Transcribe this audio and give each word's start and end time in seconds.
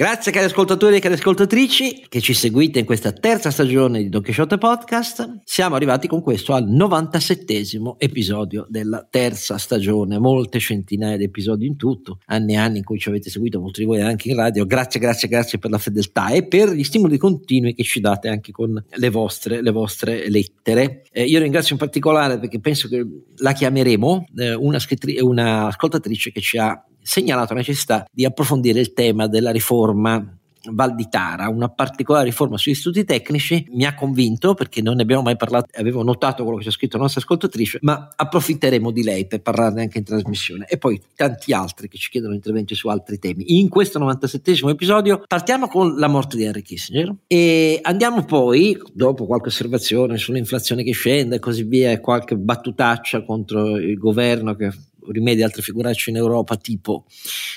Grazie 0.00 0.30
cari 0.30 0.44
ascoltatori 0.44 0.94
e 0.94 1.00
cari 1.00 1.14
ascoltatrici 1.14 2.06
che 2.08 2.20
ci 2.20 2.32
seguite 2.32 2.78
in 2.78 2.84
questa 2.84 3.10
terza 3.10 3.50
stagione 3.50 4.00
di 4.00 4.08
Don 4.08 4.22
Quixote 4.22 4.56
Podcast. 4.56 5.40
Siamo 5.42 5.74
arrivati 5.74 6.06
con 6.06 6.22
questo 6.22 6.52
al 6.54 6.68
97 6.68 7.96
episodio 7.98 8.64
della 8.68 9.04
terza 9.10 9.58
stagione, 9.58 10.20
molte 10.20 10.60
centinaia 10.60 11.16
di 11.16 11.24
episodi 11.24 11.66
in 11.66 11.74
tutto, 11.74 12.20
anni 12.26 12.52
e 12.52 12.58
anni 12.58 12.78
in 12.78 12.84
cui 12.84 13.00
ci 13.00 13.08
avete 13.08 13.28
seguito, 13.28 13.58
molti 13.58 13.80
di 13.80 13.86
voi 13.86 14.00
anche 14.00 14.28
in 14.28 14.36
radio. 14.36 14.66
Grazie, 14.66 15.00
grazie, 15.00 15.26
grazie 15.26 15.58
per 15.58 15.72
la 15.72 15.78
fedeltà 15.78 16.28
e 16.28 16.46
per 16.46 16.70
gli 16.70 16.84
stimoli 16.84 17.18
continui 17.18 17.74
che 17.74 17.82
ci 17.82 17.98
date 17.98 18.28
anche 18.28 18.52
con 18.52 18.80
le 18.88 19.10
vostre, 19.10 19.60
le 19.60 19.72
vostre 19.72 20.30
lettere. 20.30 21.02
Eh, 21.10 21.24
io 21.24 21.40
ringrazio 21.40 21.74
in 21.74 21.80
particolare 21.80 22.38
perché 22.38 22.60
penso 22.60 22.86
che 22.86 23.04
la 23.38 23.50
chiameremo 23.50 24.26
eh, 24.36 24.54
una, 24.54 24.78
scrittri- 24.78 25.18
una 25.18 25.66
ascoltatrice 25.66 26.30
che 26.30 26.40
ci 26.40 26.56
ha 26.56 26.87
segnalato 27.08 27.54
la 27.54 27.60
necessità 27.60 28.06
di 28.12 28.26
approfondire 28.26 28.80
il 28.80 28.92
tema 28.92 29.26
della 29.26 29.50
riforma 29.50 30.38
Val 30.70 30.94
di 30.94 31.08
Tara, 31.08 31.48
una 31.48 31.68
particolare 31.68 32.26
riforma 32.26 32.58
sugli 32.58 32.74
studi 32.74 33.04
tecnici, 33.04 33.66
mi 33.70 33.86
ha 33.86 33.94
convinto 33.94 34.52
perché 34.52 34.82
non 34.82 34.96
ne 34.96 35.02
abbiamo 35.02 35.22
mai 35.22 35.36
parlato, 35.36 35.68
avevo 35.78 36.02
notato 36.02 36.42
quello 36.42 36.58
che 36.58 36.64
c'è 36.64 36.70
scritto 36.70 36.96
la 36.96 37.04
nostra 37.04 37.22
ascoltatrice, 37.22 37.78
ma 37.82 38.10
approfitteremo 38.14 38.90
di 38.90 39.02
lei 39.02 39.26
per 39.26 39.40
parlarne 39.40 39.82
anche 39.82 39.98
in 39.98 40.04
trasmissione 40.04 40.66
e 40.66 40.76
poi 40.76 41.00
tanti 41.14 41.52
altri 41.52 41.88
che 41.88 41.96
ci 41.96 42.10
chiedono 42.10 42.34
interventi 42.34 42.74
su 42.74 42.88
altri 42.88 43.18
temi. 43.18 43.58
In 43.58 43.68
questo 43.68 43.98
97 43.98 44.50
episodio 44.68 45.22
partiamo 45.26 45.68
con 45.68 45.96
la 45.96 46.08
morte 46.08 46.36
di 46.36 46.44
Henry 46.44 46.62
Kissinger 46.62 47.14
e 47.26 47.78
andiamo 47.82 48.24
poi, 48.24 48.78
dopo 48.92 49.26
qualche 49.26 49.48
osservazione 49.48 50.18
sull'inflazione 50.18 50.82
che 50.82 50.92
scende 50.92 51.36
e 51.36 51.38
così 51.38 51.62
via 51.62 51.90
e 51.90 52.00
qualche 52.00 52.36
battutaccia 52.36 53.24
contro 53.24 53.76
il 53.76 53.96
governo 53.96 54.54
che 54.54 54.70
rimedi 55.12 55.42
altre 55.42 55.62
figuracce 55.62 56.10
in 56.10 56.16
Europa 56.16 56.56
tipo 56.56 57.04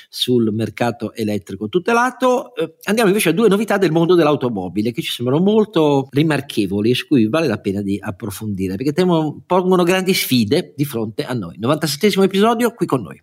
sul 0.08 0.52
mercato 0.52 1.14
elettrico 1.14 1.68
tutelato. 1.68 2.54
Eh, 2.54 2.74
andiamo 2.84 3.08
invece 3.08 3.30
a 3.30 3.32
due 3.32 3.48
novità 3.48 3.78
del 3.78 3.92
mondo 3.92 4.14
dell'automobile 4.14 4.92
che 4.92 5.02
ci 5.02 5.10
sembrano 5.10 5.42
molto 5.42 6.08
rimarchevoli 6.10 6.90
e 6.90 6.94
su 6.94 7.06
cui 7.06 7.28
vale 7.28 7.46
la 7.46 7.58
pena 7.58 7.82
di 7.82 7.98
approfondire 8.00 8.76
perché 8.76 8.92
temo, 8.92 9.42
pongono 9.46 9.82
grandi 9.82 10.14
sfide 10.14 10.72
di 10.76 10.84
fronte 10.84 11.24
a 11.24 11.34
noi. 11.34 11.56
97 11.58 12.20
episodio 12.22 12.72
qui 12.72 12.86
con 12.86 13.02
noi. 13.02 13.20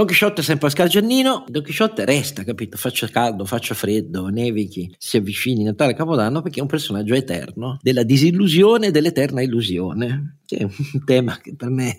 Don 0.00 0.08
Chisciotte 0.08 0.40
è 0.40 0.44
sempre 0.44 0.68
Pascal 0.68 0.88
Giannino, 0.88 1.44
Don 1.46 1.62
Chisciotte 1.62 2.06
resta, 2.06 2.42
capito? 2.42 2.78
Faccia 2.78 3.06
caldo, 3.08 3.44
faccia 3.44 3.74
freddo, 3.74 4.28
nevichi, 4.28 4.90
si 4.96 5.18
avvicini 5.18 5.62
Natale 5.62 5.92
Capodanno 5.92 6.40
perché 6.40 6.60
è 6.60 6.62
un 6.62 6.68
personaggio 6.68 7.12
eterno 7.12 7.78
della 7.82 8.02
disillusione 8.02 8.86
e 8.86 8.90
dell'eterna 8.92 9.42
illusione, 9.42 10.38
che 10.46 10.56
è 10.56 10.62
un 10.62 10.72
tema 11.04 11.36
che 11.36 11.54
per 11.54 11.68
me 11.68 11.94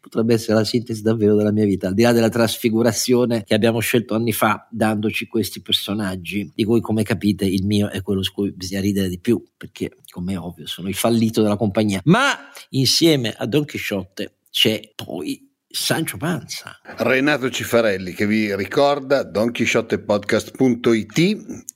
potrebbe 0.00 0.32
essere 0.32 0.54
la 0.54 0.64
sintesi 0.64 1.02
davvero 1.02 1.36
della 1.36 1.52
mia 1.52 1.66
vita, 1.66 1.88
al 1.88 1.94
di 1.94 2.00
là 2.00 2.12
della 2.12 2.30
trasfigurazione 2.30 3.44
che 3.44 3.52
abbiamo 3.52 3.80
scelto 3.80 4.14
anni 4.14 4.32
fa 4.32 4.66
dandoci 4.70 5.26
questi 5.26 5.60
personaggi, 5.60 6.50
di 6.54 6.64
cui 6.64 6.80
come 6.80 7.02
capite 7.02 7.44
il 7.44 7.66
mio 7.66 7.90
è 7.90 8.00
quello 8.00 8.22
su 8.22 8.32
cui 8.32 8.52
bisogna 8.52 8.80
ridere 8.80 9.10
di 9.10 9.18
più, 9.18 9.44
perché 9.58 9.98
come 10.08 10.32
è 10.32 10.38
ovvio 10.38 10.66
sono 10.66 10.88
il 10.88 10.94
fallito 10.94 11.42
della 11.42 11.56
compagnia, 11.56 12.00
ma 12.04 12.34
insieme 12.70 13.30
a 13.36 13.44
Don 13.44 13.66
Chisciotte 13.66 14.36
c'è 14.48 14.80
poi 14.94 15.50
Sancio 15.72 16.18
Panza. 16.18 16.78
Renato 16.98 17.48
Cifarelli 17.50 18.12
che 18.12 18.26
vi 18.26 18.54
ricorda 18.54 19.22
donchisciottepodcast.it, 19.22 21.18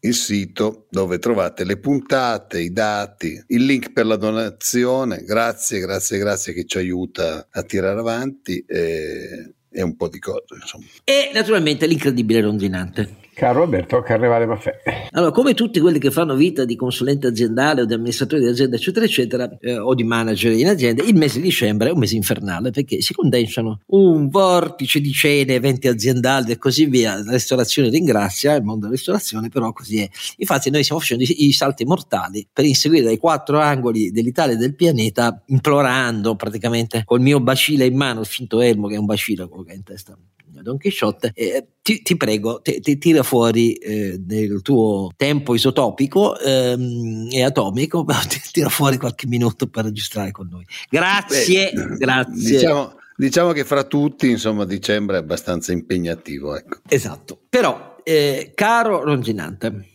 il 0.01 0.15
sito 0.15 0.87
dove 0.91 1.19
trovate 1.19 1.65
le 1.65 1.79
puntate, 1.79 2.61
i 2.61 2.73
dati, 2.73 3.43
il 3.49 3.65
link 3.65 3.93
per 3.93 4.05
la 4.05 4.17
donazione. 4.17 5.23
Grazie, 5.25 5.81
grazie, 5.81 6.19
grazie 6.19 6.53
che 6.53 6.67
ci 6.67 6.77
aiuta 6.77 7.49
a 7.51 7.63
tirare 7.63 7.99
avanti 7.99 8.63
e, 8.67 9.55
e 9.71 9.83
un 9.83 9.97
po' 9.97 10.09
di 10.09 10.19
cose. 10.19 10.55
Insomma. 10.61 10.85
E 11.03 11.31
naturalmente 11.33 11.87
l'incredibile 11.87 12.43
Rondinante. 12.43 13.25
Caro 13.37 13.61
Roberto 13.61 14.01
Carnevale 14.01 14.47
Maffè. 14.47 14.81
Allora, 15.11 15.31
come 15.31 15.53
tutti 15.53 15.79
quelli 15.79 15.99
che 15.99 16.11
fanno 16.11 16.35
vita 16.35 16.65
di 16.65 16.75
consulente 16.75 17.27
aziendale 17.27 17.83
o 17.83 17.85
di 17.85 17.93
amministratore 17.93 18.41
di 18.41 18.49
azienda, 18.49 18.77
eccetera, 18.77 19.05
eccetera, 19.05 19.59
eh, 19.61 19.77
o 19.77 19.95
di 19.95 20.05
manager 20.05 20.53
in 20.53 20.69
azienda, 20.69 21.03
il 21.03 21.15
mese 21.15 21.37
di 21.37 21.45
dicembre 21.45 21.91
è 21.91 21.93
un 21.93 21.99
mese 21.99 22.17
infernale 22.17 22.71
perché 22.71 23.03
si 23.03 23.13
condensano 23.13 23.81
un 23.89 24.31
vortice 24.31 25.03
di 25.03 25.13
cene, 25.13 25.53
eventi 25.53 25.87
aziendali 25.87 26.53
e 26.53 26.57
così 26.57 26.87
via. 26.87 27.23
La 27.23 27.33
ristorazione 27.33 27.91
ringrazia 27.91 28.55
il 28.55 28.63
mondo 28.63 28.85
della 28.85 28.93
ristorazione, 28.93 29.51
però 29.51 29.71
così 29.75 30.01
è. 30.01 30.09
Infatti, 30.39 30.71
noi 30.71 30.83
stiamo 30.83 31.03
facendo 31.03 31.25
i, 31.25 31.47
i 31.49 31.53
salti 31.53 31.85
mortali 31.85 32.49
per 32.51 32.65
inseguire 32.65 33.05
dai 33.05 33.19
quattro 33.19 33.59
angoli 33.59 34.13
dell'Italia 34.13 34.55
e 34.55 34.59
del 34.59 34.75
pianeta, 34.75 35.43
implorando 35.49 36.37
praticamente 36.37 37.03
col 37.05 37.21
mio 37.21 37.39
bacile 37.41 37.85
in 37.85 37.97
mano, 37.97 38.21
il 38.21 38.27
finto 38.27 38.63
elmo 38.63 38.89
che 38.89 38.95
è 38.95 38.99
un 38.99 39.05
bacile, 39.05 39.47
quello 39.47 39.63
che 39.63 39.73
ha 39.73 39.75
in 39.77 39.83
testa 39.83 40.17
Don 40.49 40.79
Quixote, 40.79 41.33
eh, 41.35 41.67
ti, 41.83 42.03
ti, 42.03 42.17
prego, 42.17 42.61
ti, 42.61 42.81
ti, 42.81 42.99
tira 42.99 43.23
fuori 43.23 43.75
eh, 43.75 44.21
nel 44.27 44.63
tuo 44.63 45.11
tempo 45.17 45.55
isotopico 45.55 46.39
ehm, 46.39 47.29
e 47.31 47.43
atomico, 47.43 48.05
tira 48.53 48.69
fuori 48.69 48.97
qualche 48.97 49.27
minuto 49.27 49.67
per 49.67 49.85
registrare 49.85 50.31
con 50.31 50.49
noi. 50.49 50.65
Grazie, 50.89 51.73
Beh, 51.73 51.97
grazie. 51.99 52.59
Diciamo, 52.59 52.97
diciamo, 53.17 53.53
che 53.53 53.65
fra 53.65 53.85
tutti, 53.85 54.29
insomma, 54.31 54.65
dicembre 54.65 55.17
è 55.17 55.21
abbastanza 55.21 55.73
impegnativo. 55.73 56.57
Ecco. 56.57 56.79
Esatto, 56.89 57.41
però, 57.49 57.97
eh, 58.03 58.53
caro 58.55 59.05
Ronginante, 59.05 59.89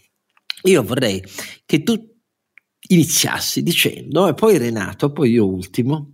io 0.63 0.83
vorrei 0.83 1.23
che 1.65 1.83
tu 1.83 2.09
iniziassi 2.89 3.63
dicendo, 3.63 4.27
e 4.27 4.33
poi 4.33 4.57
Renato, 4.57 5.11
poi 5.11 5.31
io 5.31 5.47
ultimo, 5.47 6.11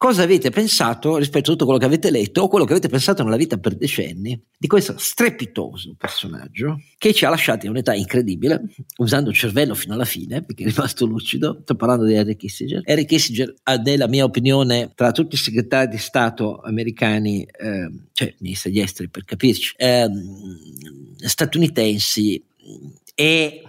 cosa 0.00 0.22
avete 0.22 0.48
pensato 0.48 1.18
rispetto 1.18 1.50
a 1.50 1.52
tutto 1.52 1.66
quello 1.66 1.78
che 1.78 1.84
avete 1.84 2.10
letto 2.10 2.40
o 2.40 2.48
quello 2.48 2.64
che 2.64 2.72
avete 2.72 2.88
pensato 2.88 3.22
nella 3.22 3.36
vita 3.36 3.58
per 3.58 3.76
decenni 3.76 4.40
di 4.56 4.66
questo 4.66 4.94
strepitoso 4.96 5.94
personaggio 5.94 6.80
che 6.96 7.12
ci 7.12 7.26
ha 7.26 7.28
lasciati 7.28 7.66
a 7.66 7.70
un'età 7.70 7.92
incredibile, 7.92 8.62
usando 8.96 9.28
il 9.28 9.36
cervello 9.36 9.74
fino 9.74 9.92
alla 9.92 10.06
fine, 10.06 10.42
perché 10.42 10.64
è 10.64 10.68
rimasto 10.68 11.04
lucido. 11.04 11.58
Sto 11.60 11.74
parlando 11.74 12.06
di 12.06 12.14
Henry 12.14 12.34
Kissinger. 12.34 12.80
Henry 12.82 13.04
Kissinger 13.04 13.54
ha 13.64 13.74
nella 13.74 14.08
mia 14.08 14.24
opinione, 14.24 14.90
tra 14.94 15.12
tutti 15.12 15.34
i 15.34 15.38
segretari 15.38 15.88
di 15.88 15.98
Stato 15.98 16.60
americani, 16.60 17.42
eh, 17.42 17.90
cioè 18.14 18.34
ministri 18.38 18.70
degli 18.70 18.80
esteri 18.80 19.10
per 19.10 19.24
capirci, 19.24 19.74
eh, 19.76 20.08
statunitensi, 21.18 22.42
è 23.14 23.62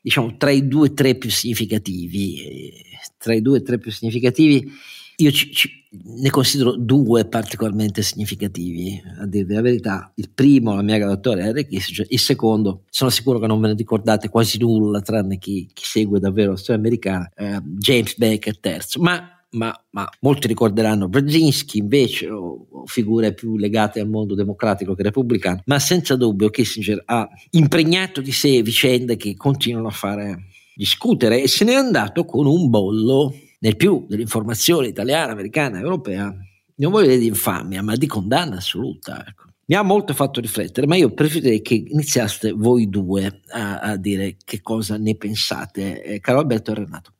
diciamo 0.00 0.34
tra 0.38 0.50
i 0.50 0.66
due 0.66 0.88
o 0.88 0.94
tre 0.94 1.14
più 1.16 1.28
significativi, 1.28 2.42
eh, 2.42 2.72
tra 3.18 3.34
i 3.34 3.42
due 3.42 3.58
o 3.58 3.62
tre 3.62 3.78
più 3.78 3.90
significativi 3.90 5.00
io 5.16 5.30
ci, 5.30 5.52
ci, 5.52 5.70
ne 5.90 6.30
considero 6.30 6.76
due 6.76 7.26
particolarmente 7.26 8.02
significativi, 8.02 9.00
a 9.20 9.26
dirvi 9.26 9.54
la 9.54 9.60
verità. 9.60 10.12
Il 10.16 10.30
primo, 10.30 10.74
la 10.74 10.82
mia 10.82 10.98
graduatoria, 10.98 11.46
Henry 11.46 11.66
Kissinger, 11.66 12.06
il 12.08 12.18
secondo, 12.18 12.82
sono 12.88 13.10
sicuro 13.10 13.38
che 13.38 13.46
non 13.46 13.60
ve 13.60 13.68
ne 13.68 13.74
ricordate 13.74 14.28
quasi 14.28 14.58
nulla, 14.58 15.00
tranne 15.00 15.38
chi, 15.38 15.68
chi 15.72 15.84
segue 15.84 16.18
davvero 16.18 16.52
la 16.52 16.56
storia 16.56 16.80
americana, 16.80 17.30
eh, 17.36 17.60
James 17.62 18.16
Baker 18.16 18.58
terzo. 18.58 19.00
Ma 19.00 19.36
ma, 19.52 19.78
ma, 19.90 20.08
molti 20.20 20.46
ricorderanno 20.46 21.08
Brzezinski 21.08 21.76
invece 21.76 22.30
o, 22.30 22.66
o, 22.70 22.86
figure 22.86 23.34
più 23.34 23.58
legate 23.58 24.00
al 24.00 24.08
mondo 24.08 24.34
democratico 24.34 24.94
che 24.94 25.02
repubblicano, 25.02 25.62
ma 25.66 25.78
senza 25.78 26.16
dubbio 26.16 26.48
Kissinger 26.48 27.02
ha 27.04 27.28
impregnato 27.50 28.20
di 28.20 28.32
sé 28.32 28.62
vicende 28.62 29.16
che 29.16 29.36
continuano 29.36 29.88
a 29.88 29.92
fare 29.92 30.46
discutere 30.74 31.42
e 31.42 31.48
se 31.48 31.66
n'è 31.66 31.74
andato 31.74 32.24
con 32.24 32.46
un 32.46 32.70
bollo 32.70 33.34
nel 33.62 33.76
più 33.76 34.06
dell'informazione 34.08 34.88
italiana, 34.88 35.32
americana, 35.32 35.78
europea, 35.78 36.34
non 36.74 36.90
voglio 36.90 37.06
dire 37.06 37.20
di 37.20 37.28
infamia, 37.28 37.80
ma 37.82 37.94
di 37.94 38.08
condanna 38.08 38.56
assoluta. 38.56 39.24
Ecco. 39.26 39.50
Mi 39.66 39.76
ha 39.76 39.82
molto 39.82 40.14
fatto 40.14 40.40
riflettere, 40.40 40.88
ma 40.88 40.96
io 40.96 41.14
preferirei 41.14 41.62
che 41.62 41.74
iniziaste 41.74 42.50
voi 42.50 42.88
due 42.88 43.40
a, 43.50 43.78
a 43.78 43.96
dire 43.96 44.36
che 44.44 44.60
cosa 44.62 44.98
ne 44.98 45.14
pensate. 45.14 46.02
Eh, 46.02 46.20
caro 46.20 46.40
Alberto 46.40 46.72
e 46.72 46.74
Renato. 46.74 47.12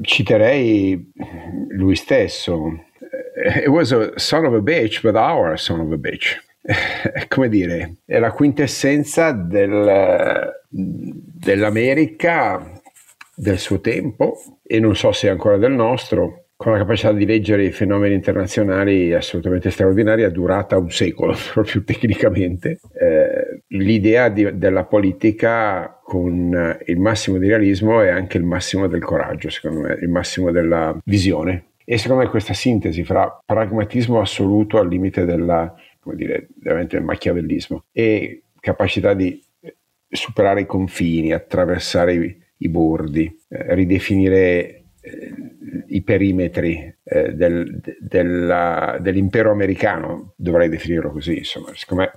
Citerei 0.00 1.12
lui 1.68 1.94
stesso. 1.94 2.70
It 3.62 3.68
was 3.68 3.92
a 3.92 4.12
son 4.16 4.46
of 4.46 4.54
a 4.54 4.62
bitch, 4.62 5.02
but 5.02 5.14
our 5.14 5.58
son 5.58 5.80
of 5.80 5.92
a 5.92 5.98
bitch. 5.98 6.42
Come 7.28 7.50
dire, 7.50 7.96
è 8.06 8.18
la 8.18 8.32
quintessenza 8.32 9.32
del, 9.32 10.54
dell'America 10.70 12.80
del 13.34 13.58
suo 13.58 13.80
tempo 13.80 14.55
e 14.66 14.80
non 14.80 14.96
so 14.96 15.12
se 15.12 15.28
ancora 15.28 15.56
del 15.56 15.72
nostro, 15.72 16.46
con 16.56 16.72
la 16.72 16.78
capacità 16.78 17.12
di 17.12 17.26
leggere 17.26 17.64
i 17.64 17.70
fenomeni 17.70 18.14
internazionali 18.14 19.12
assolutamente 19.12 19.70
straordinaria, 19.70 20.30
durata 20.30 20.78
un 20.78 20.90
secolo 20.90 21.34
proprio 21.52 21.84
tecnicamente. 21.84 22.80
Eh, 22.98 23.62
l'idea 23.68 24.28
di, 24.30 24.56
della 24.58 24.84
politica 24.84 26.00
con 26.02 26.78
il 26.86 26.98
massimo 26.98 27.36
di 27.38 27.48
realismo 27.48 28.02
e 28.02 28.08
anche 28.08 28.38
il 28.38 28.44
massimo 28.44 28.86
del 28.86 29.04
coraggio, 29.04 29.50
secondo 29.50 29.80
me, 29.80 29.98
il 30.00 30.08
massimo 30.08 30.50
della 30.50 30.98
visione. 31.04 31.66
E 31.84 31.98
secondo 31.98 32.22
me 32.22 32.30
questa 32.30 32.54
sintesi 32.54 33.04
fra 33.04 33.40
pragmatismo 33.44 34.20
assoluto 34.20 34.78
al 34.78 34.88
limite 34.88 35.24
della, 35.24 35.72
come 36.00 36.16
dire, 36.16 36.48
veramente 36.60 36.96
del 36.96 37.04
machiavellismo 37.04 37.84
e 37.92 38.42
capacità 38.58 39.14
di 39.14 39.40
superare 40.08 40.62
i 40.62 40.66
confini, 40.66 41.32
attraversare 41.32 42.14
i 42.14 42.44
i 42.58 42.68
bordi, 42.68 43.24
eh, 43.48 43.74
ridefinire 43.74 44.84
eh, 45.00 45.34
i 45.88 46.02
perimetri 46.02 46.94
eh, 47.02 47.32
del, 47.34 47.80
della, 48.00 48.98
dell'impero 49.00 49.50
americano, 49.50 50.32
dovrei 50.36 50.68
definirlo 50.68 51.10
così, 51.10 51.38
insomma, 51.38 51.70
secondo 51.74 52.04
me 52.04 52.12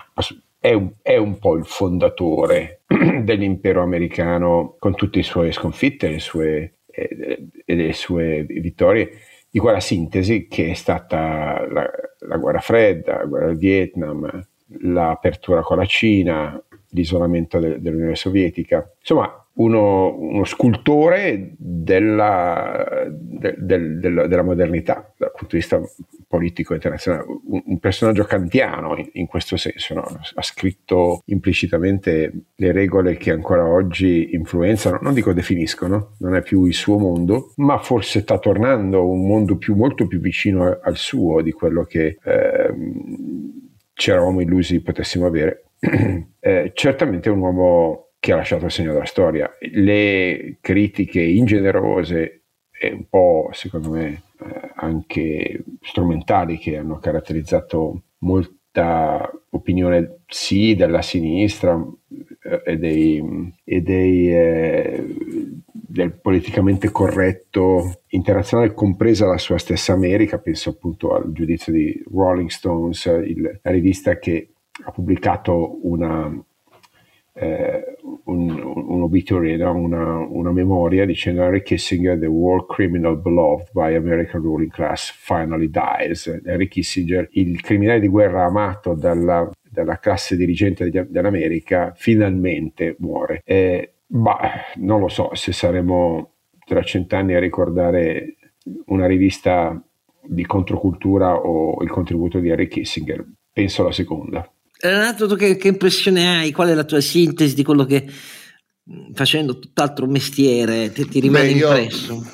è 0.59 0.73
un, 0.73 0.91
è 1.01 1.15
un 1.15 1.39
po' 1.39 1.55
il 1.55 1.65
fondatore 1.65 2.81
dell'impero 3.23 3.81
americano 3.81 4.75
con 4.77 4.95
tutte 4.95 5.19
le 5.19 5.23
sue 5.23 5.51
sconfitte 5.51 6.09
le 6.09 6.19
sue, 6.19 6.79
eh, 6.87 7.47
e 7.65 7.75
le 7.75 7.93
sue 7.93 8.43
vittorie 8.43 9.09
di 9.49 9.59
quella 9.59 9.79
sintesi 9.79 10.47
che 10.47 10.71
è 10.71 10.73
stata 10.73 11.65
la, 11.67 11.89
la 12.19 12.37
guerra 12.37 12.59
fredda, 12.59 13.17
la 13.17 13.25
guerra 13.25 13.47
del 13.47 13.57
Vietnam, 13.57 14.47
l'apertura 14.81 15.61
con 15.61 15.77
la 15.77 15.85
Cina, 15.85 16.61
l'isolamento 16.89 17.59
de, 17.59 17.79
dell'Unione 17.81 18.15
Sovietica. 18.15 18.91
Insomma, 18.99 19.38
uno, 19.53 20.15
uno 20.15 20.43
scultore 20.45 21.53
della, 21.57 23.07
de, 23.09 23.55
de, 23.57 23.99
de, 23.99 24.27
della, 24.27 24.43
modernità 24.43 25.13
dal 25.17 25.31
punto 25.31 25.55
di 25.55 25.57
vista 25.57 25.81
politico 26.27 26.73
internazionale, 26.73 27.25
un, 27.47 27.61
un 27.65 27.79
personaggio 27.79 28.23
kantiano 28.23 28.95
in, 28.95 29.09
in 29.13 29.27
questo 29.27 29.57
senso, 29.57 29.95
no? 29.95 30.03
ha 30.33 30.41
scritto 30.41 31.23
implicitamente 31.25 32.31
le 32.55 32.71
regole 32.71 33.17
che 33.17 33.31
ancora 33.31 33.65
oggi 33.65 34.29
influenzano, 34.33 34.99
non 35.01 35.13
dico 35.13 35.33
definiscono, 35.33 36.15
non 36.19 36.35
è 36.35 36.41
più 36.41 36.65
il 36.65 36.73
suo 36.73 36.97
mondo, 36.97 37.53
ma 37.57 37.79
forse 37.79 38.21
sta 38.21 38.37
tornando 38.37 39.09
un 39.09 39.27
mondo 39.27 39.57
più, 39.57 39.75
molto 39.75 40.07
più 40.07 40.19
vicino 40.19 40.79
al 40.81 40.95
suo 40.95 41.41
di 41.41 41.51
quello 41.51 41.83
che 41.83 42.17
eh, 42.23 42.73
ci 43.93 44.11
eravamo 44.11 44.39
illusi 44.41 44.81
potessimo 44.81 45.25
avere. 45.25 45.65
eh, 46.39 46.71
certamente 46.73 47.29
un 47.29 47.39
uomo 47.39 48.08
che 48.19 48.33
ha 48.33 48.35
lasciato 48.35 48.65
il 48.65 48.71
segno 48.71 48.91
della 48.91 49.05
storia. 49.05 49.49
Le 49.59 50.57
critiche 50.61 51.21
ingenerose 51.21 52.41
e 52.81 52.93
un 52.93 53.07
po', 53.09 53.49
secondo 53.51 53.91
me, 53.91 54.23
eh, 54.39 54.71
anche 54.75 55.63
strumentali 55.81 56.57
che 56.57 56.77
hanno 56.77 56.99
caratterizzato 56.99 58.03
molta 58.19 59.29
opinione 59.51 60.19
sì 60.27 60.75
della 60.75 61.01
sinistra 61.01 61.81
eh, 62.41 62.61
e, 62.65 62.77
dei, 62.77 63.53
e 63.63 63.81
dei, 63.81 64.33
eh, 64.33 65.15
del 65.61 66.13
politicamente 66.13 66.91
corretto 66.91 68.01
internazionale, 68.09 68.73
compresa 68.73 69.25
la 69.25 69.37
sua 69.37 69.57
stessa 69.57 69.93
America, 69.93 70.39
penso 70.39 70.69
appunto 70.69 71.13
al 71.13 71.31
giudizio 71.31 71.73
di 71.73 72.01
Rolling 72.11 72.49
Stones, 72.49 73.05
il, 73.05 73.59
la 73.61 73.71
rivista 73.71 74.17
che 74.19 74.49
ha 74.85 74.91
pubblicato 74.91 75.79
una 75.85 76.31
eh, 77.39 77.95
un, 78.25 78.49
un 78.49 79.01
obituary, 79.01 79.55
no? 79.55 79.73
una, 79.73 80.17
una, 80.17 80.51
memoria 80.51 81.05
dicendo 81.05 81.43
Henry 81.43 81.63
Kissinger, 81.63 82.19
the 82.19 82.25
war 82.25 82.65
criminal 82.65 83.17
beloved 83.17 83.69
by 83.71 83.95
American 83.95 84.41
ruling 84.41 84.69
class, 84.69 85.09
finally 85.11 85.69
dies. 85.69 86.27
Henry 86.43 86.67
Kissinger, 86.67 87.29
il 87.33 87.61
criminale 87.61 88.01
di 88.01 88.09
guerra 88.09 88.43
amato 88.43 88.93
dalla, 88.93 89.49
dalla 89.61 89.99
classe 89.99 90.35
dirigente 90.35 90.89
dell'America, 90.89 91.93
finalmente 91.95 92.97
muore. 92.99 93.41
Eh, 93.45 93.93
non 94.07 94.99
lo 94.99 95.07
so 95.07 95.33
se 95.33 95.53
saremo 95.53 96.33
tra 96.65 96.81
cent'anni 96.81 97.35
a 97.35 97.39
ricordare 97.39 98.35
una 98.87 99.07
rivista 99.07 99.81
di 100.21 100.45
controcultura 100.45 101.37
o 101.37 101.81
il 101.83 101.89
contributo 101.89 102.39
di 102.39 102.49
Henry 102.49 102.67
Kissinger. 102.67 103.25
Penso 103.51 103.83
la 103.83 103.91
seconda. 103.91 104.51
Renato, 104.81 105.27
tu 105.27 105.35
che, 105.35 105.57
che, 105.57 105.67
impressione 105.67 106.37
hai? 106.37 106.51
Qual 106.51 106.69
è 106.69 106.73
la 106.73 106.85
tua 106.85 107.01
sintesi 107.01 107.53
di 107.53 107.63
quello 107.63 107.85
che 107.85 108.09
facendo 109.13 109.59
tutt'altro 109.59 110.07
mestiere 110.07 110.91
ti, 110.91 111.05
ti 111.05 111.19
rimane 111.19 111.47
Beh, 111.47 111.51
io, 111.51 111.67
impresso? 111.67 112.25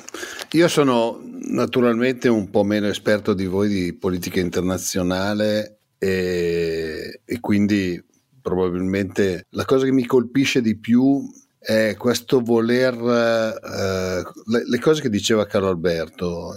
Io 0.52 0.68
sono 0.68 1.20
naturalmente 1.48 2.28
un 2.28 2.48
po' 2.48 2.62
meno 2.62 2.86
esperto 2.86 3.34
di 3.34 3.46
voi 3.46 3.68
di 3.68 3.94
politica 3.94 4.38
internazionale 4.38 5.80
e, 5.98 7.20
e 7.24 7.40
quindi 7.40 8.02
probabilmente 8.40 9.46
la 9.50 9.64
cosa 9.64 9.84
che 9.84 9.92
mi 9.92 10.06
colpisce 10.06 10.60
di 10.60 10.78
più 10.78 11.28
è 11.58 11.96
questo 11.98 12.40
voler 12.40 12.94
eh, 12.94 14.22
le, 14.46 14.62
le, 14.68 14.78
cose 14.78 15.02
che 15.02 15.10
diceva 15.10 15.46
Carlo 15.46 15.68
Alberto 15.68 16.54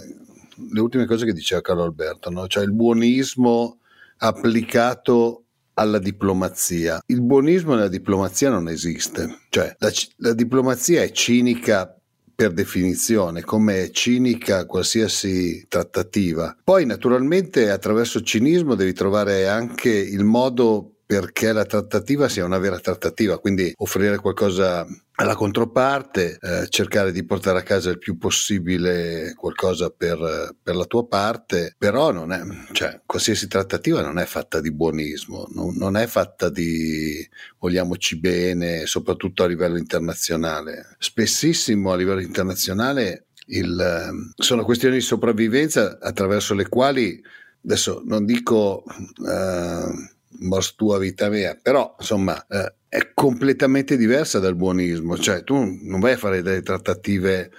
le 0.72 0.80
ultime 0.80 1.06
cose 1.06 1.26
che 1.26 1.32
diceva 1.32 1.60
Carlo 1.62 1.82
Alberto 1.82 2.30
no? 2.30 2.46
cioè 2.46 2.62
il 2.62 2.72
buonismo 2.72 3.78
applicato 4.18 5.46
alla 5.80 5.98
diplomazia. 5.98 7.00
Il 7.06 7.22
buonismo 7.22 7.74
nella 7.74 7.88
diplomazia 7.88 8.50
non 8.50 8.68
esiste, 8.68 9.38
cioè 9.48 9.74
la, 9.78 9.90
la 10.16 10.34
diplomazia 10.34 11.02
è 11.02 11.10
cinica 11.10 11.94
per 12.34 12.52
definizione, 12.52 13.42
come 13.42 13.84
è 13.84 13.90
cinica 13.90 14.64
qualsiasi 14.66 15.66
trattativa. 15.68 16.56
Poi 16.62 16.86
naturalmente 16.86 17.70
attraverso 17.70 18.18
il 18.18 18.24
cinismo 18.24 18.74
devi 18.74 18.92
trovare 18.92 19.46
anche 19.46 19.90
il 19.90 20.24
modo 20.24 20.89
perché 21.10 21.52
la 21.52 21.64
trattativa 21.64 22.28
sia 22.28 22.44
una 22.44 22.58
vera 22.58 22.78
trattativa, 22.78 23.40
quindi 23.40 23.72
offrire 23.78 24.18
qualcosa 24.18 24.86
alla 25.16 25.34
controparte, 25.34 26.38
eh, 26.40 26.68
cercare 26.68 27.10
di 27.10 27.24
portare 27.24 27.58
a 27.58 27.62
casa 27.64 27.90
il 27.90 27.98
più 27.98 28.16
possibile 28.16 29.34
qualcosa 29.34 29.90
per, 29.90 30.54
per, 30.62 30.76
la 30.76 30.84
tua 30.84 31.08
parte, 31.08 31.74
però 31.76 32.12
non 32.12 32.30
è, 32.30 32.40
cioè, 32.70 33.00
qualsiasi 33.04 33.48
trattativa 33.48 34.02
non 34.02 34.20
è 34.20 34.24
fatta 34.24 34.60
di 34.60 34.72
buonismo, 34.72 35.48
non, 35.52 35.74
non 35.74 35.96
è 35.96 36.06
fatta 36.06 36.48
di 36.48 37.28
vogliamoci 37.58 38.16
bene, 38.20 38.86
soprattutto 38.86 39.42
a 39.42 39.48
livello 39.48 39.78
internazionale. 39.78 40.94
Spessissimo 40.96 41.90
a 41.90 41.96
livello 41.96 42.20
internazionale 42.20 43.26
il, 43.46 44.30
sono 44.36 44.64
questioni 44.64 44.94
di 44.94 45.00
sopravvivenza 45.00 45.98
attraverso 46.00 46.54
le 46.54 46.68
quali, 46.68 47.20
adesso 47.64 48.00
non 48.04 48.24
dico... 48.24 48.84
Eh, 49.28 50.18
mors 50.38 50.74
tua 50.74 50.98
vita 50.98 51.28
mia, 51.28 51.58
però 51.60 51.94
insomma 51.98 52.46
eh, 52.46 52.74
è 52.88 53.12
completamente 53.14 53.96
diversa 53.96 54.38
dal 54.38 54.56
buonismo, 54.56 55.18
cioè 55.18 55.44
tu 55.44 55.78
non 55.82 56.00
vai 56.00 56.12
a 56.12 56.18
fare 56.18 56.42
delle 56.42 56.62
trattative 56.62 57.50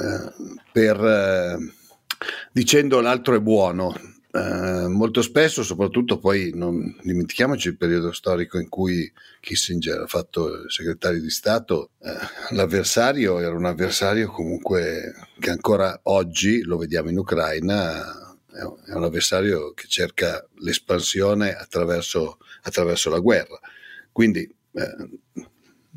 eh, 0.00 0.32
per 0.72 1.04
eh, 1.04 1.58
dicendo 2.52 3.00
l'altro 3.00 3.34
è 3.34 3.40
buono. 3.40 3.94
Eh, 4.32 4.86
molto 4.86 5.22
spesso, 5.22 5.64
soprattutto 5.64 6.20
poi 6.20 6.52
non 6.54 6.96
dimentichiamoci 7.02 7.66
il 7.66 7.76
periodo 7.76 8.12
storico 8.12 8.60
in 8.60 8.68
cui 8.68 9.10
Kissinger 9.40 10.02
ha 10.02 10.06
fatto 10.06 10.46
il 10.52 10.70
segretario 10.70 11.20
di 11.20 11.30
Stato, 11.30 11.90
eh, 12.00 12.54
l'avversario 12.54 13.40
era 13.40 13.56
un 13.56 13.64
avversario 13.64 14.30
comunque 14.30 15.14
che 15.40 15.50
ancora 15.50 15.98
oggi 16.04 16.62
lo 16.62 16.76
vediamo 16.76 17.10
in 17.10 17.18
Ucraina 17.18 18.19
è 18.52 18.92
un 18.92 19.04
avversario 19.04 19.72
che 19.72 19.86
cerca 19.88 20.46
l'espansione 20.56 21.54
attraverso, 21.54 22.38
attraverso 22.62 23.10
la 23.10 23.18
guerra. 23.18 23.58
Quindi 24.12 24.40
eh, 24.72 25.44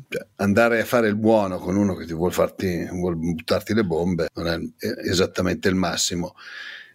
cioè, 0.08 0.26
andare 0.36 0.80
a 0.80 0.84
fare 0.84 1.08
il 1.08 1.16
buono 1.16 1.58
con 1.58 1.76
uno 1.76 1.94
che 1.94 2.06
ti 2.06 2.12
vuole, 2.12 2.32
farti, 2.32 2.86
vuole 2.90 3.16
buttarti 3.16 3.74
le 3.74 3.84
bombe 3.84 4.28
non 4.34 4.46
è 4.46 4.58
esattamente 5.04 5.68
il 5.68 5.74
massimo. 5.74 6.34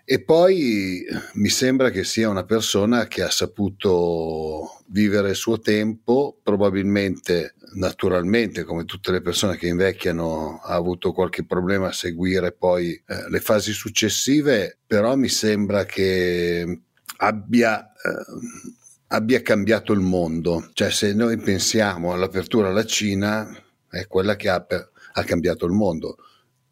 E 0.05 0.23
poi 0.23 1.05
mi 1.33 1.49
sembra 1.49 1.91
che 1.91 2.03
sia 2.03 2.29
una 2.29 2.43
persona 2.43 3.07
che 3.07 3.21
ha 3.21 3.29
saputo 3.29 4.78
vivere 4.91 5.29
il 5.29 5.35
suo 5.35 5.59
tempo, 5.59 6.39
probabilmente 6.41 7.55
naturalmente, 7.73 8.63
come 8.63 8.85
tutte 8.85 9.11
le 9.11 9.21
persone 9.21 9.55
che 9.55 9.67
invecchiano, 9.67 10.59
ha 10.63 10.73
avuto 10.73 11.11
qualche 11.11 11.45
problema 11.45 11.87
a 11.87 11.93
seguire 11.93 12.51
poi 12.51 12.93
eh, 12.93 13.29
le 13.29 13.39
fasi 13.39 13.73
successive, 13.73 14.79
però 14.85 15.15
mi 15.15 15.29
sembra 15.29 15.85
che 15.85 16.81
abbia, 17.17 17.91
eh, 17.91 18.65
abbia 19.07 19.41
cambiato 19.41 19.93
il 19.93 19.99
mondo. 19.99 20.69
Cioè, 20.73 20.89
se 20.89 21.13
noi 21.13 21.37
pensiamo 21.37 22.13
all'apertura 22.13 22.69
alla 22.69 22.85
Cina, 22.85 23.47
è 23.89 24.07
quella 24.07 24.35
che 24.35 24.49
ha, 24.49 24.65
ha 25.13 25.23
cambiato 25.23 25.65
il 25.65 25.73
mondo 25.73 26.17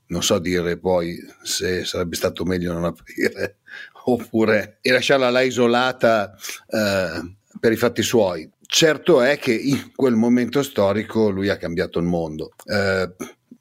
non 0.07 0.23
so 0.23 0.39
dire 0.39 0.77
poi 0.77 1.17
se 1.43 1.83
sarebbe 1.83 2.15
stato 2.15 2.45
meglio 2.45 2.71
non 2.71 2.85
aprire 2.85 3.57
oppure 4.05 4.77
e 4.81 4.91
lasciarla 4.91 5.29
là 5.29 5.41
isolata 5.41 6.33
eh, 6.67 7.36
per 7.59 7.71
i 7.71 7.77
fatti 7.77 8.01
suoi. 8.01 8.49
Certo 8.65 9.21
è 9.21 9.37
che 9.37 9.53
in 9.53 9.91
quel 9.95 10.15
momento 10.15 10.61
storico 10.61 11.29
lui 11.29 11.49
ha 11.49 11.57
cambiato 11.57 11.99
il 11.99 12.05
mondo. 12.05 12.51
Eh, 12.65 13.09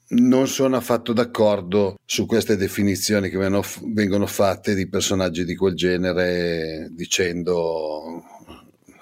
non 0.08 0.46
sono 0.46 0.76
affatto 0.76 1.12
d'accordo 1.12 1.98
su 2.04 2.26
queste 2.26 2.56
definizioni 2.56 3.28
che 3.28 3.38
vengono 3.38 4.26
fatte 4.26 4.74
di 4.74 4.88
personaggi 4.88 5.44
di 5.44 5.56
quel 5.56 5.74
genere 5.74 6.88
dicendo 6.92 8.22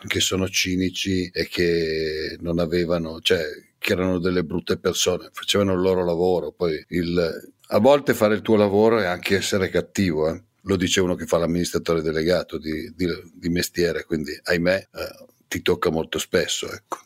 che 0.07 0.21
sono 0.21 0.49
cinici 0.49 1.29
e 1.33 1.47
che 1.49 2.37
non 2.41 2.59
avevano, 2.59 3.21
cioè 3.21 3.43
che 3.79 3.93
erano 3.93 4.19
delle 4.19 4.45
brutte 4.45 4.79
persone, 4.79 5.29
facevano 5.33 5.75
il 5.75 5.81
loro 5.81 6.05
lavoro. 6.05 6.53
Poi 6.53 6.83
il, 6.89 7.53
a 7.69 7.79
volte 7.79 8.15
fare 8.15 8.35
il 8.35 8.43
tuo 8.43 8.57
lavoro 8.57 8.99
è 8.99 9.05
anche 9.05 9.37
essere 9.37 9.69
cattivo, 9.69 10.31
eh? 10.31 10.43
Lo 10.65 10.77
dice 10.77 11.01
uno 11.01 11.15
che 11.15 11.27
fa 11.27 11.39
l'amministratore 11.39 12.03
delegato 12.03 12.59
di, 12.59 12.93
di, 12.95 13.07
di 13.33 13.49
mestiere, 13.49 14.05
quindi 14.05 14.39
ahimè 14.43 14.77
eh, 14.77 15.27
ti 15.49 15.63
tocca 15.63 15.91
molto 15.91 16.19
spesso. 16.19 16.71
Ecco. 16.71 16.99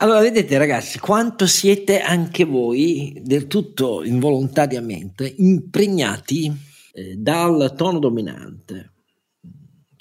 Allora, 0.00 0.20
vedete 0.20 0.56
ragazzi, 0.58 0.98
quanto 1.00 1.46
siete 1.46 2.00
anche 2.00 2.44
voi 2.44 3.20
del 3.24 3.48
tutto 3.48 4.04
involontariamente 4.04 5.34
impregnati 5.38 6.52
eh, 6.92 7.16
dal 7.16 7.74
tono 7.76 7.98
dominante 7.98 8.92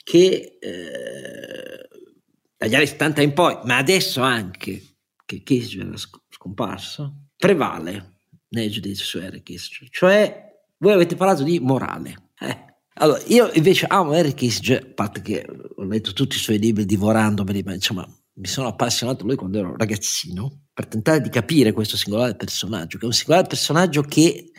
che 0.03 0.57
eh, 0.59 1.89
dagli 2.55 2.75
anni 2.75 2.87
70 2.87 3.21
in 3.21 3.33
poi, 3.33 3.57
ma 3.63 3.77
adesso 3.77 4.21
anche 4.21 4.81
che 5.25 5.41
Kissinger 5.41 5.93
è 5.93 5.97
scomparso, 6.29 7.31
prevale 7.35 8.19
nel 8.49 8.71
giudizio 8.71 9.03
su 9.03 9.17
Eric 9.17 9.43
Kissinger. 9.43 9.89
Cioè, 9.89 10.46
voi 10.79 10.93
avete 10.93 11.15
parlato 11.15 11.43
di 11.43 11.59
morale. 11.59 12.31
Eh. 12.39 12.65
Allora, 12.99 13.21
io 13.27 13.51
invece 13.53 13.85
amo 13.87 14.13
Eric 14.13 14.35
Kissinger, 14.35 14.83
a 14.83 14.93
parte 14.93 15.21
che 15.21 15.45
ho 15.75 15.83
letto 15.83 16.13
tutti 16.13 16.35
i 16.35 16.39
suoi 16.39 16.57
libri 16.59 16.85
divorandomeli, 16.85 17.63
ma 17.63 17.73
insomma 17.73 18.07
mi 18.39 18.47
sono 18.47 18.67
appassionato 18.67 19.25
lui 19.25 19.35
quando 19.35 19.59
ero 19.59 19.75
ragazzino 19.75 20.65
per 20.73 20.87
tentare 20.87 21.21
di 21.21 21.29
capire 21.29 21.71
questo 21.71 21.97
singolare 21.97 22.35
personaggio, 22.35 22.97
che 22.97 23.03
è 23.03 23.07
un 23.07 23.13
singolare 23.13 23.47
personaggio 23.47 24.01
che 24.01 24.51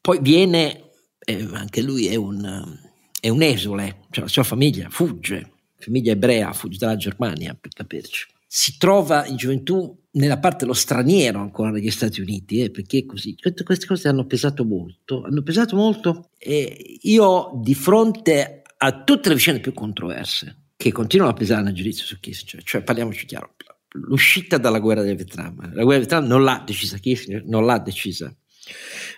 poi 0.00 0.18
viene, 0.20 0.90
eh, 1.18 1.48
anche 1.52 1.82
lui 1.82 2.06
è 2.06 2.14
un, 2.14 2.78
è 3.20 3.28
un 3.28 3.42
esule, 3.42 4.06
cioè 4.10 4.24
la 4.24 4.30
sua 4.30 4.42
famiglia 4.42 4.88
fugge, 4.90 5.52
famiglia 5.78 6.12
ebrea, 6.12 6.52
fugge 6.52 6.78
dalla 6.78 6.96
Germania 6.96 7.56
per 7.58 7.72
capirci. 7.72 8.26
Si 8.56 8.76
trova 8.76 9.26
in 9.26 9.34
gioventù 9.34 10.00
nella 10.12 10.38
parte 10.38 10.58
dello 10.58 10.74
straniero 10.74 11.40
ancora 11.40 11.70
negli 11.70 11.90
Stati 11.90 12.20
Uniti, 12.20 12.60
eh, 12.60 12.70
perché 12.70 12.98
è 12.98 13.04
così. 13.04 13.34
Queste 13.36 13.84
cose 13.84 14.06
hanno 14.06 14.26
pesato 14.26 14.64
molto, 14.64 15.24
hanno 15.24 15.42
pesato 15.42 15.74
molto 15.74 16.30
e 16.38 17.00
io 17.02 17.50
di 17.56 17.74
fronte 17.74 18.62
a 18.76 19.02
tutte 19.02 19.28
le 19.28 19.34
vicende 19.34 19.58
più 19.58 19.72
controverse 19.72 20.66
che 20.76 20.92
continuano 20.92 21.32
a 21.32 21.36
pesare 21.36 21.62
nel 21.62 21.74
giudizio 21.74 22.04
su 22.04 22.20
Kissinger, 22.20 22.62
cioè 22.62 22.84
parliamoci 22.84 23.26
chiaro, 23.26 23.56
l'uscita 23.88 24.56
dalla 24.56 24.78
guerra 24.78 25.02
del 25.02 25.16
Vietnam, 25.16 25.56
la 25.56 25.82
guerra 25.82 25.98
del 25.98 26.06
Vietnam 26.06 26.26
non 26.26 26.44
l'ha 26.44 26.62
decisa 26.64 26.98
Kissinger, 26.98 27.44
non 27.46 27.66
l'ha 27.66 27.80
decisa 27.80 28.32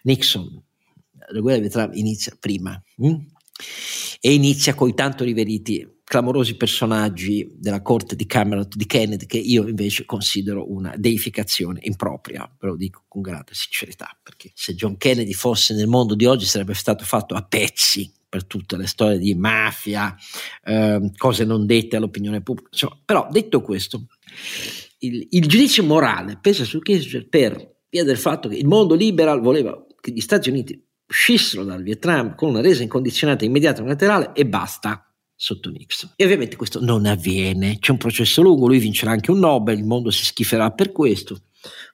Nixon, 0.05 0.65
la 1.29 1.41
guerra 1.41 1.61
del 1.61 1.69
Vietnam 1.69 1.91
inizia 1.93 2.35
prima 2.41 2.83
hm? 2.97 3.17
e 4.19 4.33
inizia 4.33 4.73
con 4.75 4.89
i 4.89 4.95
tanto 4.95 5.25
riveriti 5.25 5.87
clamorosi 6.09 6.57
personaggi 6.57 7.51
della 7.57 7.83
corte 7.83 8.15
di 8.15 8.27
Camelot 8.27 8.77
di 8.77 8.87
Kennedy 8.87 9.27
che 9.27 9.39
io 9.39 9.67
invece 9.67 10.05
considero 10.05 10.73
una 10.73 10.95
deificazione 10.97 11.81
impropria, 11.83 12.49
ve 12.61 12.69
lo 12.69 12.77
dico 12.77 13.03
con 13.09 13.23
grande 13.23 13.55
sincerità, 13.55 14.17
perché 14.23 14.53
se 14.55 14.77
John 14.77 14.97
Kennedy 14.99 15.33
fosse 15.33 15.75
nel 15.75 15.89
mondo 15.89 16.15
di 16.15 16.25
oggi 16.25 16.45
sarebbe 16.45 16.75
stato 16.75 17.05
fatto 17.05 17.35
a 17.35 17.43
pezzi 17.43 18.09
per 18.29 18.45
tutte 18.45 18.77
le 18.77 18.87
storie 18.87 19.19
di 19.19 19.35
mafia, 19.35 20.15
eh, 20.63 21.11
cose 21.17 21.45
non 21.45 21.67
dette 21.67 21.97
all'opinione 21.97 22.41
pubblica. 22.41 22.69
Insomma, 22.71 23.01
però 23.05 23.27
detto 23.29 23.61
questo, 23.61 24.07
il, 24.99 25.27
il 25.31 25.47
giudizio 25.49 25.83
morale 25.83 26.39
pesa 26.41 26.63
su 26.63 26.79
Kissinger 26.79 27.29
per 27.29 27.79
via 27.89 28.05
del 28.05 28.19
fatto 28.19 28.49
che 28.49 28.57
il 28.57 28.67
mondo 28.69 28.95
liberal 28.95 29.41
voleva 29.41 29.77
che 30.01 30.13
gli 30.13 30.21
Stati 30.21 30.51
Uniti 30.51 30.81
uscissero 31.09 31.65
dal 31.65 31.83
Vietnam 31.83 32.37
con 32.37 32.51
una 32.51 32.61
resa 32.61 32.85
incondizionata 32.85 33.45
immediata 33.45 33.79
e 33.79 33.81
unilaterale 33.81 34.31
e 34.35 34.47
basta 34.47 35.06
sotto 35.37 35.71
Nixon. 35.71 36.13
E 36.17 36.25
ovviamente 36.25 36.57
questo 36.57 36.81
non 36.81 37.05
avviene, 37.05 37.79
c'è 37.79 37.93
un 37.93 37.99
processo 37.99 38.43
lungo, 38.43 38.67
lui 38.67 38.79
vincerà 38.79 39.11
anche 39.11 39.31
un 39.31 39.39
Nobel, 39.39 39.79
il 39.79 39.85
mondo 39.85 40.11
si 40.11 40.25
schiferà 40.25 40.73
per 40.73 40.93
questo, 40.93 41.43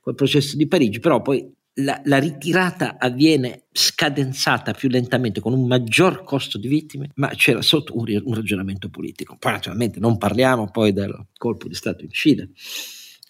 col 0.01 0.15
processo 0.15 0.57
di 0.57 0.67
Parigi, 0.69 1.01
però 1.01 1.21
poi 1.21 1.53
la, 1.77 2.01
la, 2.05 2.19
ritirata 2.19 2.99
avviene 2.99 3.65
scadenzata 3.73 4.73
più 4.73 4.89
lentamente 4.89 5.41
con 5.41 5.55
un 5.55 5.67
maggior 5.67 6.23
costo 6.23 6.59
di 6.59 6.69
vittime, 6.69 7.11
ma 7.15 7.29
c'era 7.29 7.63
sotto 7.63 7.97
un, 7.97 8.05
un 8.25 8.35
ragionamento 8.35 8.91
politico. 8.91 9.37
Poi 9.39 9.53
naturalmente 9.53 9.99
non 9.99 10.19
parliamo 10.19 10.71
poi 10.71 10.93
del 10.93 11.29
colpo 11.37 11.69
di 11.69 11.75
Stato 11.75 12.05
in 12.05 12.11
Cile, 12.11 12.51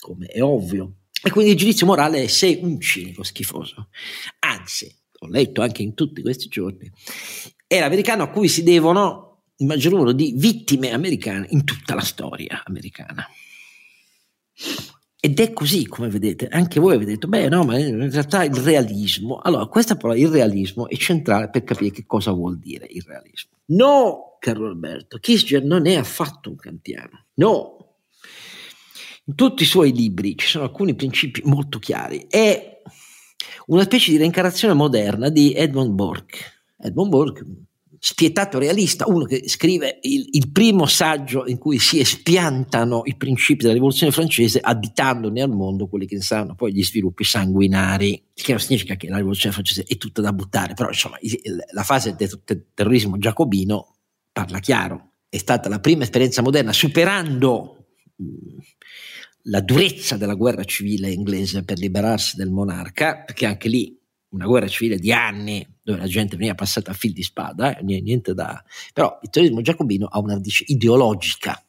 come 0.00 0.26
è 0.26 0.42
ovvio. 0.42 0.96
E 1.22 1.30
quindi 1.30 1.52
il 1.52 1.56
giudizio 1.56 1.86
morale 1.86 2.24
è 2.24 2.26
sei 2.26 2.58
un 2.62 2.80
cinico 2.80 3.22
schifoso. 3.22 3.88
Anzi, 4.40 4.92
ho 5.20 5.28
letto 5.28 5.62
anche 5.62 5.82
in 5.82 5.94
tutti 5.94 6.20
questi 6.20 6.48
giorni, 6.48 6.90
è 7.68 7.78
l'americano 7.78 8.24
a 8.24 8.28
cui 8.28 8.48
si 8.48 8.64
devono 8.64 9.31
il 9.56 9.66
maggior 9.66 9.92
numero 9.92 10.12
di 10.12 10.34
vittime 10.36 10.92
americane 10.92 11.46
in 11.50 11.64
tutta 11.64 11.94
la 11.94 12.00
storia 12.00 12.62
americana. 12.64 13.26
Ed 15.24 15.38
è 15.38 15.52
così, 15.52 15.86
come 15.86 16.08
vedete, 16.08 16.48
anche 16.48 16.80
voi 16.80 16.96
avete 16.96 17.12
detto, 17.12 17.28
beh 17.28 17.48
no, 17.48 17.62
ma 17.62 17.78
in 17.78 18.10
realtà 18.10 18.42
il 18.42 18.56
realismo, 18.56 19.38
allora 19.38 19.66
questa 19.66 19.96
parola, 19.96 20.18
il 20.18 20.26
realismo, 20.26 20.88
è 20.88 20.96
centrale 20.96 21.48
per 21.48 21.62
capire 21.62 21.92
che 21.92 22.04
cosa 22.04 22.32
vuol 22.32 22.58
dire 22.58 22.88
il 22.90 23.04
realismo. 23.06 23.50
No, 23.66 24.36
caro 24.40 24.66
Alberto, 24.66 25.18
Kissinger 25.18 25.62
non 25.62 25.86
è 25.86 25.94
affatto 25.94 26.50
un 26.50 26.56
kantiano, 26.56 27.26
no. 27.34 27.98
In 29.26 29.36
tutti 29.36 29.62
i 29.62 29.66
suoi 29.66 29.92
libri 29.92 30.36
ci 30.36 30.48
sono 30.48 30.64
alcuni 30.64 30.96
principi 30.96 31.40
molto 31.44 31.78
chiari, 31.78 32.26
è 32.28 32.82
una 33.66 33.82
specie 33.82 34.10
di 34.10 34.16
reincarnazione 34.16 34.74
moderna 34.74 35.28
di 35.28 35.54
Edmund 35.54 35.92
Burke. 35.92 36.38
Edmund 36.78 37.10
Burke, 37.10 37.46
spietato 38.04 38.58
realista, 38.58 39.04
uno 39.06 39.24
che 39.24 39.48
scrive 39.48 40.00
il, 40.02 40.26
il, 40.32 40.50
primo 40.50 40.86
saggio 40.86 41.46
in 41.46 41.56
cui 41.56 41.78
si 41.78 42.00
espiantano 42.00 43.02
i 43.04 43.14
principi 43.14 43.62
della 43.62 43.74
rivoluzione 43.74 44.10
francese 44.10 44.58
additandone 44.58 45.40
al 45.40 45.50
mondo 45.50 45.86
quelli 45.86 46.06
che 46.06 46.20
saranno 46.20 46.56
poi 46.56 46.72
gli 46.72 46.82
sviluppi 46.82 47.22
sanguinari, 47.22 48.30
che 48.34 48.50
non 48.50 48.60
significa 48.60 48.96
che 48.96 49.08
la 49.08 49.18
rivoluzione 49.18 49.54
francese 49.54 49.84
è 49.86 49.96
tutta 49.98 50.20
da 50.20 50.32
buttare, 50.32 50.74
però 50.74 50.88
insomma 50.88 51.16
la 51.70 51.84
fase 51.84 52.16
del 52.16 52.42
terrorismo 52.74 53.18
giacobino 53.18 53.98
parla 54.32 54.58
chiaro, 54.58 55.12
è 55.28 55.38
stata 55.38 55.68
la 55.68 55.78
prima 55.78 56.02
esperienza 56.02 56.42
moderna 56.42 56.72
superando 56.72 57.86
la 59.42 59.60
durezza 59.60 60.16
della 60.16 60.34
guerra 60.34 60.64
civile 60.64 61.08
inglese 61.08 61.62
per 61.62 61.78
liberarsi 61.78 62.34
del 62.34 62.50
monarca, 62.50 63.22
perché 63.22 63.46
anche 63.46 63.68
lì 63.68 63.96
una 64.30 64.46
guerra 64.46 64.66
civile 64.66 64.98
di 64.98 65.12
anni 65.12 65.64
dove 65.82 65.98
la 65.98 66.06
gente 66.06 66.36
veniva 66.36 66.54
passata 66.54 66.90
a 66.92 66.94
fil 66.94 67.12
di 67.12 67.22
spada, 67.22 67.76
eh, 67.76 67.82
niente 67.82 68.34
da... 68.34 68.62
però 68.92 69.18
il 69.22 69.30
terrorismo 69.30 69.60
giacobino 69.60 70.06
ha 70.06 70.18
una 70.18 70.34
radice 70.34 70.64
ideologica. 70.66 71.62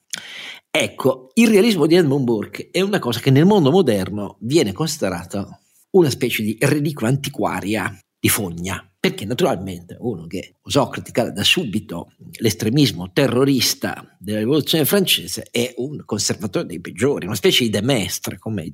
Ecco, 0.70 1.32
il 1.36 1.50
realismo 1.50 1.86
di 1.86 1.96
Edmund 1.96 2.24
Burke 2.24 2.70
è 2.72 2.82
una 2.82 3.00
cosa 3.00 3.20
che 3.20 3.30
nel 3.32 3.46
mondo 3.46 3.70
moderno 3.70 4.38
viene 4.40 4.72
considerata 4.72 5.60
una 5.92 6.10
specie 6.10 6.42
di 6.42 6.58
reliquia 6.60 7.08
antiquaria 7.08 7.96
di 8.20 8.30
fogna, 8.30 8.90
perché 9.00 9.26
naturalmente 9.26 9.98
uno 10.00 10.26
che 10.26 10.56
osò 10.62 10.88
criticare 10.90 11.32
da 11.32 11.44
subito 11.44 12.14
l'estremismo 12.40 13.12
terrorista 13.12 14.16
della 14.18 14.40
rivoluzione 14.40 14.86
francese 14.86 15.48
è 15.52 15.74
un 15.78 16.04
conservatore 16.06 16.66
dei 16.66 16.80
peggiori, 16.80 17.26
una 17.26 17.36
specie 17.36 17.66
di 17.66 17.70
demestre, 17.70 18.40
come 18.40 18.72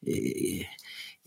eh, 0.00 0.66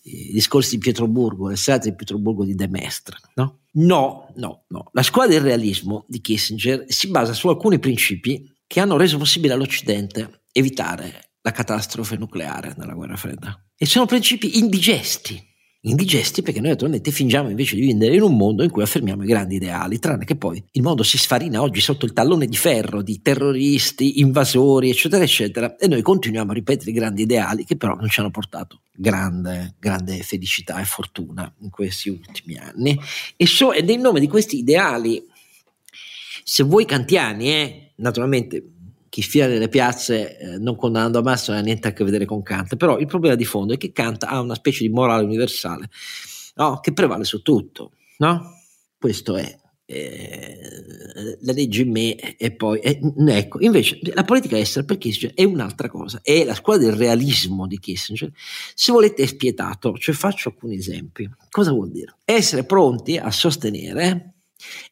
i 0.07 0.31
discorsi 0.31 0.75
di 0.75 0.77
Pietroburgo, 0.79 1.49
le 1.49 1.55
serate 1.55 1.89
di 1.89 1.95
Pietroburgo 1.95 2.45
di 2.45 2.55
De 2.55 2.67
Mestre. 2.67 3.17
No? 3.35 3.59
no, 3.77 4.31
no, 4.35 4.63
no. 4.67 4.89
La 4.93 5.03
scuola 5.03 5.27
del 5.27 5.41
realismo 5.41 6.05
di 6.07 6.21
Kissinger 6.21 6.85
si 6.87 7.09
basa 7.09 7.33
su 7.33 7.47
alcuni 7.47 7.79
principi 7.79 8.51
che 8.65 8.79
hanno 8.79 8.97
reso 8.97 9.17
possibile 9.17 9.53
all'Occidente 9.53 10.43
evitare 10.51 11.31
la 11.41 11.51
catastrofe 11.51 12.17
nucleare 12.17 12.73
nella 12.77 12.93
guerra 12.93 13.15
fredda. 13.15 13.63
E 13.77 13.85
sono 13.85 14.05
principi 14.05 14.57
indigesti, 14.57 15.41
indigesti 15.89 16.41
perché 16.41 16.59
noi 16.59 16.71
naturalmente 16.71 17.11
fingiamo 17.11 17.49
invece 17.49 17.75
di 17.75 17.81
vivere 17.81 18.15
in 18.15 18.21
un 18.21 18.35
mondo 18.35 18.63
in 18.63 18.69
cui 18.69 18.83
affermiamo 18.83 19.23
i 19.23 19.27
grandi 19.27 19.55
ideali, 19.55 19.99
tranne 19.99 20.25
che 20.25 20.35
poi 20.35 20.63
il 20.71 20.81
mondo 20.81 21.03
si 21.03 21.17
sfarina 21.17 21.61
oggi 21.61 21.81
sotto 21.81 22.05
il 22.05 22.13
tallone 22.13 22.45
di 22.45 22.55
ferro 22.55 23.01
di 23.01 23.21
terroristi, 23.21 24.19
invasori, 24.19 24.89
eccetera, 24.89 25.23
eccetera, 25.23 25.75
e 25.75 25.87
noi 25.87 26.01
continuiamo 26.01 26.51
a 26.51 26.53
ripetere 26.53 26.91
i 26.91 26.93
grandi 26.93 27.23
ideali 27.23 27.63
che 27.63 27.75
però 27.75 27.95
non 27.95 28.09
ci 28.09 28.19
hanno 28.19 28.31
portato 28.31 28.81
grande, 28.91 29.75
grande 29.79 30.21
felicità 30.23 30.79
e 30.79 30.85
fortuna 30.85 31.51
in 31.59 31.69
questi 31.69 32.09
ultimi 32.09 32.57
anni. 32.57 32.99
E, 33.35 33.45
so, 33.45 33.71
e 33.71 33.81
nel 33.81 33.99
nome 33.99 34.19
di 34.19 34.27
questi 34.27 34.57
ideali, 34.57 35.23
se 36.43 36.63
voi 36.63 36.85
kantiani, 36.85 37.49
eh, 37.49 37.91
naturalmente 37.97 38.63
chi 39.17 39.23
sfila 39.23 39.47
nelle 39.47 39.67
piazze 39.67 40.37
eh, 40.37 40.57
non 40.59 40.75
condannando 40.75 41.17
Hamas 41.17 41.47
non 41.47 41.57
ha 41.57 41.61
niente 41.61 41.87
a 41.87 41.91
che 41.91 42.03
vedere 42.03 42.25
con 42.25 42.43
Kant, 42.43 42.75
però 42.75 42.99
il 42.99 43.07
problema 43.07 43.33
di 43.33 43.45
fondo 43.45 43.73
è 43.73 43.77
che 43.77 43.91
Kant 43.91 44.21
ha 44.21 44.39
una 44.39 44.53
specie 44.53 44.83
di 44.83 44.93
morale 44.93 45.23
universale 45.23 45.89
no? 46.53 46.79
che 46.81 46.93
prevale 46.93 47.23
su 47.23 47.41
tutto. 47.41 47.93
No? 48.19 48.59
Questo 48.95 49.35
è 49.35 49.57
eh, 49.85 51.37
la 51.41 51.51
legge 51.51 51.81
in 51.81 51.89
me 51.89 52.37
e 52.37 52.51
poi 52.51 52.79
eh, 52.79 52.99
ecco 53.29 53.59
invece 53.59 53.97
la 54.13 54.23
politica 54.23 54.55
estera 54.55 54.85
per 54.85 54.99
Kissinger 54.99 55.33
è 55.33 55.45
un'altra 55.45 55.89
cosa 55.89 56.19
è 56.21 56.43
la 56.43 56.53
scuola 56.53 56.77
del 56.77 56.91
realismo 56.91 57.65
di 57.67 57.79
Kissinger 57.79 58.29
se 58.75 58.91
volete 58.91 59.23
è 59.23 59.25
spietato 59.25 59.97
cioè 59.97 60.13
faccio 60.13 60.49
alcuni 60.49 60.75
esempi 60.75 61.27
cosa 61.49 61.71
vuol 61.71 61.89
dire 61.89 62.17
essere 62.25 62.65
pronti 62.65 63.17
a 63.17 63.31
sostenere 63.31 64.33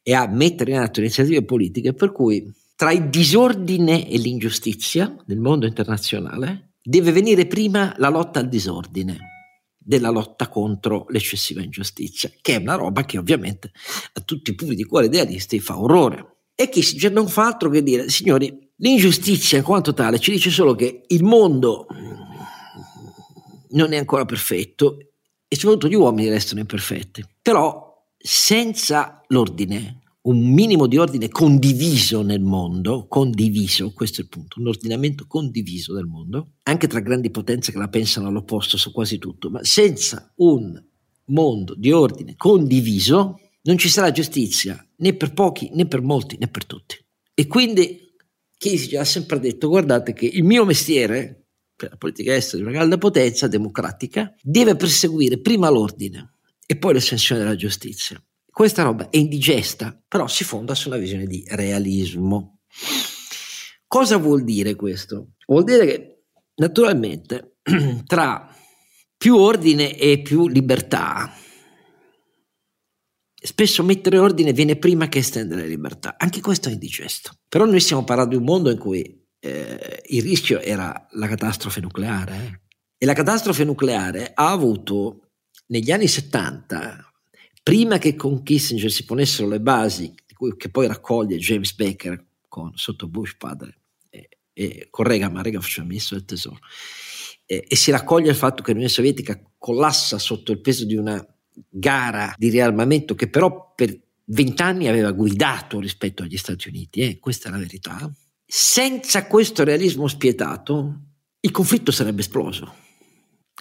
e 0.02 0.14
a 0.14 0.26
mettere 0.28 0.72
in 0.72 0.78
atto 0.78 1.02
iniziative 1.02 1.44
politiche 1.44 1.94
per 1.94 2.14
cui 2.14 2.50
tra 2.76 2.92
il 2.92 3.10
disordine 3.10 4.10
e 4.10 4.18
l'ingiustizia 4.18 5.16
nel 5.28 5.40
mondo 5.40 5.66
internazionale 5.66 6.74
deve 6.82 7.12
venire 7.12 7.48
prima 7.48 7.94
la 7.98 8.10
lotta 8.10 8.40
al 8.40 8.50
disordine 8.50 9.18
della 9.78 10.10
lotta 10.10 10.50
contro 10.50 11.06
l'eccessiva 11.10 11.62
ingiustizia, 11.62 12.32
che 12.42 12.56
è 12.56 12.60
una 12.60 12.76
roba 12.76 13.06
che 13.06 13.20
ovviamente 13.20 13.72
a 14.14 14.22
tutti 14.22 14.50
i 14.50 14.56
pubblici 14.56 14.82
di 14.82 14.88
cuore 14.88 15.06
idealisti 15.06 15.60
fa 15.60 15.80
orrore. 15.80 16.38
E 16.56 16.70
Kissinger 16.70 17.12
non 17.12 17.28
fa 17.28 17.46
altro 17.46 17.70
che 17.70 17.84
dire, 17.84 18.10
signori, 18.10 18.72
l'ingiustizia 18.78 19.58
in 19.58 19.64
quanto 19.64 19.94
tale 19.94 20.20
ci 20.20 20.32
dice 20.32 20.50
solo 20.50 20.74
che 20.74 21.04
il 21.08 21.24
mondo 21.24 21.86
non 23.70 23.94
è 23.94 23.98
ancora 23.98 24.26
perfetto 24.26 24.98
e 25.48 25.56
soprattutto 25.56 25.88
gli 25.88 25.96
uomini 25.96 26.30
restano 26.30 26.62
imperfetti. 26.62 27.24
Però 27.42 27.94
senza 28.18 29.22
l'ordine, 29.28 30.02
un 30.26 30.54
minimo 30.54 30.88
di 30.88 30.98
ordine 30.98 31.30
condiviso 31.30 32.22
nel 32.22 32.42
mondo, 32.42 33.08
condiviso, 33.08 33.94
questo 33.94 34.22
è 34.22 34.24
il 34.24 34.30
punto, 34.30 34.60
un 34.60 34.68
ordinamento 34.68 35.26
condiviso 35.28 35.94
del 35.94 36.06
mondo, 36.06 36.54
anche 36.64 36.88
tra 36.88 37.00
grandi 37.00 37.30
potenze 37.30 37.72
che 37.72 37.78
la 37.78 37.90
pensano 37.90 38.28
all'opposto 38.28 38.78
su 38.78 38.92
quasi 38.92 39.20
tutto, 39.20 39.50
ma 39.50 39.64
senza 39.64 40.34
un 40.38 40.84
mondo 41.26 41.76
di 41.76 41.92
ordine 41.92 42.36
condiviso 42.36 43.40
non 43.64 43.78
ci 43.78 43.90
sarà 43.90 44.12
giustizia 44.12 44.84
né 44.98 45.14
per 45.16 45.34
pochi 45.34 45.70
né 45.74 45.88
per 45.88 46.02
molti 46.02 46.38
né 46.40 46.48
per 46.48 46.66
tutti. 46.66 46.98
E 47.34 47.48
quindi 47.48 48.14
Kissinger 48.58 49.02
ha 49.02 49.06
sempre 49.06 49.40
detto 49.40 49.68
guardate 49.68 50.14
che 50.14 50.26
il 50.26 50.44
mio 50.44 50.66
mestiere, 50.66 51.50
per 51.76 51.92
la 51.92 51.98
politica 51.98 52.34
estera 52.34 52.58
di 52.58 52.64
una 52.64 52.78
grande 52.78 52.98
potenza 52.98 53.48
democratica, 53.48 54.34
deve 54.42 54.76
perseguire 54.76 55.40
prima 55.40 55.70
l'ordine 55.70 56.38
e 56.66 56.78
poi 56.78 56.94
l'estensione 56.94 57.42
della 57.42 57.56
giustizia. 57.56 58.20
Questa 58.56 58.84
roba 58.84 59.10
è 59.10 59.18
indigesta, 59.18 60.02
però 60.08 60.28
si 60.28 60.46
fonda 60.46 60.76
su 60.76 60.88
una 60.88 60.96
visione 60.96 61.26
di 61.26 61.44
realismo. 61.46 62.62
Cosa 63.86 64.16
vuol 64.16 64.46
dire 64.46 64.76
questo? 64.76 65.32
Vuol 65.46 65.66
dire 65.66 65.86
che 65.86 66.24
naturalmente 66.56 67.58
tra 68.08 68.50
più 69.18 69.36
ordine 69.36 69.98
e 69.98 70.22
più 70.22 70.48
libertà, 70.48 71.34
spesso 73.34 73.84
mettere 73.84 74.20
ordine 74.20 74.54
viene 74.54 74.78
prima 74.78 75.10
che 75.10 75.20
estendere 75.20 75.68
libertà. 75.68 76.16
Anche 76.18 76.40
questo 76.40 76.70
è 76.70 76.72
indigesto. 76.72 77.32
Però 77.50 77.66
noi 77.66 77.82
stiamo 77.82 78.06
parlando 78.06 78.36
di 78.36 78.40
un 78.40 78.46
mondo 78.46 78.72
in 78.72 78.78
cui 78.78 79.22
eh, 79.38 80.02
il 80.06 80.22
rischio 80.22 80.62
era 80.62 81.06
la 81.12 81.28
catastrofe 81.28 81.82
nucleare. 81.82 82.36
Eh? 82.38 82.60
E 83.00 83.06
la 83.06 83.14
catastrofe 83.14 83.66
nucleare 83.66 84.32
ha 84.34 84.50
avuto 84.50 85.32
negli 85.66 85.92
anni 85.92 86.08
70, 86.08 87.15
prima 87.66 87.98
che 87.98 88.16
con 88.16 88.44
Kissinger 88.44 88.92
si 88.92 89.06
ponessero 89.06 89.48
le 89.48 89.60
basi, 89.60 90.14
che 90.56 90.70
poi 90.70 90.86
raccoglie 90.86 91.38
James 91.38 91.74
Baker 91.74 92.24
con, 92.48 92.72
sotto 92.76 93.08
Bush 93.08 93.36
padre 93.38 93.80
e, 94.08 94.30
e 94.54 94.88
con 94.92 95.06
Reagan, 95.06 95.32
ma 95.32 95.42
Reagan 95.42 95.64
faceva 95.64 95.88
ministro 95.88 96.16
del 96.16 96.26
tesoro, 96.26 96.60
e, 97.44 97.66
e 97.68 97.76
si 97.76 97.90
raccoglie 97.90 98.30
il 98.30 98.36
fatto 98.36 98.62
che 98.62 98.70
l'Unione 98.70 98.94
Sovietica 98.94 99.42
collassa 99.58 100.20
sotto 100.20 100.52
il 100.52 100.62
peso 100.62 100.86
di 100.86 100.96
una 100.96 101.26
gara 101.68 102.36
di 102.38 102.50
riarmamento 102.50 103.16
che 103.16 103.30
però 103.30 103.74
per 103.74 104.00
vent'anni 104.26 104.88
aveva 104.88 105.10
guidato 105.12 105.80
rispetto 105.80 106.22
agli 106.22 106.38
Stati 106.38 106.68
Uniti, 106.68 107.00
eh? 107.00 107.18
questa 107.18 107.50
è 107.50 107.52
la 107.52 107.58
verità. 107.58 108.08
Senza 108.46 109.26
questo 109.26 109.64
realismo 109.64 110.08
spietato, 110.08 111.00
il 111.40 111.50
conflitto 111.50 111.92
sarebbe 111.92 112.22
esploso. 112.22 112.84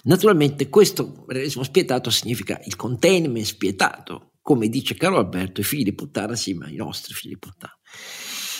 Naturalmente 0.05 0.69
questo 0.69 1.25
realismo 1.27 1.63
spietato 1.63 2.09
significa 2.09 2.59
il 2.65 2.75
containment 2.75 3.45
spietato, 3.45 4.33
come 4.41 4.69
dice 4.69 4.95
Carlo 4.95 5.17
Alberto, 5.17 5.61
i 5.61 5.63
figli 5.63 5.83
di 5.83 5.93
puttana, 5.93 6.35
sì, 6.35 6.53
ma 6.53 6.69
i 6.69 6.75
nostri 6.75 7.13
figli 7.13 7.31
di 7.31 7.39
puttana. 7.39 7.75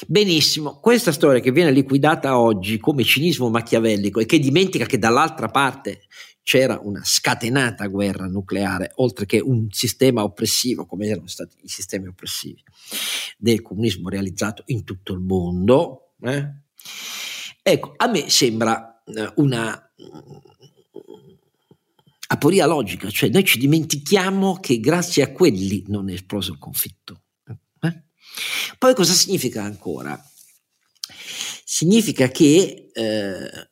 Benissimo, 0.08 0.80
questa 0.80 1.12
storia 1.12 1.40
che 1.42 1.52
viene 1.52 1.72
liquidata 1.72 2.40
oggi 2.40 2.80
come 2.80 3.04
cinismo 3.04 3.50
machiavellico 3.50 4.20
e 4.20 4.26
che 4.26 4.40
dimentica 4.40 4.86
che 4.86 4.98
dall'altra 4.98 5.48
parte 5.48 6.02
c'era 6.42 6.80
una 6.82 7.02
scatenata 7.04 7.88
guerra 7.88 8.26
nucleare, 8.26 8.92
oltre 8.96 9.26
che 9.28 9.40
un 9.40 9.68
sistema 9.70 10.24
oppressivo, 10.24 10.86
come 10.86 11.08
erano 11.08 11.28
stati 11.28 11.58
i 11.62 11.68
sistemi 11.68 12.08
oppressivi 12.08 12.62
del 13.38 13.62
comunismo 13.62 14.10
realizzato 14.10 14.64
in 14.68 14.84
tutto 14.84 15.14
il 15.14 15.20
mondo. 15.20 16.14
Eh? 16.22 16.54
Ecco, 17.62 17.94
a 17.98 18.08
me 18.08 18.30
sembra 18.30 19.02
eh, 19.06 19.32
una 19.36 19.80
aporia 22.28 22.66
logica, 22.66 23.10
cioè 23.10 23.30
noi 23.30 23.44
ci 23.44 23.60
dimentichiamo 23.60 24.60
che 24.60 24.80
grazie 24.80 25.24
a 25.24 25.32
quelli 25.32 25.84
non 25.88 26.10
è 26.10 26.14
esploso 26.14 26.52
il 26.52 26.58
conflitto. 26.58 27.24
Eh? 27.82 28.04
Poi 28.78 28.96
cosa 28.96 29.14
significa 29.14 29.64
ancora? 29.64 30.20
Significa 31.64 32.28
che 32.30 32.90
eh, 32.92 33.70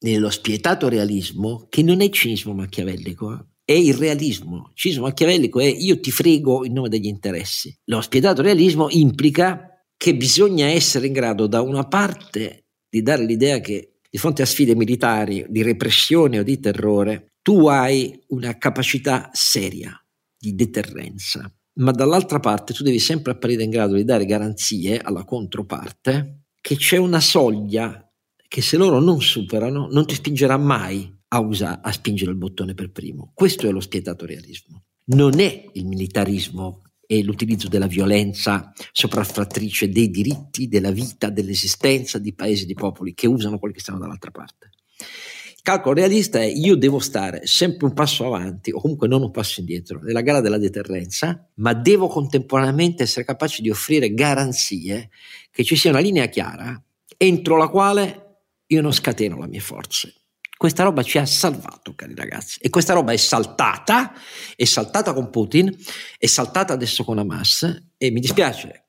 nello 0.00 0.30
spietato 0.30 0.88
realismo, 0.88 1.66
che 1.68 1.82
non 1.82 2.00
è 2.00 2.10
cinismo 2.10 2.52
machiavellico, 2.52 3.32
eh, 3.32 3.44
è 3.64 3.72
il 3.72 3.94
realismo. 3.94 4.70
Cinismo 4.74 5.04
machiavellico 5.04 5.60
è 5.60 5.66
io 5.66 5.98
ti 6.00 6.10
frego 6.10 6.64
in 6.64 6.74
nome 6.74 6.88
degli 6.88 7.06
interessi. 7.06 7.74
Lo 7.84 8.00
spietato 8.00 8.42
realismo 8.42 8.88
implica 8.90 9.68
che 9.96 10.14
bisogna 10.14 10.66
essere 10.66 11.06
in 11.06 11.14
grado 11.14 11.46
da 11.46 11.62
una 11.62 11.86
parte 11.86 12.66
di 12.88 13.02
dare 13.02 13.24
l'idea 13.24 13.60
che 13.60 13.93
di 14.14 14.20
fronte 14.20 14.42
a 14.42 14.46
sfide 14.46 14.76
militari 14.76 15.44
di 15.48 15.62
repressione 15.62 16.38
o 16.38 16.44
di 16.44 16.60
terrore, 16.60 17.32
tu 17.42 17.66
hai 17.66 18.16
una 18.28 18.56
capacità 18.58 19.28
seria 19.32 19.92
di 20.38 20.54
deterrenza, 20.54 21.52
ma 21.80 21.90
dall'altra 21.90 22.38
parte 22.38 22.72
tu 22.72 22.84
devi 22.84 23.00
sempre 23.00 23.32
apparire 23.32 23.64
in 23.64 23.70
grado 23.70 23.96
di 23.96 24.04
dare 24.04 24.24
garanzie 24.24 25.00
alla 25.00 25.24
controparte 25.24 26.44
che 26.60 26.76
c'è 26.76 26.96
una 26.96 27.18
soglia 27.18 28.08
che 28.46 28.62
se 28.62 28.76
loro 28.76 29.00
non 29.00 29.20
superano 29.20 29.88
non 29.90 30.06
ti 30.06 30.14
spingerà 30.14 30.58
mai 30.58 31.12
a, 31.30 31.40
usa, 31.40 31.82
a 31.82 31.90
spingere 31.90 32.30
il 32.30 32.36
bottone 32.36 32.74
per 32.74 32.92
primo. 32.92 33.32
Questo 33.34 33.66
è 33.66 33.72
lo 33.72 33.80
spietato 33.80 34.26
realismo. 34.26 34.84
Non 35.06 35.40
è 35.40 35.70
il 35.72 35.86
militarismo 35.86 36.82
e 37.18 37.22
l'utilizzo 37.22 37.68
della 37.68 37.86
violenza 37.86 38.72
sopraffattrice 38.92 39.88
dei 39.88 40.10
diritti, 40.10 40.68
della 40.68 40.90
vita, 40.90 41.30
dell'esistenza 41.30 42.18
di 42.18 42.34
paesi 42.34 42.64
e 42.64 42.66
di 42.66 42.74
popoli 42.74 43.14
che 43.14 43.26
usano 43.26 43.58
quelli 43.58 43.74
che 43.74 43.80
stanno 43.80 43.98
dall'altra 43.98 44.30
parte. 44.30 44.70
Il 44.98 45.62
calcolo 45.62 45.94
realista 45.94 46.40
è 46.40 46.44
io 46.44 46.76
devo 46.76 46.98
stare 46.98 47.46
sempre 47.46 47.86
un 47.86 47.94
passo 47.94 48.26
avanti 48.26 48.70
o 48.70 48.80
comunque 48.80 49.08
non 49.08 49.22
un 49.22 49.30
passo 49.30 49.60
indietro 49.60 49.98
nella 50.02 50.20
gara 50.20 50.40
della 50.40 50.58
deterrenza, 50.58 51.48
ma 51.54 51.72
devo 51.72 52.06
contemporaneamente 52.06 53.04
essere 53.04 53.24
capace 53.24 53.62
di 53.62 53.70
offrire 53.70 54.12
garanzie 54.12 55.08
che 55.50 55.64
ci 55.64 55.76
sia 55.76 55.90
una 55.90 56.00
linea 56.00 56.26
chiara 56.26 56.82
entro 57.16 57.56
la 57.56 57.68
quale 57.68 58.40
io 58.66 58.82
non 58.82 58.92
scateno 58.92 59.38
le 59.38 59.48
mie 59.48 59.60
forze. 59.60 60.23
Questa 60.56 60.84
roba 60.84 61.02
ci 61.02 61.18
ha 61.18 61.26
salvato, 61.26 61.94
cari 61.94 62.14
ragazzi, 62.14 62.58
e 62.60 62.70
questa 62.70 62.94
roba 62.94 63.12
è 63.12 63.16
saltata, 63.16 64.12
è 64.54 64.64
saltata 64.64 65.12
con 65.12 65.28
Putin, 65.28 65.74
è 66.16 66.26
saltata 66.26 66.72
adesso 66.72 67.02
con 67.04 67.18
Hamas, 67.18 67.88
e 67.98 68.10
mi 68.10 68.20
dispiace. 68.20 68.84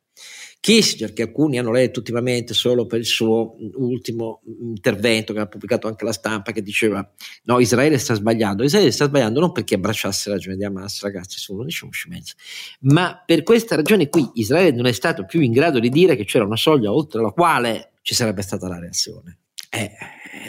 Kissinger, 0.66 1.14
che 1.14 1.22
alcuni 1.22 1.60
hanno 1.60 1.72
letto 1.72 2.00
ultimamente 2.00 2.56
solo 2.56 2.88
per 2.88 2.98
il 2.98 3.06
suo 3.06 3.56
ultimo 3.76 4.42
intervento, 4.46 5.32
che 5.32 5.40
ha 5.40 5.46
pubblicato 5.46 5.88
anche 5.88 6.06
la 6.06 6.12
stampa, 6.12 6.52
che 6.52 6.64
diceva: 6.64 7.08
No, 7.44 7.60
Israele 7.60 8.00
sta 8.00 8.16
sbagliando. 8.16 8.64
Israele 8.64 8.90
sta 8.92 9.06
sbagliando 9.06 9.40
non 9.40 9.52
perché 9.52 9.76
abbracciasse 9.76 10.30
la 10.30 10.36
ragione 10.36 10.58
di 10.58 10.64
Hamas, 10.64 11.04
ragazzi, 11.04 11.38
sono 11.38 11.64
diciamo 11.64 11.92
scemenza, 11.92 12.34
ma 12.80 13.22
per 13.24 13.44
questa 13.44 13.76
ragione 13.76 14.10
qui 14.10 14.28
Israele 14.34 14.76
non 14.76 14.88
è 14.88 14.92
stato 14.92 15.26
più 15.26 15.40
in 15.42 15.52
grado 15.52 15.80
di 15.80 15.90
dire 15.90 16.16
che 16.16 16.26
c'era 16.26 16.46
una 16.46 16.58
soglia 16.58 16.92
oltre 16.92 17.22
la 17.22 17.30
quale 17.30 17.92
ci 18.02 18.16
sarebbe 18.16 18.42
stata 18.42 18.68
la 18.68 18.80
reazione 18.80 19.38
è, 19.76 19.92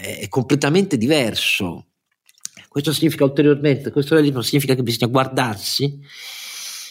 è 0.02 0.28
completamente 0.28 0.96
diverso. 0.96 1.86
Questo 2.68 2.92
significa 2.92 3.24
ulteriormente, 3.24 3.90
questo 3.90 4.14
realismo 4.14 4.42
significa 4.42 4.74
che 4.74 4.82
bisogna 4.82 5.10
guardarsi 5.10 5.98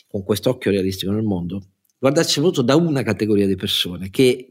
con 0.07 0.23
questo 0.23 0.49
occhio 0.49 0.71
realistico 0.71 1.11
nel 1.11 1.23
mondo, 1.23 1.61
guardarsi 1.99 2.31
soprattutto 2.31 2.61
da 2.61 2.75
una 2.75 3.03
categoria 3.03 3.45
di 3.45 3.55
persone 3.55 4.09
che 4.09 4.49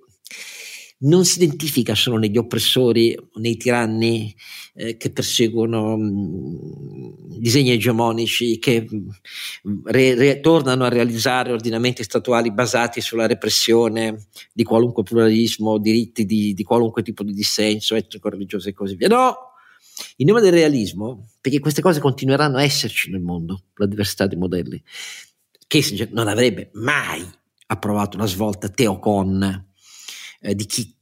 non 1.05 1.25
si 1.25 1.43
identifica 1.43 1.95
solo 1.95 2.17
negli 2.17 2.37
oppressori, 2.37 3.17
nei 3.35 3.57
tiranni 3.57 4.35
eh, 4.75 4.97
che 4.97 5.11
perseguono 5.11 5.97
mh, 5.97 6.03
mm, 6.03 7.38
disegni 7.38 7.71
egemonici, 7.71 8.59
che 8.59 8.87
mh, 8.88 8.97
mm, 9.69 9.81
re, 9.85 10.14
re, 10.14 10.40
tornano 10.40 10.85
a 10.85 10.88
realizzare 10.88 11.53
ordinamenti 11.53 12.03
statuali 12.03 12.53
basati 12.53 13.01
sulla 13.01 13.27
repressione 13.27 14.27
di 14.53 14.64
qualunque 14.64 15.03
pluralismo, 15.03 15.79
diritti 15.79 16.25
di, 16.25 16.55
di 16.55 16.62
qualunque 16.62 17.03
tipo 17.03 17.23
di 17.23 17.33
dissenso 17.33 17.95
etnico, 17.95 18.29
religioso 18.29 18.69
e 18.69 18.73
così 18.73 18.95
via. 18.97 19.09
No, 19.09 19.37
in 20.17 20.27
nome 20.27 20.40
del 20.40 20.53
realismo, 20.53 21.29
perché 21.40 21.61
queste 21.61 21.83
cose 21.83 22.01
continueranno 22.01 22.57
a 22.57 22.62
esserci 22.62 23.11
nel 23.11 23.21
mondo, 23.21 23.64
la 23.77 23.87
diversità 23.87 24.27
di 24.27 24.37
modelli. 24.37 24.83
Kissinger 25.67 26.12
non 26.12 26.29
avrebbe 26.29 26.71
mai 26.75 27.25
approvato 27.67 28.17
una 28.17 28.27
svolta 28.27 28.69
teocon 28.69 29.67
eh, 30.40 30.55
di 30.55 30.67
chi 30.67 30.93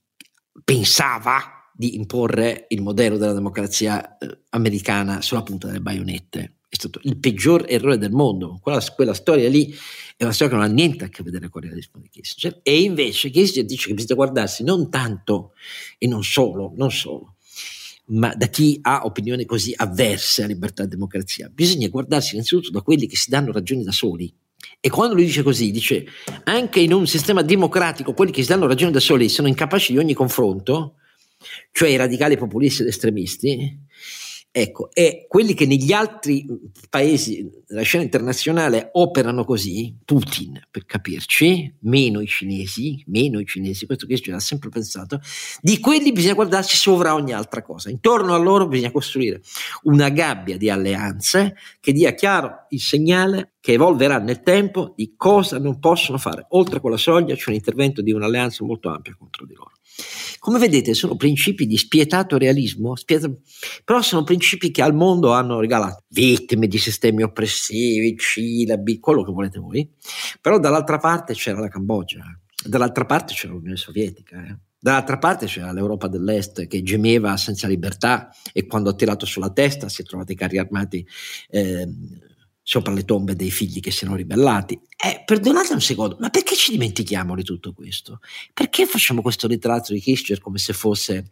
pensava 0.64 1.62
di 1.72 1.94
imporre 1.96 2.66
il 2.68 2.82
modello 2.82 3.16
della 3.16 3.32
democrazia 3.32 4.18
eh, 4.18 4.38
americana 4.50 5.20
sulla 5.22 5.42
punta 5.42 5.66
delle 5.66 5.80
baionette. 5.80 6.56
È 6.68 6.74
stato 6.74 7.00
il 7.02 7.18
peggior 7.18 7.64
errore 7.68 7.98
del 7.98 8.12
mondo. 8.12 8.58
Quella, 8.62 8.80
quella, 8.94 9.14
storia 9.14 9.48
lì 9.48 9.74
è 10.16 10.24
una 10.24 10.32
storia 10.32 10.54
che 10.54 10.60
non 10.60 10.70
ha 10.70 10.72
niente 10.72 11.04
a 11.04 11.08
che 11.08 11.22
vedere 11.22 11.48
con 11.48 11.62
il 11.62 11.68
realismo 11.68 12.00
di 12.00 12.08
Kissinger. 12.08 12.60
E 12.62 12.82
invece 12.82 13.30
Kissinger 13.30 13.64
dice 13.64 13.88
che 13.88 13.94
bisogna 13.94 14.14
guardarsi 14.14 14.62
non 14.64 14.90
tanto 14.90 15.52
e 15.98 16.06
non 16.06 16.22
solo, 16.22 16.72
non 16.76 16.90
solo, 16.90 17.36
ma 18.06 18.34
da 18.34 18.46
chi 18.46 18.78
ha 18.82 19.04
opinioni 19.04 19.44
così 19.44 19.72
avverse 19.76 20.44
a 20.44 20.46
libertà 20.46 20.84
e 20.84 20.86
democrazia. 20.86 21.50
Bisogna 21.52 21.88
guardarsi 21.88 22.34
innanzitutto 22.34 22.70
da 22.70 22.80
quelli 22.80 23.06
che 23.06 23.16
si 23.16 23.28
danno 23.28 23.52
ragioni 23.52 23.82
da 23.82 23.92
soli 23.92 24.32
e 24.84 24.90
quando 24.90 25.14
lui 25.14 25.26
dice 25.26 25.44
così, 25.44 25.70
dice 25.70 26.04
anche 26.42 26.80
in 26.80 26.92
un 26.92 27.06
sistema 27.06 27.42
democratico 27.42 28.14
quelli 28.14 28.32
che 28.32 28.42
si 28.42 28.48
danno 28.48 28.66
ragione 28.66 28.90
da 28.90 28.98
soli 28.98 29.28
sono 29.28 29.46
incapaci 29.46 29.92
di 29.92 29.98
ogni 29.98 30.12
confronto, 30.12 30.96
cioè 31.70 31.88
i 31.88 31.94
radicali 31.94 32.36
populisti 32.36 32.82
ed 32.82 32.88
estremisti, 32.88 33.78
Ecco, 34.54 34.90
e 34.92 35.24
quelli 35.28 35.54
che 35.54 35.64
negli 35.64 35.92
altri 35.92 36.44
paesi 36.90 37.50
della 37.66 37.80
scena 37.80 38.04
internazionale 38.04 38.90
operano 38.92 39.46
così, 39.46 39.96
Putin 40.04 40.60
per 40.70 40.84
capirci, 40.84 41.76
meno 41.80 42.20
i 42.20 42.26
cinesi, 42.26 43.02
meno 43.06 43.40
i 43.40 43.46
cinesi, 43.46 43.86
questo 43.86 44.06
che 44.06 44.20
ha 44.30 44.38
sempre 44.40 44.68
pensato, 44.68 45.20
di 45.62 45.80
quelli 45.80 46.12
bisogna 46.12 46.34
guardarsi 46.34 46.76
sopra 46.76 47.14
ogni 47.14 47.32
altra 47.32 47.62
cosa. 47.62 47.88
Intorno 47.88 48.34
a 48.34 48.36
loro 48.36 48.68
bisogna 48.68 48.90
costruire 48.90 49.40
una 49.84 50.10
gabbia 50.10 50.58
di 50.58 50.68
alleanze 50.68 51.56
che 51.80 51.92
dia 51.92 52.12
chiaro 52.12 52.66
il 52.68 52.80
segnale 52.80 53.54
che 53.58 53.72
evolverà 53.72 54.18
nel 54.18 54.42
tempo 54.42 54.92
di 54.94 55.14
cosa 55.16 55.58
non 55.58 55.78
possono 55.78 56.18
fare. 56.18 56.44
Oltre 56.50 56.80
quella 56.80 56.98
soglia 56.98 57.34
c'è 57.34 57.48
un 57.48 57.54
intervento 57.54 58.02
di 58.02 58.12
un'alleanza 58.12 58.66
molto 58.66 58.90
ampia 58.90 59.14
contro 59.16 59.46
di 59.46 59.54
loro. 59.54 59.72
Come 60.38 60.58
vedete 60.58 60.94
sono 60.94 61.16
principi 61.16 61.66
di 61.66 61.76
spietato 61.76 62.36
realismo, 62.36 62.96
spietato, 62.96 63.42
però 63.84 64.02
sono 64.02 64.24
principi 64.24 64.70
che 64.70 64.82
al 64.82 64.94
mondo 64.94 65.32
hanno 65.32 65.60
regalato 65.60 66.02
vittime 66.08 66.66
di 66.66 66.78
sistemi 66.78 67.22
oppressivi, 67.22 68.16
cilabi, 68.18 68.98
quello 68.98 69.22
che 69.22 69.30
volete 69.32 69.60
voi, 69.60 69.88
però 70.40 70.58
dall'altra 70.58 70.98
parte 70.98 71.34
c'era 71.34 71.60
la 71.60 71.68
Cambogia, 71.68 72.24
dall'altra 72.64 73.04
parte 73.04 73.34
c'era 73.34 73.52
l'Unione 73.52 73.76
Sovietica. 73.76 74.44
Eh. 74.44 74.56
Dall'altra 74.82 75.16
parte 75.16 75.46
c'era 75.46 75.70
l'Europa 75.70 76.08
dell'Est 76.08 76.66
che 76.66 76.82
gemeva 76.82 77.36
senza 77.36 77.68
libertà 77.68 78.34
e 78.52 78.66
quando 78.66 78.90
ha 78.90 78.94
tirato 78.94 79.26
sulla 79.26 79.52
testa 79.52 79.88
si 79.88 80.02
è 80.02 80.04
trovato 80.04 80.32
i 80.32 80.34
carri 80.34 80.58
armati 80.58 81.06
eh, 81.50 81.88
sopra 82.62 82.92
le 82.92 83.04
tombe 83.04 83.34
dei 83.34 83.50
figli 83.50 83.80
che 83.80 83.90
si 83.90 84.04
erano 84.04 84.16
ribellati. 84.16 84.78
Eh, 84.96 85.22
perdonate 85.24 85.72
un 85.72 85.80
secondo, 85.80 86.16
ma 86.20 86.30
perché 86.30 86.54
ci 86.54 86.70
dimentichiamo 86.70 87.34
di 87.34 87.42
tutto 87.42 87.72
questo? 87.72 88.20
Perché 88.54 88.86
facciamo 88.86 89.20
questo 89.20 89.48
ritratto 89.48 89.92
di 89.92 90.00
Kissinger 90.00 90.40
come 90.40 90.58
se 90.58 90.72
fosse 90.72 91.30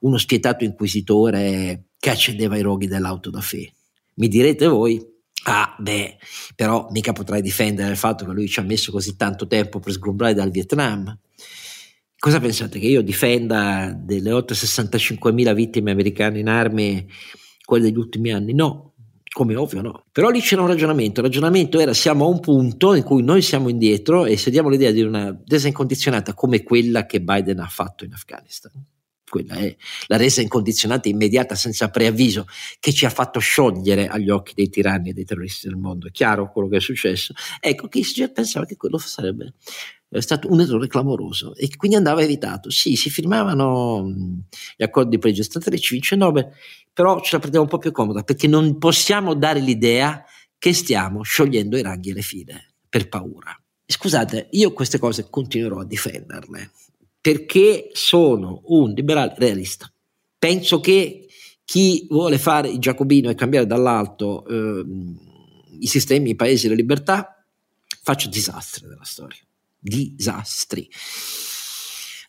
uno 0.00 0.18
spietato 0.18 0.64
inquisitore 0.64 1.88
che 1.98 2.10
accendeva 2.10 2.56
i 2.56 2.62
roghi 2.62 2.86
dell'auto 2.86 3.30
da 3.30 3.40
fe? 3.40 3.72
Mi 4.14 4.28
direte 4.28 4.66
voi, 4.66 5.04
ah 5.44 5.74
beh, 5.78 6.18
però 6.54 6.88
mica 6.90 7.12
potrai 7.12 7.42
difendere 7.42 7.90
il 7.90 7.96
fatto 7.96 8.24
che 8.24 8.32
lui 8.32 8.48
ci 8.48 8.60
ha 8.60 8.64
messo 8.64 8.92
così 8.92 9.16
tanto 9.16 9.46
tempo 9.46 9.80
per 9.80 9.92
sgombrare 9.92 10.34
dal 10.34 10.50
Vietnam. 10.50 11.16
Cosa 12.20 12.40
pensate 12.40 12.80
che 12.80 12.86
io 12.86 13.00
difenda 13.00 13.92
delle 13.96 14.32
865.000 14.32 15.54
vittime 15.54 15.92
americane 15.92 16.40
in 16.40 16.48
armi 16.48 17.06
quelle 17.64 17.84
degli 17.84 17.96
ultimi 17.96 18.32
anni? 18.32 18.54
No, 18.54 18.94
come 19.32 19.54
ovvio 19.54 19.82
no. 19.82 20.04
Però 20.12 20.30
lì 20.30 20.40
c'era 20.40 20.62
un 20.62 20.68
ragionamento, 20.68 21.20
il 21.20 21.26
ragionamento 21.26 21.78
era 21.78 21.92
siamo 21.92 22.24
a 22.24 22.28
un 22.28 22.40
punto 22.40 22.94
in 22.94 23.02
cui 23.02 23.22
noi 23.22 23.42
siamo 23.42 23.68
indietro 23.68 24.26
e 24.26 24.36
se 24.36 24.50
diamo 24.50 24.68
l'idea 24.68 24.90
di 24.90 25.02
una 25.02 25.36
resa 25.46 25.68
incondizionata 25.68 26.34
come 26.34 26.62
quella 26.62 27.06
che 27.06 27.20
Biden 27.20 27.60
ha 27.60 27.68
fatto 27.68 28.04
in 28.04 28.12
Afghanistan. 28.12 28.72
Quella 29.28 29.56
è 29.56 29.76
la 30.06 30.16
resa 30.16 30.40
incondizionata 30.40 31.08
immediata 31.08 31.54
senza 31.54 31.90
preavviso 31.90 32.46
che 32.80 32.94
ci 32.94 33.04
ha 33.04 33.10
fatto 33.10 33.38
sciogliere 33.40 34.06
agli 34.06 34.30
occhi 34.30 34.54
dei 34.54 34.70
tiranni 34.70 35.10
e 35.10 35.12
dei 35.12 35.24
terroristi 35.24 35.68
del 35.68 35.76
mondo. 35.76 36.06
È 36.06 36.10
chiaro 36.10 36.50
quello 36.50 36.68
che 36.68 36.78
è 36.78 36.80
successo? 36.80 37.34
Ecco, 37.60 37.88
Kissinger 37.88 38.32
pensava 38.32 38.64
che 38.64 38.76
quello 38.76 38.96
sarebbe 38.96 39.52
è 40.10 40.20
stato 40.20 40.50
un 40.50 40.60
errore 40.60 40.86
clamoroso 40.86 41.54
e 41.54 41.68
quindi 41.76 41.96
andava 41.96 42.22
evitato. 42.22 42.70
Sì, 42.70 42.96
si 42.96 43.10
firmavano 43.10 44.10
gli 44.76 44.82
accordi 44.82 45.10
di 45.10 45.18
pregio 45.18 45.42
strategici, 45.42 45.94
vince 45.94 46.16
Nobel, 46.16 46.50
però 46.98 47.20
ce 47.20 47.30
la 47.34 47.38
prendiamo 47.38 47.66
un 47.66 47.70
po' 47.70 47.78
più 47.78 47.92
comoda 47.92 48.24
perché 48.24 48.48
non 48.48 48.76
possiamo 48.76 49.34
dare 49.34 49.60
l'idea 49.60 50.24
che 50.58 50.72
stiamo 50.72 51.22
sciogliendo 51.22 51.78
i 51.78 51.82
ranghi 51.82 52.10
e 52.10 52.14
le 52.14 52.22
file 52.22 52.74
per 52.88 53.08
paura. 53.08 53.56
Scusate, 53.86 54.48
io 54.50 54.72
queste 54.72 54.98
cose 54.98 55.30
continuerò 55.30 55.78
a 55.78 55.84
difenderle 55.84 56.72
perché 57.20 57.90
sono 57.92 58.62
un 58.64 58.90
liberale 58.90 59.32
realista. 59.36 59.88
Penso 60.36 60.80
che 60.80 61.28
chi 61.64 62.04
vuole 62.10 62.36
fare 62.36 62.68
il 62.68 62.80
giacobino 62.80 63.30
e 63.30 63.36
cambiare 63.36 63.66
dall'alto 63.66 64.44
eh, 64.48 64.84
i 65.78 65.86
sistemi, 65.86 66.30
i 66.30 66.34
paesi 66.34 66.66
le 66.66 66.74
libertà 66.74 67.46
faccia 68.02 68.28
disastri 68.28 68.88
nella 68.88 69.04
storia 69.04 69.38
disastri. 69.78 70.90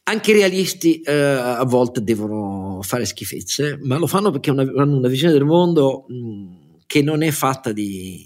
Anche 0.09 0.31
i 0.31 0.33
realisti 0.33 1.01
eh, 1.01 1.13
a 1.13 1.63
volte 1.65 2.03
devono 2.03 2.81
fare 2.81 3.05
schifezze, 3.05 3.77
ma 3.83 3.97
lo 3.97 4.07
fanno 4.07 4.31
perché 4.31 4.49
una, 4.49 4.63
hanno 4.63 4.97
una 4.97 5.07
visione 5.07 5.33
del 5.33 5.45
mondo 5.45 6.05
mh, 6.07 6.77
che 6.87 7.03
non 7.03 7.21
è 7.21 7.29
fatta 7.29 7.71
di 7.71 8.25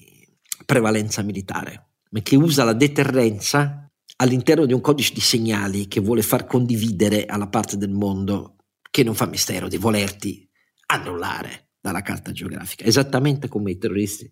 prevalenza 0.66 1.22
militare, 1.24 1.90
ma 2.12 2.22
che 2.22 2.38
usa 2.38 2.64
la 2.64 2.72
deterrenza 2.72 3.86
all'interno 4.16 4.66
di 4.66 4.72
un 4.72 4.80
codice 4.80 5.14
di 5.14 5.20
segnali 5.20 5.90
che 5.90 6.00
vuole 6.00 6.22
far 6.22 6.46
condividere 6.46 7.26
alla 7.26 7.50
parte 7.50 7.76
del 7.76 7.92
mondo 7.92 8.56
che 8.90 9.04
non 9.04 9.14
fa 9.14 9.26
mistero 9.26 9.68
di 9.68 9.76
volerti 9.76 10.48
annullare 10.86 11.73
dalla 11.84 12.02
carta 12.02 12.32
geografica, 12.32 12.86
esattamente 12.86 13.50
come 13.50 13.72
i 13.72 13.78
terroristi 13.78 14.32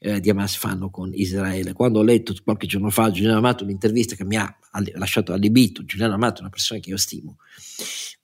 eh, 0.00 0.18
di 0.18 0.28
Hamas 0.28 0.56
fanno 0.56 0.90
con 0.90 1.12
Israele. 1.14 1.72
Quando 1.72 2.00
ho 2.00 2.02
letto 2.02 2.34
qualche 2.42 2.66
giorno 2.66 2.90
fa 2.90 3.12
Giuliano 3.12 3.38
Amato 3.38 3.62
un'intervista 3.62 4.16
che 4.16 4.24
mi 4.24 4.34
ha 4.34 4.58
lasciato 4.94 5.32
allibito, 5.32 5.84
Giuliano 5.84 6.14
Amato 6.14 6.38
è 6.38 6.40
una 6.40 6.50
persona 6.50 6.80
che 6.80 6.90
io 6.90 6.96
stimo, 6.96 7.36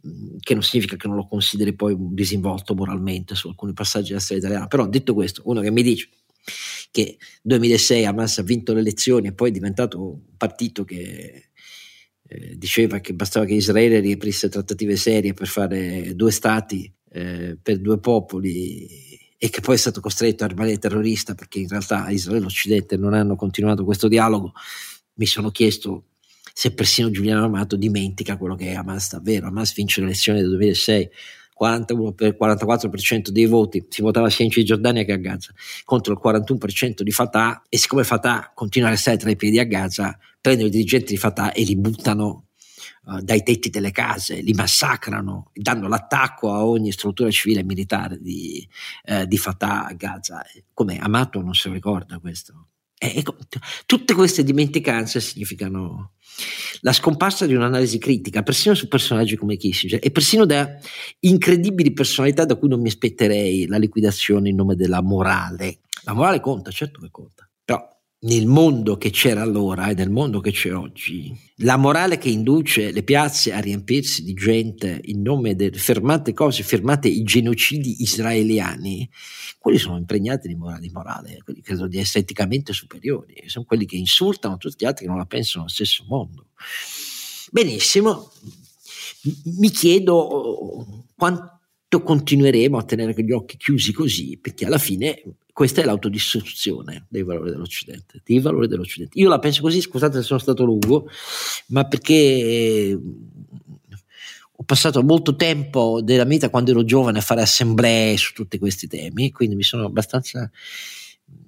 mm, 0.05 0.39
che 0.41 0.55
non 0.55 0.65
significa 0.65 0.97
che 0.97 1.07
non 1.07 1.15
lo 1.15 1.29
consideri 1.29 1.77
poi 1.77 1.93
un 1.93 2.13
disinvolto 2.13 2.75
moralmente 2.75 3.37
su 3.37 3.47
alcuni 3.47 3.73
passaggi 3.73 4.09
della 4.09 4.19
storia 4.19 4.43
italiana, 4.43 4.67
però 4.67 4.89
detto 4.89 5.15
questo, 5.15 5.43
uno 5.45 5.61
che 5.61 5.71
mi 5.71 5.85
dice 5.85 6.09
che 6.91 7.19
nel 7.43 7.59
2006 7.61 8.05
Hamas 8.05 8.39
ha 8.39 8.43
vinto 8.43 8.73
le 8.75 8.81
elezioni 8.81 9.29
e 9.29 9.33
poi 9.33 9.51
è 9.51 9.53
diventato 9.53 10.03
un 10.03 10.37
partito 10.37 10.83
che 10.85 11.51
eh, 12.27 12.59
diceva 12.59 12.99
che 12.99 13.15
bastava 13.15 13.47
che 13.47 13.55
Israele 13.55 14.01
riaprisse 14.01 14.49
trattative 14.49 14.97
serie 14.97 15.35
per 15.35 15.47
fare 15.47 16.17
due 16.17 16.33
stati 16.33 16.93
eh, 17.11 17.59
per 17.61 17.79
due 17.79 17.99
popoli 17.99 18.87
e 19.43 19.49
che 19.49 19.61
poi 19.61 19.75
è 19.75 19.79
stato 19.79 20.01
costretto 20.01 20.45
a 20.45 20.49
rimanere 20.49 20.79
terrorista 20.79 21.35
perché 21.35 21.61
in 21.61 21.69
realtà 21.69 22.11
Israele 22.11 22.41
e 22.41 22.43
l'Occidente 22.43 22.97
non 22.97 23.15
hanno 23.15 23.37
continuato 23.37 23.85
questo 23.85 24.07
dialogo, 24.07 24.53
mi 25.15 25.27
sono 25.27 25.51
chiesto 25.51 26.05
se 26.53 26.75
persino 26.75 27.11
Giuliano 27.11 27.45
Amato 27.45 27.77
dimentica 27.77 28.37
quello 28.37 28.55
che 28.55 28.67
è 28.67 28.75
Hamas 28.75 29.13
davvero. 29.13 29.47
Hamas 29.47 29.73
vince 29.75 30.01
le 30.01 30.09
elezioni 30.09 30.41
del 30.41 30.51
2006, 30.51 31.09
41 31.55 32.13
per 32.13 32.37
44% 32.39 33.29
dei 33.29 33.47
voti, 33.47 33.87
si 33.89 34.03
votava 34.03 34.29
sia 34.29 34.45
in 34.45 34.51
Cisgiordania 34.51 35.05
che 35.05 35.13
a 35.13 35.17
Gaza, 35.17 35.55
contro 35.85 36.13
il 36.13 36.21
41% 36.23 37.01
di 37.01 37.11
Fatah 37.11 37.63
e 37.69 37.79
siccome 37.79 38.05
Fatah 38.05 38.53
continua 38.55 38.89
a 38.89 38.91
restare 38.91 39.17
tra 39.17 39.31
i 39.31 39.37
piedi 39.37 39.59
a 39.59 39.65
Gaza, 39.65 40.19
prendono 40.39 40.69
i 40.69 40.71
dirigenti 40.71 41.15
di 41.15 41.19
Fatah 41.19 41.53
e 41.53 41.63
li 41.63 41.77
buttano 41.77 42.49
dai 43.21 43.43
tetti 43.43 43.71
delle 43.71 43.91
case, 43.91 44.41
li 44.41 44.53
massacrano, 44.53 45.51
danno 45.55 45.89
l'attacco 45.89 46.53
a 46.53 46.65
ogni 46.65 46.93
struttura 46.93 47.31
civile 47.31 47.61
e 47.61 47.65
militare 47.65 48.19
di, 48.21 48.67
uh, 49.07 49.25
di 49.25 49.37
Fatah 49.37 49.87
a 49.87 49.93
Gaza. 49.95 50.45
Come 50.73 50.99
Amato 50.99 51.41
non 51.41 51.55
se 51.55 51.69
lo 51.69 51.75
ricorda 51.75 52.19
questo. 52.19 52.67
E, 53.03 53.15
ecco, 53.17 53.37
tutte 53.87 54.13
queste 54.13 54.45
dimenticanze 54.45 55.21
significano 55.21 56.13
la 56.81 56.93
scomparsa 56.93 57.47
di 57.47 57.55
un'analisi 57.55 57.99
critica, 57.99 58.43
persino 58.43 58.75
su 58.75 58.89
personaggi 58.89 59.37
come 59.37 59.57
Kissinger 59.57 59.99
e 60.03 60.11
persino 60.11 60.45
da 60.45 60.79
incredibili 61.21 61.93
personalità 61.93 62.45
da 62.45 62.57
cui 62.57 62.69
non 62.69 62.81
mi 62.81 62.89
aspetterei 62.89 63.67
la 63.67 63.79
liquidazione 63.79 64.51
in 64.51 64.57
nome 64.57 64.77
della 64.77 65.01
morale. 65.01 65.79
La 66.05 66.13
morale 66.13 66.41
conta, 66.41 66.71
certo 66.71 67.01
che 67.01 67.09
conta, 67.11 67.49
però 67.65 67.83
nel 68.23 68.47
mondo 68.47 68.99
che 68.99 69.09
c'era 69.09 69.41
allora 69.41 69.89
e 69.89 69.95
nel 69.95 70.11
mondo 70.11 70.41
che 70.41 70.51
c'è 70.51 70.75
oggi, 70.75 71.35
la 71.59 71.79
morale 71.79 72.19
che 72.19 72.29
induce 72.29 72.91
le 72.91 73.03
piazze 73.03 73.53
a 73.53 73.61
riempirsi 73.61 74.23
di 74.23 74.35
gente 74.35 75.01
in 75.05 75.23
nome 75.23 75.57
del 75.57 75.79
fermate 75.79 76.35
cose, 76.35 76.63
fermate 76.63 77.09
i 77.09 77.23
genocidi 77.23 78.03
israeliani, 78.03 79.09
quelli 79.59 79.79
sono 79.79 79.97
impregnati 79.97 80.49
di 80.49 80.55
morale, 80.55 80.91
morale, 80.93 81.41
quelli 81.43 81.63
credo 81.63 81.87
di 81.87 81.99
essere 81.99 82.21
eticamente 82.21 82.75
superiori, 82.75 83.43
sono 83.47 83.65
quelli 83.65 83.87
che 83.87 83.97
insultano 83.97 84.59
tutti 84.59 84.85
gli 84.85 84.87
altri 84.87 85.05
che 85.05 85.11
non 85.11 85.19
la 85.19 85.27
pensano 85.27 85.63
allo 85.63 85.73
stesso 85.73 86.05
mondo. 86.07 86.49
Benissimo, 87.51 88.31
mi 89.59 89.71
chiedo 89.71 91.05
quanto 91.17 92.03
continueremo 92.03 92.77
a 92.77 92.85
tenere 92.85 93.15
gli 93.25 93.33
occhi 93.33 93.57
chiusi 93.57 93.93
così, 93.93 94.39
perché 94.39 94.67
alla 94.67 94.79
fine 94.79 95.23
questa 95.53 95.83
è 95.83 95.85
l'autodistruzione 95.85 97.07
dei 97.09 97.23
valori 97.23 97.51
dell'Occidente, 97.51 98.21
dei 98.25 98.41
valori 98.41 98.69
dell'Occidente. 98.69 99.19
Io 99.19 99.29
la 99.29 99.39
penso 99.39 99.63
così, 99.63 99.81
scusate 99.81 100.19
se 100.19 100.23
sono 100.23 100.39
stato 100.39 100.65
lungo, 100.65 101.09
ma 101.69 101.85
perché 101.87 102.15
eh, 102.15 102.99
ho 104.53 104.63
passato 104.65 105.03
molto 105.03 105.37
tempo 105.37 106.01
della 106.03 106.25
mia 106.25 106.35
vita 106.35 106.51
quando 106.51 106.71
ero 106.71 106.85
giovane 106.85 107.19
a 107.19 107.23
fare 107.23 107.43
assemblee 107.43 108.17
su 108.17 108.35
tutti 108.35 108.59
questi 108.59 108.87
temi, 108.87 109.31
quindi 109.31 109.55
mi 109.55 109.63
sono 109.63 109.87
abbastanza 109.87 110.51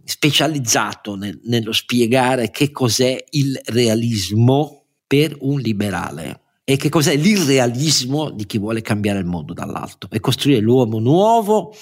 specializzato 0.05 1.15
nel, 1.15 1.39
nello 1.45 1.73
spiegare 1.73 2.51
che 2.51 2.71
cos'è 2.71 3.23
il 3.31 3.61
realismo 3.67 4.85
per 5.07 5.37
un 5.41 5.61
liberale 5.61 6.41
e 6.65 6.77
che 6.77 6.89
cos'è 6.89 7.17
l'irrealismo 7.17 8.31
di 8.31 8.47
chi 8.47 8.59
vuole 8.59 8.83
cambiare 8.83 9.19
il 9.19 9.27
mondo 9.27 9.53
dall'alto 9.53 10.09
e 10.11 10.21
costruire 10.21 10.61
l'uomo 10.61 10.99
nuovo 10.99 11.75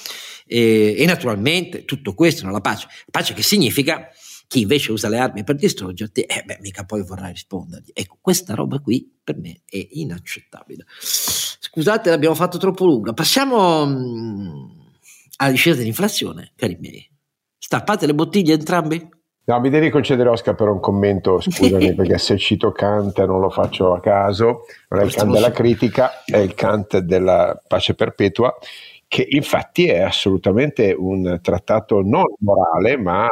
e, 0.53 0.97
e 0.99 1.07
naturalmente 1.07 1.85
tutto 1.85 2.13
questo 2.13 2.45
nella 2.45 2.61
pace. 2.61 2.89
Pace 3.09 3.35
che 3.35 3.43
significa 3.43 4.09
chi 4.49 4.63
invece 4.63 4.91
usa 4.91 5.09
le 5.09 5.19
armi 5.19 5.45
per 5.45 5.55
distruggerti, 5.55 6.23
eh 6.23 6.43
beh, 6.45 6.59
mica 6.61 6.85
poi 6.85 7.05
vorrà 7.05 7.29
rispondergli. 7.29 7.91
Ecco, 7.93 8.19
questa 8.21 8.55
roba 8.55 8.81
qui 8.81 9.09
per 9.23 9.37
me 9.39 9.61
è 9.65 9.87
inaccettabile. 9.93 10.87
Scusate, 10.99 12.11
l'abbiamo 12.11 12.35
fatto 12.35 12.59
troppo 12.59 12.85
lunga. 12.85 13.13
Passiamo 13.13 13.87
mm, 13.87 14.71
alla 15.37 15.53
discesa 15.53 15.77
dell'inflazione, 15.77 16.51
cari 16.57 16.77
miei. 16.81 17.09
Stappate 17.57 18.07
le 18.07 18.15
bottiglie 18.15 18.55
entrambi? 18.55 19.09
No, 19.45 19.61
mi 19.61 19.71
devi 19.71 19.89
concedere 19.89 20.29
Oscar 20.29 20.57
per 20.57 20.67
un 20.67 20.81
commento, 20.81 21.41
scusami, 21.41 21.95
perché 21.97 22.19
se 22.19 22.37
cito 22.37 22.73
Kant 22.73 23.25
non 23.25 23.39
lo 23.39 23.51
faccio 23.51 23.95
a 23.95 24.01
caso, 24.01 24.63
non 24.89 25.01
è 25.01 25.05
il 25.05 25.15
Kant 25.15 25.33
della 25.33 25.53
critica, 25.53 26.25
è 26.25 26.39
il 26.39 26.55
Kant 26.55 26.99
della 26.99 27.61
pace 27.69 27.95
perpetua, 27.95 28.53
che 29.11 29.27
infatti 29.29 29.89
è 29.89 29.99
assolutamente 30.03 30.95
un 30.97 31.41
trattato 31.43 32.01
non 32.01 32.33
morale, 32.39 32.97
ma, 32.97 33.27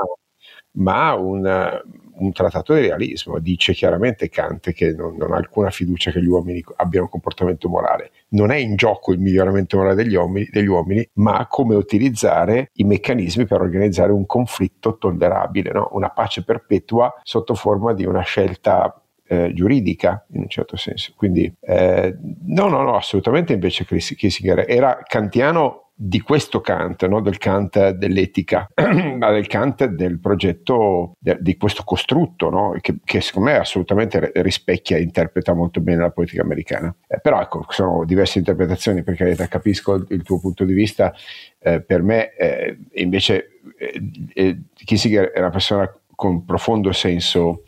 ma 0.73 1.15
un, 1.15 1.83
un 2.15 2.33
trattato 2.33 2.75
di 2.75 2.81
realismo. 2.81 3.39
Dice 3.39 3.75
chiaramente 3.75 4.29
Kant 4.29 4.73
che 4.73 4.91
non, 4.91 5.15
non, 5.17 5.33
ha 5.33 5.37
alcuna 5.37 5.71
fiducia 5.71 6.11
che 6.11 6.21
gli 6.21 6.27
uomini 6.27 6.65
abbiano 6.79 7.05
un 7.05 7.13
comportamento 7.13 7.69
morale. 7.69 8.11
Non 8.31 8.51
è 8.51 8.57
in 8.57 8.75
gioco 8.75 9.13
il 9.13 9.21
miglioramento 9.21 9.77
morale 9.77 9.95
degli 9.95 10.17
uomini, 10.17 10.49
degli 10.51 10.67
uomini 10.67 11.09
ma 11.15 11.47
come 11.47 11.77
utilizzare 11.77 12.71
i 12.73 12.83
meccanismi 12.83 13.47
per 13.47 13.61
organizzare 13.61 14.11
un 14.11 14.27
conflitto 14.27 14.99
tollerabile, 14.99 15.71
no? 15.71 15.91
una 15.93 16.11
pace 16.11 16.43
perpetua 16.43 17.15
sotto 17.23 17.55
forma 17.55 17.93
di 17.95 18.05
una 18.05 18.23
scelta 18.23 19.01
eh, 19.29 19.53
giuridica 19.53 20.25
in 20.33 20.41
un 20.41 20.49
certo 20.49 20.77
senso. 20.77 21.13
Quindi 21.17 21.53
eh, 21.61 22.17
no, 22.47 22.69
no, 22.69 22.83
no, 22.83 22.97
assolutamente 22.97 23.53
invece 23.53 23.85
Kissinger 23.85 24.65
era 24.67 25.01
kantiano 25.07 25.89
di 26.01 26.21
questo 26.21 26.61
Kant, 26.61 27.05
no? 27.09 27.21
del 27.21 27.39
Kant 27.39 27.91
dell'etica, 27.91 28.69
ma 29.19 29.33
del 29.33 29.49
Kant 29.49 29.85
del 29.87 30.21
progetto, 30.21 31.17
de, 31.19 31.39
di 31.41 31.57
questo 31.57 31.83
costrutto, 31.83 32.51
no? 32.51 32.77
che, 32.81 32.99
che, 33.05 33.21
secondo 33.21 33.51
me 33.51 33.57
assolutamente 33.57 34.31
rispecchia 34.37 34.97
e 34.97 35.03
interpreta 35.03 35.55
molto 35.55 35.81
bene 35.81 36.03
la 36.03 36.11
politica 36.11 36.43
americana. 36.43 36.95
Eh, 37.09 37.19
però 37.21 37.41
ecco, 37.41 37.67
sono 37.71 38.05
diverse 38.05 38.39
interpretazioni, 38.39 39.03
per 39.03 39.17
carità, 39.17 39.49
capisco 39.49 39.95
il, 40.09 40.23
tuo 40.23 40.39
punto 40.39 40.65
di 40.65 40.73
vista, 40.73 41.13
eh, 41.59 41.83
per 41.83 42.03
me 42.03 42.33
eh, 42.37 42.79
invece 42.95 43.61
eh, 43.77 44.01
eh, 44.35 44.59
Kissinger 44.73 45.33
è 45.33 45.41
una 45.41 45.51
persona 45.51 45.93
con 46.15 46.45
profondo 46.45 46.93
senso 46.93 47.65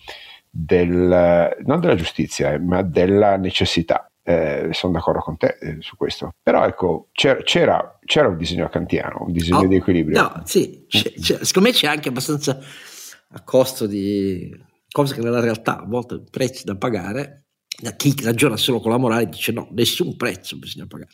del, 0.50 1.56
non 1.64 1.80
della 1.80 1.94
giustizia, 1.94 2.52
eh, 2.52 2.58
ma 2.58 2.82
della 2.82 3.36
necessità 3.36 4.10
eh, 4.22 4.68
sono 4.72 4.92
d'accordo 4.92 5.20
con 5.20 5.36
te 5.36 5.58
eh, 5.60 5.76
su 5.80 5.96
questo. 5.96 6.34
Però 6.42 6.64
ecco, 6.64 7.08
c'era, 7.12 7.40
c'era, 7.42 7.98
c'era, 8.04 8.28
un 8.28 8.36
disegno 8.36 8.68
kantiano, 8.68 9.24
un 9.26 9.32
disegno 9.32 9.58
oh, 9.58 9.66
di 9.66 9.76
equilibrio. 9.76 10.20
No, 10.20 10.42
sì, 10.44 10.84
c'è, 10.88 11.12
c'è, 11.12 11.44
secondo 11.44 11.68
me 11.68 11.74
c'è 11.74 11.86
anche 11.86 12.08
abbastanza 12.08 12.58
a 13.32 13.42
costo 13.42 13.86
di 13.86 14.52
cose 14.90 15.14
che 15.14 15.20
nella 15.20 15.40
realtà 15.40 15.80
a 15.80 15.86
volte 15.86 16.22
prezzi 16.30 16.64
da 16.64 16.76
pagare. 16.76 17.44
Da 17.80 17.92
chi 17.92 18.14
ragiona 18.22 18.58
solo 18.58 18.78
con 18.80 18.90
la 18.90 18.98
morale 18.98 19.28
dice 19.28 19.52
no, 19.52 19.68
nessun 19.70 20.16
prezzo 20.16 20.58
bisogna 20.58 20.86
pagare. 20.86 21.12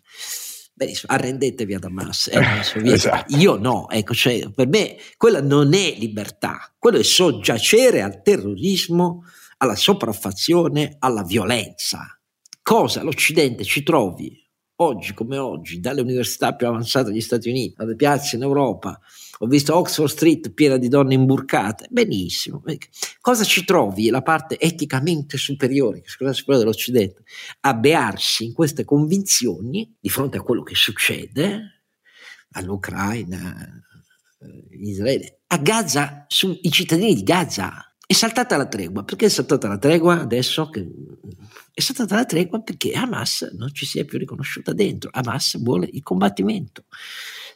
Benissimo, 0.77 1.13
arrendetevi 1.13 1.75
ad 1.75 1.85
Hamas. 1.85 2.29
Eh, 2.29 2.41
esatto. 2.93 3.35
Io 3.37 3.57
no, 3.57 3.89
ecco, 3.89 4.15
cioè, 4.15 4.51
per 4.51 4.69
me 4.69 4.97
quella 5.17 5.41
non 5.41 5.73
è 5.73 5.95
libertà, 5.97 6.75
quello 6.79 6.99
è 6.99 7.03
soggiacere 7.03 8.03
al 8.03 8.21
terrorismo, 8.23 9.25
alla 9.59 9.75
sopraffazione, 9.75 10.97
alla 10.99 11.23
violenza 11.23 12.11
cosa 12.67 13.05
l'Occidente 13.05 13.63
ci 13.63 13.85
trovi 13.85 14.45
oggi 14.79 15.15
come 15.15 15.39
oggi, 15.39 15.79
dalle 15.79 16.01
università 16.01 16.55
più 16.57 16.67
avanzate 16.67 17.11
degli 17.11 17.21
Stati 17.21 17.49
Uniti, 17.49 17.75
alle 17.79 17.95
piazze 17.95 18.35
in 18.35 18.43
Europa, 18.43 19.01
ho 19.39 19.47
visto 19.47 19.77
Oxford 19.77 20.09
Street 20.09 20.51
piena 20.53 20.79
di 20.79 20.89
donne 20.89 21.15
imburcate, 21.15 21.87
benissimo. 21.91 22.63
Cosa 23.21 23.45
ci 23.45 23.65
trovi? 23.65 24.09
La 24.09 24.23
parte 24.23 24.59
eticamente 24.59 25.37
superiore, 25.37 26.01
che 26.01 26.09
scusa 26.09 26.33
quella 26.43 26.61
dell'Occidente, 26.61 27.25
a 27.61 27.75
bearsi 27.75 28.47
in 28.47 28.55
queste 28.55 28.85
convinzioni 28.85 29.95
di 30.01 30.09
fronte 30.09 30.39
a 30.39 30.43
quello 30.43 30.63
che 30.63 30.75
succede 30.75 31.83
all'Ucraina, 32.53 33.83
eh, 34.41 34.77
in 34.77 34.87
Israele, 34.87 35.41
a 35.49 35.59
Gaza, 35.59 36.25
sui 36.29 36.59
cittadini 36.71 37.15
di 37.15 37.23
Gaza. 37.23 37.95
È 38.07 38.13
saltata 38.13 38.57
la 38.57 38.67
tregua. 38.67 39.05
Perché 39.05 39.27
è 39.27 39.29
saltata 39.29 39.69
la 39.69 39.79
tregua 39.79 40.21
adesso? 40.21 40.71
Che 40.71 40.87
è 41.75 41.81
saltata 41.81 42.15
la 42.15 42.25
tregua 42.25 42.63
perché 42.63 42.93
Hamas 42.93 43.53
non 43.59 43.75
ci 43.75 43.85
si 43.85 43.99
è 43.99 44.05
più 44.05 44.19
riconosciuta 44.19 44.73
dentro. 44.73 45.11
Hamas 45.13 45.61
vuole 45.61 45.89
il 45.93 46.03
combattimento 46.03 46.85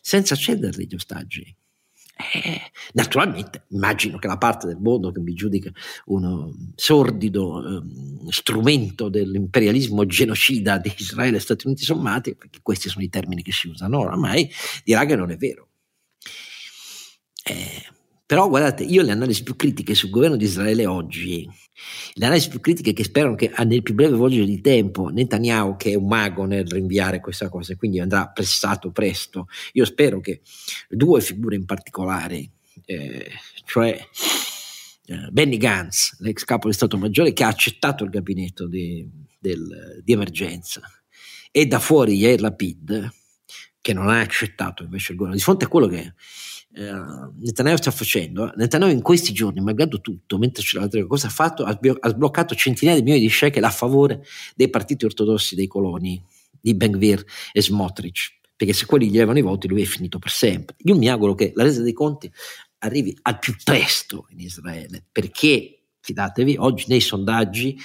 senza 0.02 0.34
cedergli 0.34 0.86
gli 0.86 0.94
ostaggi. 0.94 1.56
Eh, 2.32 2.60
naturalmente, 2.92 3.64
immagino 3.68 4.18
che 4.18 4.26
la 4.26 4.36
parte 4.36 4.66
del 4.66 4.78
mondo 4.78 5.10
che 5.10 5.20
mi 5.20 5.32
giudica 5.32 5.70
uno 6.06 6.52
sordido 6.74 7.78
eh, 7.78 7.82
strumento 8.30 9.08
dell'imperialismo 9.08 10.04
genocida 10.06 10.78
di 10.78 10.92
Israele 10.96 11.38
e 11.38 11.40
Stati 11.40 11.66
Uniti 11.66 11.84
sommati, 11.84 12.34
perché 12.34 12.60
questi 12.62 12.88
sono 12.88 13.04
i 13.04 13.08
termini 13.08 13.42
che 13.42 13.52
si 13.52 13.68
usano 13.68 14.00
oramai, 14.00 14.50
dirà 14.84 15.04
che 15.04 15.16
non 15.16 15.30
è 15.30 15.36
vero. 15.36 15.68
Eh, 17.44 17.84
però 18.30 18.48
guardate, 18.48 18.84
io 18.84 19.02
le 19.02 19.10
analisi 19.10 19.42
più 19.42 19.56
critiche 19.56 19.92
sul 19.96 20.08
governo 20.08 20.36
di 20.36 20.44
Israele 20.44 20.86
oggi, 20.86 21.50
le 22.12 22.24
analisi 22.24 22.48
più 22.48 22.60
critiche 22.60 22.92
che 22.92 23.02
sperano 23.02 23.34
che 23.34 23.50
nel 23.64 23.82
più 23.82 23.92
breve 23.92 24.14
volgere 24.14 24.44
di 24.44 24.60
tempo 24.60 25.08
Netanyahu, 25.08 25.74
che 25.74 25.90
è 25.90 25.94
un 25.96 26.06
mago 26.06 26.44
nel 26.44 26.64
rinviare 26.64 27.18
questa 27.18 27.48
cosa, 27.48 27.74
quindi 27.74 27.98
andrà 27.98 28.28
pressato 28.28 28.92
presto, 28.92 29.48
io 29.72 29.84
spero 29.84 30.20
che 30.20 30.42
due 30.88 31.20
figure 31.20 31.56
in 31.56 31.64
particolare, 31.64 32.50
eh, 32.84 33.32
cioè 33.64 33.98
eh, 35.06 35.28
Benny 35.32 35.56
Gantz, 35.56 36.18
l'ex 36.20 36.44
capo 36.44 36.68
di 36.68 36.74
Stato 36.74 36.96
Maggiore, 36.98 37.32
che 37.32 37.42
ha 37.42 37.48
accettato 37.48 38.04
il 38.04 38.10
gabinetto 38.10 38.68
di, 38.68 39.10
del, 39.40 40.02
di 40.04 40.12
emergenza, 40.12 40.82
e 41.50 41.66
da 41.66 41.80
fuori 41.80 42.14
Yair 42.14 42.40
Lapid, 42.40 43.10
che 43.80 43.92
non 43.92 44.08
ha 44.08 44.20
accettato 44.20 44.84
invece 44.84 45.10
il 45.10 45.18
governo, 45.18 45.36
di 45.36 45.42
fronte 45.42 45.64
a 45.64 45.68
quello 45.68 45.88
che 45.88 46.12
eh, 46.72 46.92
Netanyahu 47.38 47.76
sta 47.76 47.90
facendo, 47.90 48.52
Netanyahu 48.54 48.92
in 48.92 49.02
questi 49.02 49.32
giorni, 49.32 49.60
malgrado 49.60 50.00
tutto, 50.00 50.38
mentre 50.38 50.62
c'è 50.62 50.78
l'altra 50.78 51.04
cosa 51.06 51.26
ha 51.26 51.30
fatto, 51.30 51.64
ha, 51.64 51.78
sbloccato 52.08 52.54
centinaia 52.54 52.96
di 52.96 53.02
milioni 53.02 53.24
di 53.24 53.30
shekel 53.30 53.64
a 53.64 53.70
favore 53.70 54.24
dei 54.54 54.68
partiti 54.70 55.04
ortodossi 55.04 55.54
dei 55.54 55.66
coloni 55.66 56.22
di 56.60 56.74
Ben-Gvir 56.74 57.24
e 57.52 57.62
Smotrich, 57.62 58.38
perché 58.54 58.72
se 58.72 58.86
quelli 58.86 59.08
gli 59.08 59.16
avevano 59.16 59.38
i 59.38 59.42
voti 59.42 59.66
lui 59.66 59.82
è 59.82 59.86
finito 59.86 60.18
per 60.18 60.30
sempre. 60.30 60.76
Io 60.84 60.96
mi 60.96 61.08
auguro 61.08 61.34
che 61.34 61.52
la 61.54 61.64
resa 61.64 61.82
dei 61.82 61.92
conti 61.92 62.30
arrivi 62.78 63.16
al 63.22 63.38
più 63.38 63.54
presto 63.64 64.26
in 64.30 64.40
Israele, 64.40 65.04
perché, 65.10 65.82
fidatevi, 66.00 66.56
oggi 66.58 66.84
nei 66.88 67.00
sondaggi 67.00 67.76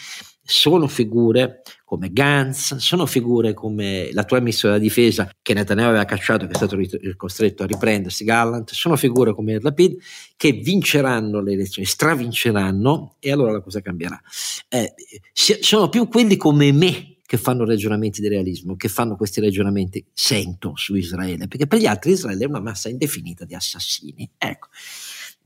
sono 0.46 0.88
figure 0.88 1.64
come 1.84 2.12
Gantz, 2.12 2.76
sono 2.76 3.06
figure 3.06 3.54
come 3.54 4.10
l'attuale 4.12 4.44
ministro 4.44 4.70
della 4.70 4.82
difesa 4.82 5.30
che 5.42 5.54
Netanyahu 5.54 5.90
aveva 5.90 6.06
cacciato, 6.06 6.46
che 6.46 6.52
è 6.52 6.56
stato 6.56 6.78
costretto 7.16 7.64
a 7.64 7.66
riprendersi, 7.66 8.24
Gallant, 8.24 8.72
sono 8.72 8.96
figure 8.96 9.34
come 9.34 9.60
Lapid 9.60 9.98
che 10.38 10.52
vinceranno 10.52 11.42
le 11.42 11.54
elezioni, 11.54 11.88
stravinceranno 11.88 13.16
e 13.20 13.32
allora 13.32 13.54
la 13.54 13.62
cosa 13.62 13.82
cambierà. 13.82 14.22
Eh, 14.70 14.94
sono 15.34 15.90
più 15.90 16.08
quelli 16.08 16.38
come 16.38 16.72
me 16.72 17.18
che 17.26 17.38
fanno 17.38 17.66
ragionamenti 17.66 18.22
di 18.22 18.28
realismo, 18.28 18.76
che 18.76 18.88
fanno 18.88 19.16
questi 19.16 19.42
ragionamenti, 19.42 20.06
sento 20.14 20.74
su 20.76 20.94
Israele, 20.94 21.48
perché 21.48 21.66
per 21.66 21.80
gli 21.80 21.88
altri 21.88 22.12
Israele 22.12 22.44
è 22.44 22.48
una 22.48 22.60
massa 22.60 22.88
indefinita 22.88 23.46
di 23.46 23.56
assassini. 23.56 24.30
Ecco. 24.38 24.68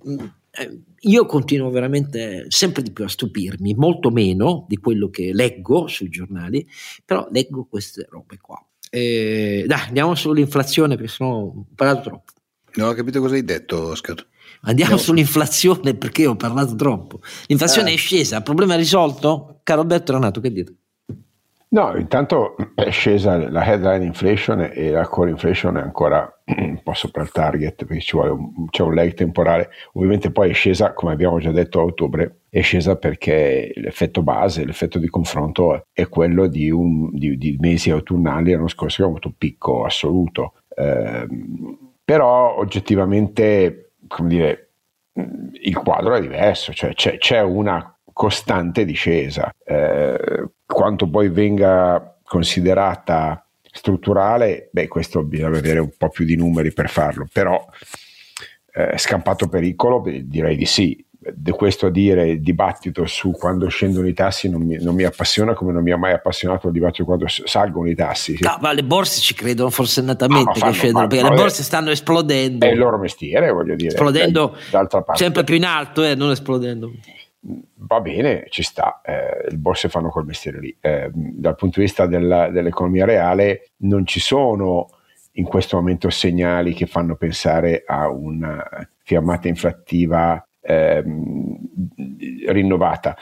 Mm, 0.07 0.19
eh, 0.51 0.81
io 1.01 1.25
continuo 1.25 1.69
veramente 1.69 2.45
sempre 2.49 2.81
di 2.81 2.91
più 2.91 3.03
a 3.03 3.09
stupirmi, 3.09 3.73
molto 3.75 4.09
meno 4.09 4.65
di 4.67 4.77
quello 4.77 5.09
che 5.09 5.31
leggo 5.33 5.87
sui 5.87 6.09
giornali, 6.09 6.67
però 7.05 7.27
leggo 7.31 7.65
queste 7.65 8.07
robe 8.09 8.37
qua. 8.39 8.63
E, 8.89 9.65
dai, 9.67 9.87
andiamo 9.87 10.15
sull'inflazione 10.15 10.95
perché 10.95 11.23
ho 11.23 11.65
parlato 11.75 12.01
troppo. 12.09 12.33
Non 12.75 12.89
ho 12.89 12.93
capito 12.93 13.19
cosa 13.19 13.35
hai 13.35 13.43
detto, 13.43 13.87
Oscar. 13.87 14.25
Andiamo 14.61 14.93
no. 14.93 14.97
sull'inflazione 14.97 15.95
perché 15.95 16.25
ho 16.25 16.35
parlato 16.35 16.75
troppo. 16.75 17.21
L'inflazione 17.47 17.91
eh. 17.91 17.93
è 17.93 17.97
scesa, 17.97 18.37
il 18.37 18.43
problema 18.43 18.73
è 18.73 18.77
risolto? 18.77 19.61
Caro 19.63 19.81
Alberto 19.81 20.13
Renato, 20.13 20.41
che 20.41 20.51
dite? 20.51 20.75
No, 21.71 21.95
intanto 21.95 22.55
è 22.73 22.89
scesa 22.89 23.37
la 23.47 23.63
headline 23.63 24.03
inflation 24.03 24.71
e 24.73 24.89
la 24.89 25.07
core 25.07 25.29
inflation 25.29 25.77
è 25.77 25.81
ancora 25.81 26.27
un 26.57 26.81
po' 26.81 26.93
sopra 26.93 27.21
il 27.21 27.29
target 27.29 27.85
perché 27.85 28.01
ci 28.01 28.15
vuole 28.15 28.31
un, 28.31 28.65
c'è 28.71 28.81
un 28.81 28.95
lag 28.95 29.13
temporale. 29.13 29.69
Ovviamente 29.93 30.31
poi 30.31 30.49
è 30.49 30.53
scesa, 30.53 30.93
come 30.93 31.11
abbiamo 31.13 31.37
già 31.37 31.51
detto 31.51 31.79
a 31.79 31.83
ottobre, 31.83 32.39
è 32.49 32.61
scesa 32.61 32.95
perché 32.95 33.71
l'effetto 33.75 34.23
base, 34.23 34.65
l'effetto 34.65 34.97
di 34.97 35.09
confronto 35.09 35.83
è 35.93 36.09
quello 36.09 36.47
di, 36.47 36.71
un, 36.71 37.11
di, 37.13 37.37
di 37.37 37.55
mesi 37.59 37.91
autunnali 37.91 38.51
l'anno 38.51 38.67
scorso 38.67 38.97
che 38.97 39.03
ha 39.03 39.05
avuto 39.05 39.27
un 39.27 39.35
picco 39.37 39.85
assoluto. 39.85 40.53
Eh, 40.75 41.27
però 42.03 42.57
oggettivamente, 42.57 43.91
come 44.07 44.29
dire, 44.29 44.69
il 45.61 45.77
quadro 45.77 46.15
è 46.15 46.21
diverso, 46.21 46.73
cioè 46.73 46.93
c'è, 46.93 47.19
c'è 47.19 47.41
una 47.41 47.98
costante 48.19 48.83
discesa. 48.83 49.49
Eh, 49.63 50.49
quanto 50.65 51.07
poi 51.07 51.29
venga 51.29 52.17
considerata 52.21 53.47
strutturale, 53.71 54.67
beh, 54.73 54.89
questo 54.89 55.23
bisogna 55.23 55.57
avere 55.57 55.79
un 55.79 55.91
po' 55.97 56.09
più 56.09 56.25
di 56.25 56.35
numeri 56.35 56.73
per 56.73 56.89
farlo, 56.89 57.27
però 57.31 57.65
eh, 58.73 58.97
scampato 58.97 59.47
pericolo, 59.47 60.03
direi 60.23 60.57
di 60.57 60.65
sì. 60.65 61.01
di 61.33 61.51
questo 61.51 61.85
a 61.85 61.89
dire 61.89 62.27
il 62.27 62.41
dibattito 62.41 63.05
su 63.05 63.31
quando 63.31 63.69
scendono 63.69 64.05
i 64.05 64.13
tassi 64.13 64.49
non 64.49 64.63
mi, 64.63 64.75
non 64.83 64.95
mi, 64.95 65.03
appassiona 65.03 65.53
come 65.53 65.71
non 65.71 65.81
mi 65.81 65.91
ha 65.91 65.97
mai 65.97 66.11
appassionato 66.11 66.67
il 66.67 66.73
dibattito 66.73 67.05
quando 67.05 67.25
salgono 67.27 67.87
i 67.87 67.95
tassi. 67.95 68.37
No, 68.41 68.57
ma 68.59 68.73
le 68.73 68.83
borse 68.83 69.21
ci 69.21 69.33
credono 69.33 69.69
forsennatamente 69.69 70.59
fanno, 70.59 70.73
che 70.73 70.77
scendono, 70.77 71.07
perché 71.07 71.23
le 71.23 71.35
borse 71.35 71.63
stanno 71.63 71.89
esplodendo. 71.89 72.65
È 72.65 72.69
il 72.69 72.77
loro 72.77 72.97
mestiere, 72.97 73.49
voglio 73.49 73.75
dire. 73.75 73.93
Esplodendo 73.93 74.57
d'altra 74.69 75.03
parte. 75.03 75.23
sempre 75.23 75.45
più 75.45 75.55
in 75.55 75.63
alto, 75.63 76.03
eh, 76.03 76.15
non 76.15 76.31
esplodendo. 76.31 76.91
Va 77.41 78.01
bene, 78.01 78.47
ci 78.49 78.63
sta, 78.63 79.01
eh, 79.01 79.49
le 79.49 79.57
borse 79.57 79.87
fanno 79.87 80.09
quel 80.09 80.25
mestiere 80.25 80.59
lì. 80.59 80.75
Eh, 80.81 81.09
dal 81.13 81.55
punto 81.55 81.79
di 81.79 81.85
vista 81.85 82.05
della, 82.05 82.49
dell'economia 82.49 83.05
reale 83.05 83.69
non 83.77 84.05
ci 84.05 84.19
sono 84.19 84.89
in 85.33 85.45
questo 85.45 85.77
momento 85.77 86.09
segnali 86.09 86.73
che 86.73 86.85
fanno 86.85 87.15
pensare 87.15 87.83
a 87.85 88.09
una 88.09 88.61
fiammata 89.03 89.47
inflattiva 89.47 90.45
ehm, 90.59 91.57
rinnovata. 92.47 93.15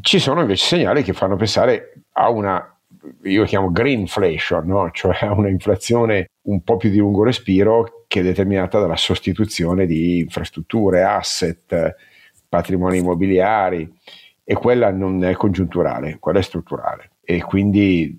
Ci 0.00 0.18
sono 0.18 0.40
invece 0.40 0.66
segnali 0.66 1.04
che 1.04 1.12
fanno 1.12 1.36
pensare 1.36 2.02
a 2.14 2.28
una, 2.30 2.76
io 3.22 3.44
chiamo 3.44 3.70
greenflation, 3.70 4.66
no? 4.66 4.90
cioè 4.90 5.16
a 5.20 5.32
una 5.32 5.48
inflazione 5.48 6.30
un 6.48 6.62
po' 6.62 6.76
più 6.76 6.90
di 6.90 6.98
lungo 6.98 7.22
respiro 7.22 8.04
che 8.08 8.20
è 8.20 8.22
determinata 8.24 8.80
dalla 8.80 8.96
sostituzione 8.96 9.86
di 9.86 10.18
infrastrutture, 10.18 11.04
asset, 11.04 11.94
patrimoni 12.48 12.98
immobiliari 12.98 13.92
e 14.44 14.54
quella 14.54 14.90
non 14.90 15.22
è 15.24 15.34
congiunturale, 15.34 16.16
quella 16.18 16.38
è 16.38 16.42
strutturale 16.42 17.10
e 17.22 17.42
quindi 17.42 18.18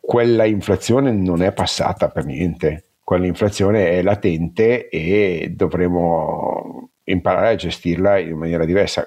quella 0.00 0.44
inflazione 0.44 1.10
non 1.12 1.42
è 1.42 1.52
passata 1.52 2.08
per 2.08 2.24
niente, 2.24 2.90
quell'inflazione 3.02 3.90
è 3.90 4.02
latente 4.02 4.88
e 4.88 5.52
dovremo 5.54 6.90
imparare 7.04 7.48
a 7.48 7.54
gestirla 7.56 8.18
in 8.18 8.36
maniera 8.36 8.64
diversa. 8.64 9.06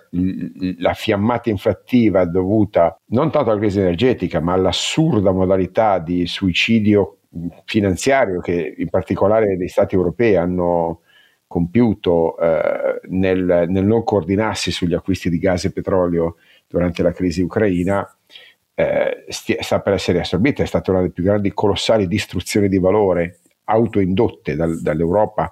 La 0.79 0.93
fiammata 0.93 1.49
inflattiva 1.49 2.25
dovuta 2.25 2.99
non 3.07 3.31
tanto 3.31 3.51
alla 3.51 3.59
crisi 3.59 3.79
energetica, 3.79 4.39
ma 4.39 4.53
all'assurda 4.53 5.31
modalità 5.31 5.99
di 5.99 6.25
suicidio 6.25 7.19
finanziario 7.65 8.41
che 8.41 8.75
in 8.77 8.89
particolare 8.89 9.55
gli 9.55 9.67
stati 9.67 9.95
europei 9.95 10.35
hanno 10.35 11.01
compiuto 11.51 12.37
eh, 12.39 13.01
nel, 13.09 13.65
nel, 13.67 13.85
non 13.85 14.05
coordinarsi 14.05 14.71
sugli 14.71 14.93
acquisti 14.93 15.29
di 15.29 15.37
gas 15.37 15.65
e 15.65 15.73
petrolio 15.73 16.37
durante 16.65 17.03
la 17.03 17.11
crisi 17.11 17.41
ucraina, 17.41 18.07
eh, 18.73 19.25
sta 19.27 19.81
per 19.81 19.93
essere 19.93 20.21
assorbita, 20.21 20.63
è 20.63 20.65
stata 20.65 20.91
una 20.91 21.01
delle 21.01 21.11
più 21.11 21.25
grandi, 21.25 21.51
colossali 21.51 22.07
distruzioni 22.07 22.69
di 22.69 22.79
valore 22.79 23.39
autoindotte 23.65 24.55
dal, 24.55 24.79
dall'Europa 24.79 25.51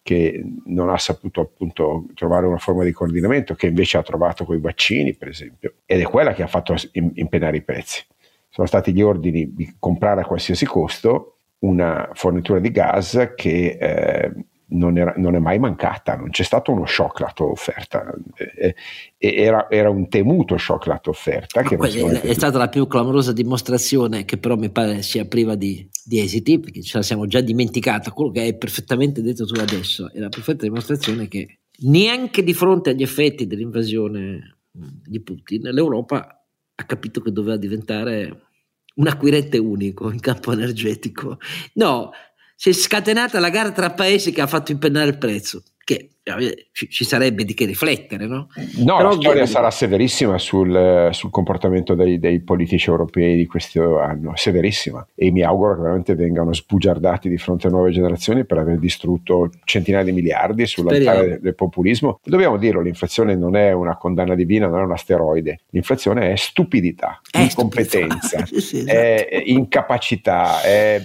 che 0.00 0.44
non 0.66 0.90
ha 0.90 0.98
saputo 0.98 1.40
appunto 1.40 2.06
trovare 2.14 2.46
una 2.46 2.58
forma 2.58 2.84
di 2.84 2.92
coordinamento 2.92 3.54
che 3.54 3.66
invece 3.66 3.98
ha 3.98 4.02
trovato 4.02 4.44
con 4.44 4.56
i 4.56 4.60
vaccini 4.60 5.14
per 5.14 5.28
esempio 5.28 5.74
ed 5.86 6.00
è 6.00 6.04
quella 6.04 6.34
che 6.34 6.42
ha 6.44 6.48
fatto 6.48 6.76
impennare 6.92 7.56
i 7.56 7.62
prezzi. 7.62 8.04
Sono 8.48 8.68
stati 8.68 8.92
gli 8.92 9.02
ordini 9.02 9.54
di 9.54 9.74
comprare 9.78 10.20
a 10.20 10.24
qualsiasi 10.24 10.66
costo 10.66 11.38
una 11.60 12.10
fornitura 12.14 12.60
di 12.60 12.70
gas 12.70 13.32
che 13.34 13.78
eh, 13.80 14.32
non, 14.72 14.98
era, 14.98 15.14
non, 15.16 15.34
è 15.34 15.38
mai 15.38 15.58
mancata, 15.58 16.16
non 16.16 16.30
c'è 16.30 16.42
stato 16.42 16.72
uno 16.72 16.86
shock 16.86 17.20
la 17.20 17.30
tua 17.34 17.46
offerta, 17.46 18.12
eh, 18.36 18.74
era, 19.18 19.70
era, 19.70 19.90
un 19.90 20.08
temuto 20.08 20.56
shock 20.56 20.86
la 20.86 20.98
tua 20.98 21.12
offerta. 21.12 21.62
Che 21.62 21.76
è, 21.76 22.20
è 22.20 22.32
stata 22.34 22.58
la 22.58 22.68
più 22.68 22.86
clamorosa 22.86 23.32
dimostrazione 23.32 24.24
che 24.24 24.38
però 24.38 24.56
mi 24.56 24.70
pare 24.70 25.02
sia 25.02 25.24
priva 25.24 25.54
di, 25.54 25.88
di 26.04 26.20
esiti, 26.20 26.58
perché 26.58 26.82
ce 26.82 26.98
la 26.98 27.02
siamo 27.02 27.26
già 27.26 27.40
dimenticata, 27.40 28.12
quello 28.12 28.30
che 28.30 28.40
hai 28.40 28.56
perfettamente 28.56 29.22
detto 29.22 29.46
tu 29.46 29.58
adesso, 29.60 30.10
è 30.12 30.18
la 30.18 30.28
perfetta 30.28 30.64
dimostrazione 30.64 31.28
che 31.28 31.58
neanche 31.82 32.42
di 32.42 32.54
fronte 32.54 32.90
agli 32.90 33.02
effetti 33.02 33.46
dell'invasione 33.46 34.56
di 34.72 35.20
Putin 35.20 35.68
l'Europa 35.70 36.44
ha 36.74 36.84
capito 36.84 37.20
che 37.20 37.32
doveva 37.32 37.56
diventare 37.56 38.46
un 38.94 39.06
acquirente 39.06 39.58
unico 39.58 40.10
in 40.10 40.20
campo 40.20 40.52
energetico. 40.52 41.38
No, 41.74 42.10
si 42.56 42.70
è 42.70 42.72
scatenata 42.72 43.40
la 43.40 43.50
gara 43.50 43.72
tra 43.72 43.90
paesi 43.90 44.32
che 44.32 44.40
ha 44.40 44.46
fatto 44.46 44.72
impennare 44.72 45.08
il 45.08 45.18
prezzo, 45.18 45.62
che 45.84 46.12
eh, 46.24 46.68
ci, 46.72 47.04
sarebbe 47.04 47.44
di 47.44 47.52
che 47.52 47.64
riflettere, 47.64 48.26
no? 48.26 48.46
No, 48.76 48.96
Però 48.96 49.08
la 49.08 49.12
storia 49.16 49.46
sarà 49.46 49.70
severissima 49.72 50.38
sul, 50.38 51.08
sul 51.10 51.30
comportamento 51.30 51.94
dei, 51.94 52.20
dei, 52.20 52.40
politici 52.40 52.88
europei 52.88 53.36
di 53.36 53.46
questo 53.46 53.98
anno, 53.98 54.32
severissima, 54.36 55.04
e 55.16 55.32
mi 55.32 55.42
auguro 55.42 55.74
che 55.74 55.80
veramente 55.80 56.14
vengano 56.14 56.54
sbugiardati 56.54 57.28
di 57.28 57.38
fronte 57.38 57.66
a 57.66 57.70
nuove 57.70 57.90
generazioni 57.90 58.44
per 58.44 58.58
aver 58.58 58.78
distrutto 58.78 59.50
centinaia 59.64 60.04
di 60.04 60.12
miliardi 60.12 60.64
sull'altare 60.64 61.28
del, 61.28 61.40
del 61.40 61.54
populismo. 61.56 62.20
Dobbiamo 62.22 62.56
dirlo, 62.56 62.80
l'inflazione 62.80 63.34
non 63.34 63.56
è 63.56 63.72
una 63.72 63.96
condanna 63.96 64.36
divina, 64.36 64.68
non 64.68 64.78
è 64.78 64.84
un 64.84 64.92
asteroide, 64.92 65.62
l'inflazione 65.70 66.30
è 66.30 66.36
stupidità, 66.36 67.20
è 67.28 67.40
incompetenza, 67.40 68.46
stupidità. 68.46 68.46
sì, 68.60 68.76
esatto. 68.78 68.92
è 68.92 69.42
incapacità, 69.46 70.62
è 70.62 71.02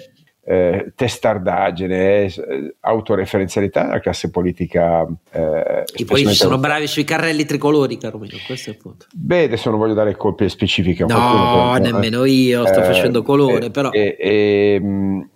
eh, 0.49 0.93
testardaggine, 0.95 2.23
eh, 2.23 2.75
autoreferenzialità 2.79 3.83
della 3.83 3.99
classe 3.99 4.29
politica. 4.29 5.05
Eh, 5.29 5.83
e 5.93 6.05
poi 6.05 6.25
sono 6.33 6.57
bravi 6.57 6.88
sui 6.88 7.03
carrelli 7.03 7.43
tricolori, 7.43 7.97
caro 7.97 8.17
mio, 8.17 8.29
questo 8.45 8.69
è 8.69 8.73
il 8.73 8.79
punto. 8.79 9.07
Beh, 9.13 9.43
adesso 9.43 9.69
non 9.69 9.77
voglio 9.77 9.93
dare 9.93 10.15
colpe 10.15 10.47
specifiche. 10.47 11.03
No, 11.03 11.15
qualcuno, 11.15 11.73
però, 11.73 11.77
nemmeno 11.77 12.23
io, 12.23 12.65
sto 12.65 12.79
eh, 12.79 12.83
facendo 12.83 13.23
colore, 13.23 13.69
però... 13.71 13.91
E, 13.91 15.27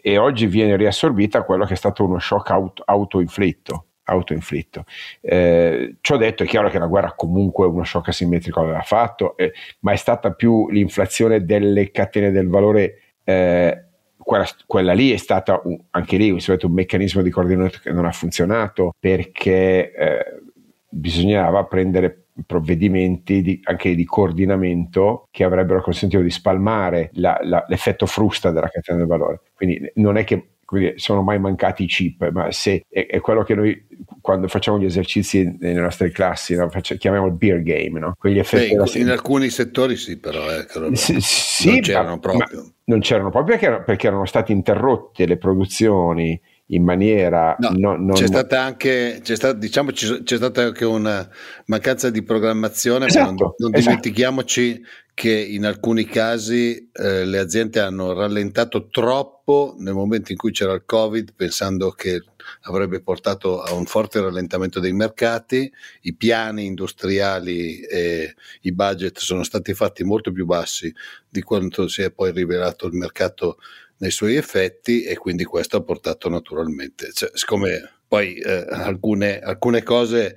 e, 0.00 0.18
oggi 0.18 0.46
viene 0.46 0.76
riassorbita 0.76 1.42
quello 1.42 1.64
che 1.64 1.74
è 1.74 1.76
stato 1.76 2.04
uno 2.04 2.20
shock 2.20 2.50
auto, 2.50 2.82
autoinflitto 2.86 3.86
autoinflitto. 4.04 4.84
Eh, 5.20 5.96
ciò 6.00 6.16
detto, 6.16 6.42
è 6.42 6.46
chiaro 6.46 6.68
che 6.68 6.80
la 6.80 6.86
guerra 6.86 7.12
comunque 7.14 7.66
uno 7.66 7.84
shock 7.84 8.08
asimmetrico 8.08 8.60
aveva 8.60 8.82
fatto, 8.82 9.36
eh, 9.36 9.52
ma 9.80 9.92
è 9.92 9.96
stata 9.96 10.32
più 10.32 10.68
l'inflazione 10.68 11.44
delle 11.44 11.92
catene 11.92 12.32
del 12.32 12.48
valore 12.48 12.98
eh, 13.22 13.84
quella, 14.22 14.46
quella, 14.66 14.92
lì 14.92 15.12
è 15.12 15.16
stata 15.16 15.60
un, 15.64 15.78
anche 15.90 16.16
lì 16.16 16.30
un 16.30 16.40
meccanismo 16.68 17.22
di 17.22 17.30
coordinamento 17.30 17.78
che 17.82 17.92
non 17.92 18.04
ha 18.04 18.12
funzionato 18.12 18.94
perché 18.98 19.92
eh, 19.92 20.40
bisognava 20.88 21.64
prendere 21.64 22.26
provvedimenti 22.46 23.42
di, 23.42 23.60
anche 23.64 23.94
di 23.94 24.04
coordinamento 24.04 25.28
che 25.30 25.44
avrebbero 25.44 25.82
consentito 25.82 26.22
di 26.22 26.30
spalmare 26.30 27.10
la, 27.14 27.38
la, 27.42 27.64
l'effetto 27.68 28.06
frusta 28.06 28.50
della 28.50 28.68
catena 28.68 28.98
del 28.98 29.06
valore. 29.06 29.40
Quindi 29.54 29.90
non 29.96 30.16
è 30.16 30.24
che 30.24 30.52
quindi 30.70 31.00
sono 31.00 31.22
mai 31.22 31.40
mancati 31.40 31.82
i 31.82 31.86
chip, 31.88 32.30
ma 32.30 32.52
se 32.52 32.86
è, 32.88 33.04
è, 33.04 33.18
quello 33.18 33.42
che 33.42 33.56
noi 33.56 33.86
quando 34.20 34.46
facciamo 34.46 34.78
gli 34.78 34.84
esercizi 34.84 35.56
nelle 35.58 35.80
nostre 35.80 36.12
classi 36.12 36.54
no? 36.54 36.70
Faccio, 36.70 36.94
chiamiamo 36.94 37.26
il 37.26 37.32
beer 37.32 37.60
game, 37.60 37.98
no? 37.98 38.14
Quegli 38.16 38.38
effetti 38.38 38.76
Beh, 38.76 38.90
in, 38.94 39.06
in 39.06 39.10
alcuni 39.10 39.50
settori 39.50 39.96
sì, 39.96 40.16
però 40.20 40.48
eh, 40.48 40.94
sì, 40.94 41.20
sì, 41.20 41.70
non 41.70 41.80
c'erano 41.80 42.10
ma, 42.10 42.18
proprio. 42.18 42.72
non 42.84 43.00
c'erano 43.00 43.30
proprio 43.30 43.58
perché, 43.58 43.82
perché 43.82 44.06
erano 44.06 44.26
state 44.26 44.52
interrotte 44.52 45.26
le 45.26 45.38
produzioni 45.38 46.40
in 46.70 46.84
maniera 46.84 47.56
no, 47.58 47.70
non, 47.76 48.04
non... 48.04 48.14
c'è 48.14 48.26
stata 48.26 48.62
anche 48.62 49.20
c'è 49.22 49.36
stata, 49.36 49.58
diciamo, 49.58 49.90
c'è 49.90 50.36
stata 50.36 50.62
anche 50.62 50.84
una 50.84 51.28
mancanza 51.66 52.10
di 52.10 52.22
programmazione 52.22 53.06
esatto, 53.06 53.24
non, 53.24 53.36
non 53.36 53.74
esatto. 53.74 53.78
dimentichiamoci 53.78 54.82
che 55.12 55.32
in 55.32 55.66
alcuni 55.66 56.06
casi 56.06 56.90
eh, 56.92 57.24
le 57.26 57.38
aziende 57.38 57.80
hanno 57.80 58.12
rallentato 58.12 58.88
troppo 58.88 59.74
nel 59.78 59.92
momento 59.92 60.32
in 60.32 60.38
cui 60.38 60.52
c'era 60.52 60.72
il 60.72 60.84
covid 60.86 61.34
pensando 61.34 61.90
che 61.90 62.22
avrebbe 62.62 63.02
portato 63.02 63.60
a 63.60 63.74
un 63.74 63.84
forte 63.84 64.20
rallentamento 64.20 64.80
dei 64.80 64.92
mercati 64.92 65.70
i 66.02 66.14
piani 66.14 66.64
industriali 66.64 67.80
e 67.80 68.34
i 68.62 68.72
budget 68.72 69.18
sono 69.18 69.42
stati 69.42 69.74
fatti 69.74 70.04
molto 70.04 70.32
più 70.32 70.46
bassi 70.46 70.90
di 71.28 71.42
quanto 71.42 71.88
si 71.88 72.02
è 72.02 72.10
poi 72.10 72.32
rivelato 72.32 72.86
il 72.86 72.94
mercato 72.94 73.58
nei 74.00 74.10
suoi 74.10 74.36
effetti 74.36 75.04
e 75.04 75.16
quindi 75.16 75.44
questo 75.44 75.78
ha 75.78 75.82
portato 75.82 76.28
naturalmente, 76.28 77.10
cioè, 77.12 77.30
siccome 77.34 77.98
poi 78.06 78.34
eh, 78.34 78.66
alcune, 78.68 79.38
alcune 79.38 79.82
cose 79.82 80.36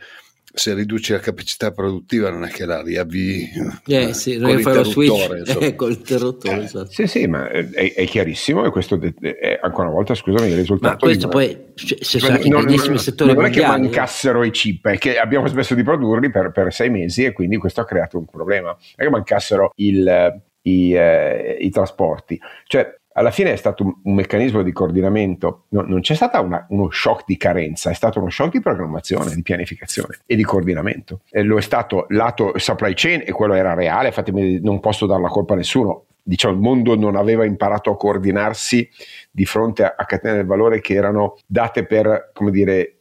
se 0.56 0.76
riduci 0.76 1.14
la 1.14 1.20
capacità 1.20 1.72
produttiva 1.72 2.30
non 2.30 2.44
è 2.44 2.50
che 2.50 2.66
la 2.66 2.84
riavvii 2.84 3.50
eh, 3.88 4.14
sì, 4.14 4.38
non 4.38 4.60
fai 4.60 4.76
lo 4.76 4.84
switch 4.84 5.60
eh, 5.60 5.74
con 5.74 5.90
l'interruttore 5.90 6.62
eh, 6.62 6.64
esatto. 6.66 6.92
sì 6.92 7.08
sì 7.08 7.26
ma 7.26 7.50
è, 7.50 7.68
è 7.72 8.06
chiarissimo 8.06 8.64
e 8.64 8.70
questo 8.70 9.00
è, 9.02 9.60
ancora 9.60 9.88
una 9.88 9.96
volta 9.96 10.14
scusami 10.14 10.52
il 10.52 10.56
risultato 10.56 10.94
ma 10.94 11.00
questo 11.00 11.26
di, 11.26 11.32
poi 11.32 11.74
se 11.74 12.20
sono 12.20 12.38
in 12.38 12.50
grandissimi 12.50 13.00
settori 13.00 13.34
non 13.34 13.46
è 13.46 13.50
che 13.50 13.66
mancassero 13.66 14.44
i 14.44 14.52
chip 14.52 14.88
è 14.90 14.98
che 15.00 15.18
abbiamo 15.18 15.48
smesso 15.48 15.74
di 15.74 15.82
produrli 15.82 16.30
per, 16.30 16.52
per, 16.52 16.72
sei 16.72 16.92
mesi 16.92 17.24
e 17.24 17.32
quindi 17.32 17.58
questo 17.58 17.82
ha 17.82 17.86
creato 17.86 18.18
un 18.18 18.26
problema. 18.26 18.70
Non 18.70 18.78
è 18.96 19.04
che 19.04 19.10
mancassero 19.10 19.72
il, 19.78 20.42
i, 20.62 20.94
eh, 20.94 21.58
i 21.60 21.70
trasporti. 21.70 22.40
Cioè 22.66 22.96
alla 23.14 23.32
fine 23.32 23.54
è 23.54 23.56
stato 23.56 23.84
un, 23.84 23.94
un 24.04 24.14
meccanismo 24.14 24.62
di 24.62 24.72
coordinamento, 24.72 25.66
no, 25.70 25.82
non 25.82 26.02
c'è 26.02 26.16
stato 26.16 26.48
uno 26.68 26.90
shock 26.92 27.24
di 27.26 27.38
carenza, 27.38 27.90
è 27.90 27.94
stato 27.94 28.20
uno 28.20 28.30
shock 28.30 28.52
di 28.52 28.62
programmazione, 28.62 29.34
di 29.34 29.42
pianificazione 29.42 30.20
e 30.26 30.36
di 30.36 30.44
coordinamento. 30.44 31.22
E 31.30 31.44
lo 31.44 31.58
è 31.58 31.62
stato 31.62 32.06
lato 32.10 32.54
supply 32.58 32.94
chain 32.96 33.24
e 33.26 33.32
quello 33.32 33.54
era 33.54 33.74
reale, 33.74 34.08
infatti 34.08 34.60
non 34.62 34.80
posso 34.80 35.06
dare 35.06 35.22
la 35.22 35.30
colpa 35.30 35.54
a 35.54 35.58
nessuno, 35.58 36.06
diciamo 36.24 36.54
il 36.54 36.60
mondo 36.60 36.96
non 36.96 37.16
aveva 37.16 37.46
imparato 37.46 37.92
a 37.92 37.98
coordinarsi 37.98 38.90
di 39.30 39.46
fronte 39.46 39.84
a, 39.84 39.96
a 39.98 40.06
catene 40.06 40.38
del 40.38 40.46
valore 40.46 40.82
che 40.82 40.94
erano 40.94 41.38
date 41.46 41.86
per, 41.86 42.32
come 42.34 42.52
dire, 42.52 43.00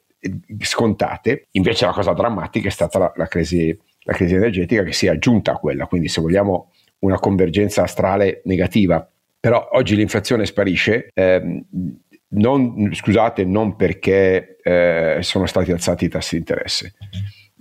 scontate. 0.60 1.46
Invece 1.52 1.86
la 1.86 1.92
cosa 1.92 2.12
drammatica 2.12 2.68
è 2.68 2.70
stata 2.70 2.98
la, 2.98 3.12
la, 3.16 3.26
crisi, 3.26 3.76
la 4.00 4.12
crisi 4.12 4.34
energetica 4.34 4.82
che 4.82 4.92
si 4.92 5.06
è 5.06 5.10
aggiunta 5.10 5.52
a 5.52 5.58
quella, 5.58 5.86
quindi 5.86 6.08
se 6.08 6.20
vogliamo 6.20 6.70
una 7.00 7.18
convergenza 7.18 7.82
astrale 7.82 8.42
negativa. 8.44 9.06
Però 9.42 9.70
oggi 9.72 9.96
l'inflazione 9.96 10.46
sparisce, 10.46 11.08
ehm, 11.12 11.64
non, 12.28 12.90
scusate, 12.92 13.44
non 13.44 13.74
perché 13.74 14.56
eh, 14.62 15.18
sono 15.22 15.46
stati 15.46 15.72
alzati 15.72 16.04
i 16.04 16.08
tassi 16.08 16.36
di 16.36 16.42
interesse. 16.42 16.92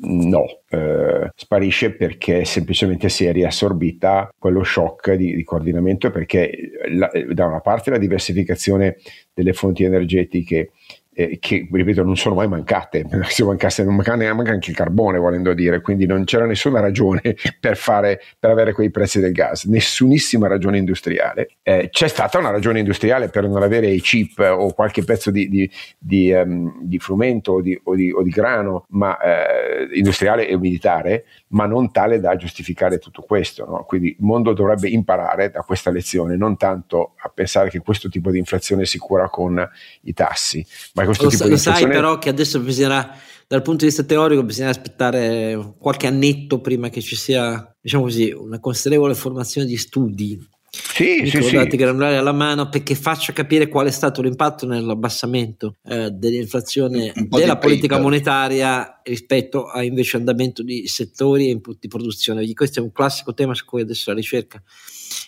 No, 0.04 0.46
eh, 0.70 1.32
sparisce 1.34 1.94
perché 1.94 2.46
semplicemente 2.46 3.10
si 3.10 3.26
è 3.26 3.32
riassorbita 3.32 4.30
quello 4.38 4.64
shock 4.64 5.14
di, 5.14 5.34
di 5.34 5.44
coordinamento 5.44 6.12
perché 6.12 6.52
la, 6.92 7.10
da 7.32 7.48
una 7.48 7.62
parte 7.62 7.90
la 7.90 7.98
diversificazione 7.98 8.98
delle 9.34 9.54
fonti 9.54 9.84
energetiche 9.84 10.74
eh, 11.14 11.38
che 11.40 11.68
ripeto 11.70 12.04
non 12.04 12.16
sono 12.16 12.36
mai 12.36 12.48
mancate, 12.48 13.06
se 13.28 13.44
mancasse 13.44 13.84
non 13.84 13.96
manca 13.96 14.16
neanche 14.16 14.52
anche 14.52 14.70
il 14.70 14.76
carbone 14.76 15.20
volendo 15.20 15.54
dire, 15.54 15.82
quindi 15.82 16.06
non 16.06 16.24
c'era 16.24 16.46
nessuna 16.46 16.80
ragione 16.80 17.22
per, 17.60 17.78
fare, 17.78 18.22
per 18.40 18.50
avere 18.50 18.74
quei 18.74 18.90
prezzi 18.90 19.20
del 19.20 19.32
gas, 19.32 19.66
nessunissima 19.66 20.48
ragione 20.48 20.78
industriale. 20.78 21.52
Eh, 21.62 21.90
c'è 21.92 22.08
stata 22.08 22.38
una 22.38 22.50
ragione 22.50 22.80
industriale 22.80 23.30
per 23.30 23.48
non 23.48 23.62
avere 23.62 23.88
i 23.88 24.02
chip 24.02 24.40
o 24.40 24.74
qualche 24.74 25.04
pezzo 25.04 25.32
di, 25.32 25.50
di, 25.50 25.70
di, 25.98 26.32
um, 26.32 26.80
di 26.82 26.98
frumento 27.00 27.54
o 27.54 27.62
di, 27.62 27.80
o, 27.84 27.94
o 27.94 28.24
grano, 28.32 28.86
ma 28.90 29.18
eh, 29.20 29.90
industriale 29.94 30.48
e 30.48 30.58
militare, 30.58 31.26
ma 31.50 31.66
non 31.66 31.92
tale 31.92 32.20
da 32.20 32.36
giustificare 32.36 32.98
tutto 32.98 33.22
questo. 33.22 33.66
No? 33.66 33.84
Quindi 33.84 34.10
il 34.10 34.16
mondo 34.20 34.54
dovrebbe 34.54 34.90
imparare 34.90 35.50
da 35.50 35.62
questa 35.62 35.92
lezione, 35.92 36.38
non 36.38 36.58
tanto 36.58 37.14
a 37.18 37.30
pensare 37.30 37.70
che 37.70 37.80
questo 37.80 38.10
tipo 38.10 38.32
di 38.32 38.38
inflazione 38.38 38.86
si 38.86 38.98
cura 38.98 39.30
con 39.30 39.70
i 40.04 40.14
tassi, 40.14 40.66
ma 40.94 41.01
questo 41.06 41.24
lo, 41.26 41.30
tipo 41.30 41.42
sa, 41.42 41.46
di 41.46 41.52
lo 41.52 41.58
sai 41.58 41.88
però 41.88 42.18
che 42.18 42.30
adesso 42.30 42.60
bisognerà, 42.60 43.16
dal 43.48 43.62
punto 43.62 43.80
di 43.80 43.86
vista 43.86 44.04
teorico, 44.04 44.44
bisogna 44.44 44.70
aspettare 44.70 45.76
qualche 45.78 46.08
annetto 46.08 46.60
prima 46.60 46.90
che 46.90 47.02
ci 47.02 47.16
sia, 47.16 47.76
diciamo 47.80 48.04
così, 48.04 48.32
una 48.32 48.60
considerevole 48.60 49.14
formazione 49.14 49.68
di 49.68 49.78
studi 49.78 50.40
sì, 50.74 51.30
sì, 51.30 51.42
sì. 51.44 51.56
dati 51.56 51.76
granulari 51.76 52.16
alla 52.16 52.32
mano 52.32 52.70
perché 52.70 52.96
faccia 52.96 53.34
capire 53.34 53.68
qual 53.68 53.88
è 53.88 53.92
stato 53.92 54.22
l'impatto 54.22 54.66
nell'abbassamento 54.66 55.76
eh, 55.84 56.12
dell'inflazione 56.12 57.12
della 57.28 57.58
politica 57.58 57.96
paper. 57.96 58.10
monetaria 58.10 59.02
rispetto 59.04 59.66
a 59.66 59.84
invece 59.84 60.16
andamento 60.16 60.64
di 60.64 60.88
settori 60.88 61.48
e 61.48 61.52
input 61.52 61.78
di 61.78 61.90
produzione. 61.90 62.50
Questo 62.54 62.80
è 62.80 62.84
un 62.84 62.94
classico 62.94 63.34
tema 63.34 63.54
su 63.54 63.66
cui 63.66 63.82
adesso 63.82 64.12
la 64.12 64.16
ricerca 64.16 64.64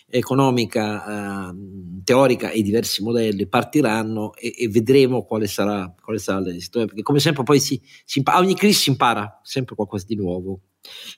economica, 0.07 1.49
eh, 1.49 1.55
teorica 2.03 2.49
e 2.49 2.61
diversi 2.61 3.03
modelli 3.03 3.47
partiranno 3.47 4.33
e, 4.35 4.53
e 4.57 4.67
vedremo 4.69 5.23
quale 5.23 5.47
sarà, 5.47 5.93
quale 6.01 6.19
sarà 6.19 6.39
l'esito. 6.39 6.85
Perché 6.85 7.01
come 7.01 7.19
sempre 7.19 7.43
poi 7.43 7.59
si, 7.59 7.81
si 8.05 8.19
impara, 8.19 8.39
ogni 8.39 8.55
crisi 8.55 8.79
si 8.79 8.89
impara 8.89 9.39
sempre 9.43 9.75
qualcosa 9.75 10.05
di 10.07 10.15
nuovo 10.15 10.61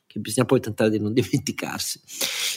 che 0.05 0.19
bisogna 0.19 0.45
poi 0.45 0.59
tentare 0.59 0.89
di 0.89 0.99
non 0.99 1.11
dimenticarsi. 1.13 1.99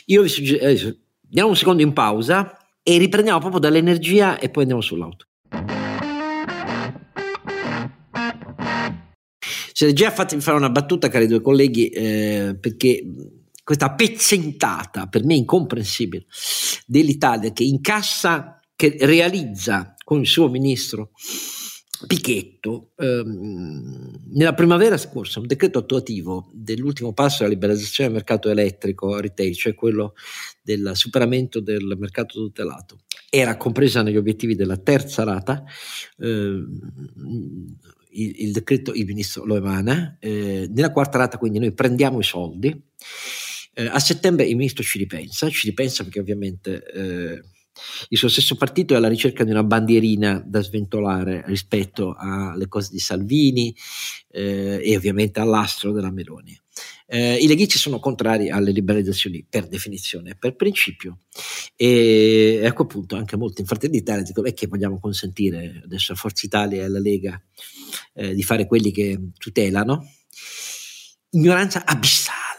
Io 0.06 0.22
vi 0.22 0.28
suggerisco 0.28 0.96
Diamo 1.30 1.50
un 1.50 1.56
secondo 1.56 1.82
in 1.82 1.92
pausa 1.92 2.56
e 2.82 2.96
riprendiamo 2.96 3.38
proprio 3.38 3.60
dall'energia 3.60 4.38
e 4.38 4.48
poi 4.48 4.62
andiamo 4.62 4.80
sull'auto. 4.80 5.26
Siete 9.74 9.92
già 9.92 10.10
fatti 10.10 10.40
fare 10.40 10.56
una 10.56 10.70
battuta, 10.70 11.08
cari 11.08 11.26
due 11.26 11.42
colleghi, 11.42 11.88
eh, 11.88 12.56
perché 12.58 13.04
questa 13.68 13.92
pezzentata, 13.92 15.08
per 15.08 15.26
me 15.26 15.34
incomprensibile, 15.34 16.24
dell'Italia 16.86 17.52
che 17.52 17.64
incassa, 17.64 18.58
che 18.74 18.96
realizza 19.00 19.94
con 20.04 20.20
il 20.20 20.26
suo 20.26 20.48
ministro 20.48 21.10
Pichetto, 22.06 22.92
ehm, 22.96 24.20
nella 24.28 24.54
primavera 24.54 24.96
scorsa, 24.96 25.40
un 25.40 25.46
decreto 25.46 25.80
attuativo 25.80 26.48
dell'ultimo 26.54 27.12
passo 27.12 27.42
della 27.42 27.52
liberalizzazione 27.52 28.08
del 28.08 28.18
mercato 28.18 28.48
elettrico 28.48 29.20
retail, 29.20 29.54
cioè 29.54 29.74
quello 29.74 30.14
del 30.62 30.92
superamento 30.94 31.60
del 31.60 31.94
mercato 31.98 32.38
tutelato, 32.38 33.00
era 33.28 33.58
compresa 33.58 34.00
negli 34.00 34.16
obiettivi 34.16 34.54
della 34.54 34.78
terza 34.78 35.24
rata. 35.24 35.62
Ehm, 36.20 36.80
il, 38.12 38.34
il, 38.44 38.52
decreto 38.52 38.94
il 38.94 39.04
ministro 39.04 39.44
lo 39.44 39.56
emana, 39.56 40.16
eh, 40.20 40.66
nella 40.72 40.90
quarta 40.90 41.18
rata 41.18 41.36
quindi 41.36 41.58
noi 41.58 41.72
prendiamo 41.72 42.18
i 42.18 42.24
soldi. 42.24 42.74
Eh, 43.78 43.86
a 43.86 44.00
settembre 44.00 44.44
il 44.44 44.56
ministro 44.56 44.82
ci 44.82 44.98
ripensa, 44.98 45.48
ci 45.50 45.68
ripensa 45.68 46.02
perché 46.02 46.18
ovviamente 46.18 46.82
eh, 46.92 47.42
il 48.08 48.18
suo 48.18 48.28
stesso 48.28 48.56
partito 48.56 48.92
è 48.92 48.96
alla 48.96 49.06
ricerca 49.06 49.44
di 49.44 49.52
una 49.52 49.62
bandierina 49.62 50.42
da 50.44 50.60
sventolare 50.60 51.44
rispetto 51.46 52.16
alle 52.18 52.66
cose 52.66 52.88
di 52.90 52.98
Salvini 52.98 53.72
eh, 54.32 54.80
e 54.82 54.96
ovviamente 54.96 55.38
all'astro 55.38 55.92
della 55.92 56.10
Meloni. 56.10 56.60
Eh, 57.06 57.36
I 57.36 57.46
leghici 57.46 57.78
sono 57.78 58.00
contrari 58.00 58.50
alle 58.50 58.72
liberalizzazioni 58.72 59.46
per 59.48 59.68
definizione, 59.68 60.34
per 60.34 60.56
principio, 60.56 61.20
e 61.76 62.58
ecco 62.60 62.82
appunto 62.82 63.14
anche 63.14 63.36
molti 63.36 63.60
in 63.60 63.68
Fratelli 63.68 63.98
d'Italia 63.98 64.24
dicono 64.24 64.48
è 64.48 64.54
che 64.54 64.66
vogliamo 64.66 64.98
consentire 64.98 65.82
adesso 65.84 66.12
a 66.12 66.16
Forza 66.16 66.44
Italia 66.44 66.80
e 66.80 66.84
alla 66.84 66.98
Lega 66.98 67.40
eh, 68.14 68.34
di 68.34 68.42
fare 68.42 68.66
quelli 68.66 68.90
che 68.90 69.30
tutelano. 69.38 70.04
Ignoranza 71.30 71.84
abissale 71.84 72.57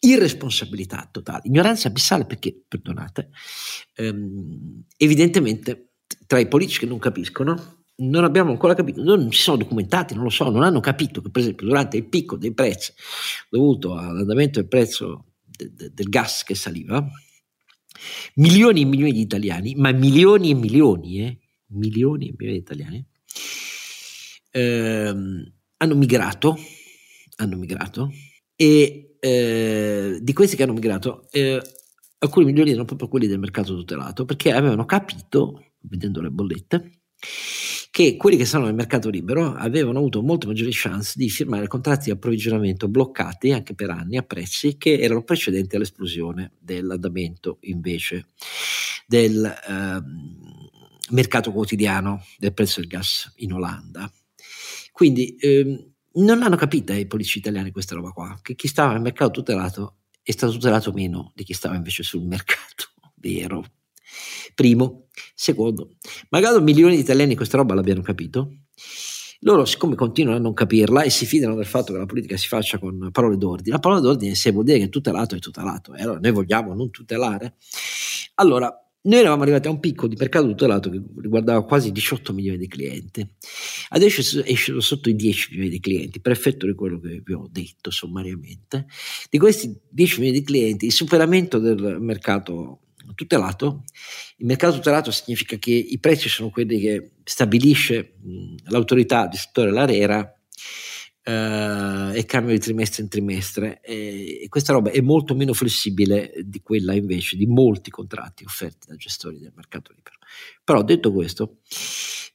irresponsabilità 0.00 1.08
totale, 1.10 1.42
ignoranza 1.44 1.88
abissale 1.88 2.24
perché, 2.24 2.64
perdonate, 2.66 3.30
ehm, 3.94 4.84
evidentemente 4.96 5.92
tra 6.26 6.38
i 6.38 6.48
politici 6.48 6.80
che 6.80 6.86
non 6.86 6.98
capiscono 6.98 7.78
non 8.00 8.24
abbiamo 8.24 8.50
ancora 8.50 8.74
capito, 8.74 9.02
non 9.02 9.30
ci 9.30 9.40
sono 9.40 9.58
documentati, 9.58 10.14
non 10.14 10.24
lo 10.24 10.30
so, 10.30 10.48
non 10.48 10.62
hanno 10.62 10.80
capito 10.80 11.20
che 11.20 11.30
per 11.30 11.42
esempio 11.42 11.66
durante 11.66 11.96
il 11.96 12.08
picco 12.08 12.36
dei 12.36 12.54
prezzi 12.54 12.92
dovuto 13.48 13.94
all'andamento 13.94 14.58
del 14.58 14.68
prezzo 14.68 15.26
de, 15.44 15.72
de, 15.74 15.90
del 15.92 16.08
gas 16.08 16.42
che 16.42 16.54
saliva, 16.54 17.06
milioni 18.36 18.82
e 18.82 18.84
milioni 18.84 19.12
di 19.12 19.20
italiani, 19.20 19.74
ma 19.74 19.92
milioni 19.92 20.50
e 20.50 20.54
milioni, 20.54 21.20
eh, 21.20 21.38
milioni 21.72 22.28
e 22.28 22.34
milioni 22.36 22.52
di 22.52 22.62
italiani, 22.62 23.06
ehm, 24.52 25.52
hanno 25.76 25.94
migrato, 25.94 26.58
hanno 27.36 27.56
migrato 27.56 28.10
e 28.56 29.09
eh, 29.20 30.18
di 30.20 30.32
questi 30.32 30.56
che 30.56 30.62
hanno 30.62 30.72
migrato, 30.72 31.28
eh, 31.30 31.60
alcuni 32.18 32.46
milioni 32.46 32.70
erano 32.70 32.86
proprio 32.86 33.08
quelli 33.08 33.26
del 33.26 33.38
mercato 33.38 33.76
tutelato, 33.76 34.24
perché 34.24 34.52
avevano 34.52 34.84
capito, 34.84 35.72
vedendo 35.80 36.20
le 36.20 36.30
bollette, 36.30 37.00
che 37.90 38.16
quelli 38.16 38.36
che 38.36 38.44
stanno 38.44 38.66
nel 38.66 38.74
mercato 38.74 39.10
libero 39.10 39.52
avevano 39.52 39.98
avuto 39.98 40.22
molte 40.22 40.46
maggiori 40.46 40.70
chance 40.72 41.14
di 41.16 41.28
firmare 41.28 41.66
contratti 41.66 42.04
di 42.04 42.10
approvvigionamento 42.12 42.88
bloccati 42.88 43.52
anche 43.52 43.74
per 43.74 43.90
anni 43.90 44.16
a 44.16 44.22
prezzi 44.22 44.76
che 44.78 44.98
erano 45.00 45.24
precedenti 45.24 45.76
all'esplosione 45.76 46.52
dell'andamento 46.58 47.58
invece 47.62 48.28
del 49.06 49.44
eh, 49.44 50.02
mercato 51.10 51.50
quotidiano 51.50 52.24
del 52.38 52.54
prezzo 52.54 52.80
del 52.80 52.88
gas 52.88 53.32
in 53.36 53.52
Olanda. 53.52 54.10
Quindi 54.92 55.36
ehm, 55.38 55.92
non 56.14 56.38
l'hanno 56.38 56.56
capita 56.56 56.94
i 56.94 57.06
politici 57.06 57.38
italiani 57.38 57.70
questa 57.70 57.94
roba 57.94 58.10
qua, 58.10 58.38
che 58.42 58.54
chi 58.54 58.68
stava 58.68 58.92
nel 58.92 59.02
mercato 59.02 59.30
tutelato 59.30 59.96
è 60.22 60.32
stato 60.32 60.52
tutelato 60.52 60.92
meno 60.92 61.32
di 61.34 61.44
chi 61.44 61.52
stava 61.52 61.76
invece 61.76 62.02
sul 62.02 62.22
mercato 62.22 62.88
vero. 63.16 63.64
Primo. 64.54 65.06
Secondo, 65.34 65.96
magari 66.30 66.60
milioni 66.62 66.96
di 66.96 67.00
italiani 67.00 67.36
questa 67.36 67.56
roba 67.56 67.74
l'abbiano 67.74 68.02
capito, 68.02 68.50
loro 69.40 69.64
siccome 69.64 69.94
continuano 69.94 70.38
a 70.38 70.40
non 70.40 70.52
capirla 70.52 71.02
e 71.02 71.10
si 71.10 71.24
fidano 71.24 71.54
del 71.54 71.66
fatto 71.66 71.92
che 71.92 71.98
la 71.98 72.06
politica 72.06 72.36
si 72.36 72.48
faccia 72.48 72.78
con 72.78 73.10
parole 73.12 73.36
d'ordine, 73.36 73.74
la 73.74 73.78
parola 73.78 74.00
d'ordine 74.00 74.34
se 74.34 74.50
vuol 74.50 74.64
dire 74.64 74.78
che 74.78 74.88
tutelato 74.88 75.34
è 75.34 75.38
tutelato, 75.38 75.94
e 75.94 76.02
allora 76.02 76.18
noi 76.18 76.32
vogliamo 76.32 76.74
non 76.74 76.90
tutelare, 76.90 77.54
allora 78.34 78.74
noi 79.02 79.20
eravamo 79.20 79.42
arrivati 79.42 79.66
a 79.66 79.70
un 79.70 79.80
picco 79.80 80.06
di 80.06 80.16
mercato 80.16 80.46
tutelato 80.46 80.90
che 80.90 81.00
riguardava 81.20 81.64
quasi 81.64 81.90
18 81.90 82.34
milioni 82.34 82.58
di 82.58 82.68
clienti. 82.68 83.26
Adesso 83.90 84.42
è 84.42 84.54
sceso 84.54 84.80
sotto 84.80 85.08
i 85.08 85.16
10 85.16 85.48
milioni 85.52 85.70
di 85.70 85.80
clienti, 85.80 86.20
per 86.20 86.32
effetto 86.32 86.66
di 86.66 86.74
quello 86.74 87.00
che 87.00 87.22
vi 87.24 87.32
ho 87.32 87.48
detto 87.50 87.90
sommariamente. 87.90 88.86
Di 89.30 89.38
questi 89.38 89.74
10 89.88 90.20
milioni 90.20 90.38
di 90.38 90.44
clienti, 90.44 90.86
il 90.86 90.92
superamento 90.92 91.58
del 91.58 91.98
mercato 92.00 92.80
tutelato, 93.14 93.84
il 94.36 94.46
mercato 94.46 94.74
tutelato 94.74 95.10
significa 95.10 95.56
che 95.56 95.72
i 95.72 95.98
prezzi 95.98 96.28
sono 96.28 96.50
quelli 96.50 96.78
che 96.78 97.12
stabilisce 97.24 98.16
l'autorità 98.66 99.26
di 99.26 99.36
settore 99.36 99.70
l'ARERA 99.70 100.39
Uh, 101.22 102.14
e 102.14 102.24
cambio 102.24 102.54
di 102.54 102.60
trimestre 102.60 103.02
in 103.02 103.10
trimestre 103.10 103.82
e, 103.82 104.40
e, 104.42 104.48
questa 104.48 104.72
roba 104.72 104.90
è 104.90 105.02
molto 105.02 105.34
meno 105.34 105.52
flessibile 105.52 106.32
di 106.44 106.62
quella 106.62 106.94
invece 106.94 107.36
di 107.36 107.44
molti 107.44 107.90
contratti 107.90 108.42
offerti 108.42 108.86
da 108.88 108.96
gestori 108.96 109.38
del 109.38 109.52
mercato 109.54 109.92
libero. 109.94 110.16
Però 110.64 110.82
detto 110.82 111.12
questo, 111.12 111.58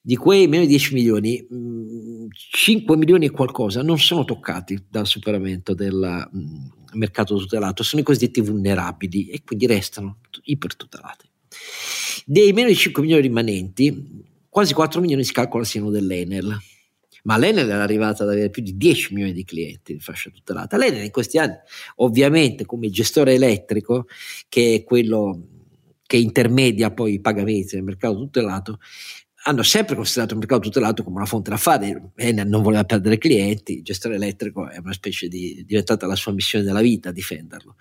di 0.01 0.15
quei 0.15 0.47
meno 0.47 0.61
di 0.61 0.69
10 0.69 0.93
milioni, 0.93 1.47
mh, 1.49 2.27
5 2.31 2.95
milioni 2.95 3.25
e 3.25 3.31
qualcosa 3.31 3.81
non 3.81 3.97
sono 3.97 4.23
toccati 4.23 4.85
dal 4.87 5.07
superamento 5.07 5.73
del 5.73 6.29
mh, 6.31 6.97
mercato 6.97 7.35
tutelato, 7.37 7.81
sono 7.81 8.03
i 8.03 8.05
cosiddetti 8.05 8.39
vulnerabili 8.39 9.29
e 9.29 9.41
quindi 9.43 9.65
restano 9.65 10.19
ipertutelati. 10.43 11.27
Dei 12.23 12.53
meno 12.53 12.67
di 12.67 12.75
5 12.75 13.01
milioni 13.01 13.23
rimanenti, 13.23 14.23
quasi 14.47 14.75
4 14.75 15.01
milioni 15.01 15.23
si 15.23 15.33
calcola 15.33 15.63
siano 15.63 15.89
dell'Enel 15.89 16.55
ma 17.25 17.37
l'Enel 17.37 17.69
era 17.69 17.83
arrivata 17.83 18.23
ad 18.23 18.29
avere 18.29 18.49
più 18.49 18.61
di 18.61 18.77
10 18.77 19.13
milioni 19.13 19.33
di 19.33 19.43
clienti 19.43 19.93
di 19.93 19.99
fascia 19.99 20.29
tutelata. 20.29 20.77
L'Enel 20.77 21.03
in 21.03 21.11
questi 21.11 21.37
anni, 21.37 21.55
ovviamente 21.97 22.65
come 22.65 22.89
gestore 22.89 23.33
elettrico, 23.33 24.07
che 24.47 24.75
è 24.75 24.83
quello 24.83 25.47
che 26.05 26.17
intermedia 26.17 26.91
poi 26.91 27.13
i 27.13 27.21
pagamenti 27.21 27.75
nel 27.75 27.83
mercato 27.83 28.17
tutelato, 28.17 28.79
hanno 29.47 29.63
sempre 29.63 29.95
considerato 29.95 30.33
il 30.33 30.39
mercato 30.39 30.61
tutelato 30.61 31.03
come 31.03 31.17
una 31.17 31.25
fonte 31.25 31.49
d'affari, 31.51 31.95
Enel 32.15 32.47
non 32.47 32.63
voleva 32.63 32.83
perdere 32.83 33.17
clienti, 33.17 33.77
il 33.77 33.83
gestore 33.83 34.15
elettrico 34.15 34.69
è 34.69 34.77
una 34.77 34.93
specie 34.93 35.27
di, 35.27 35.63
diventata 35.65 36.07
la 36.07 36.15
sua 36.15 36.31
missione 36.31 36.63
della 36.63 36.81
vita 36.81 37.11
difenderlo. 37.11 37.75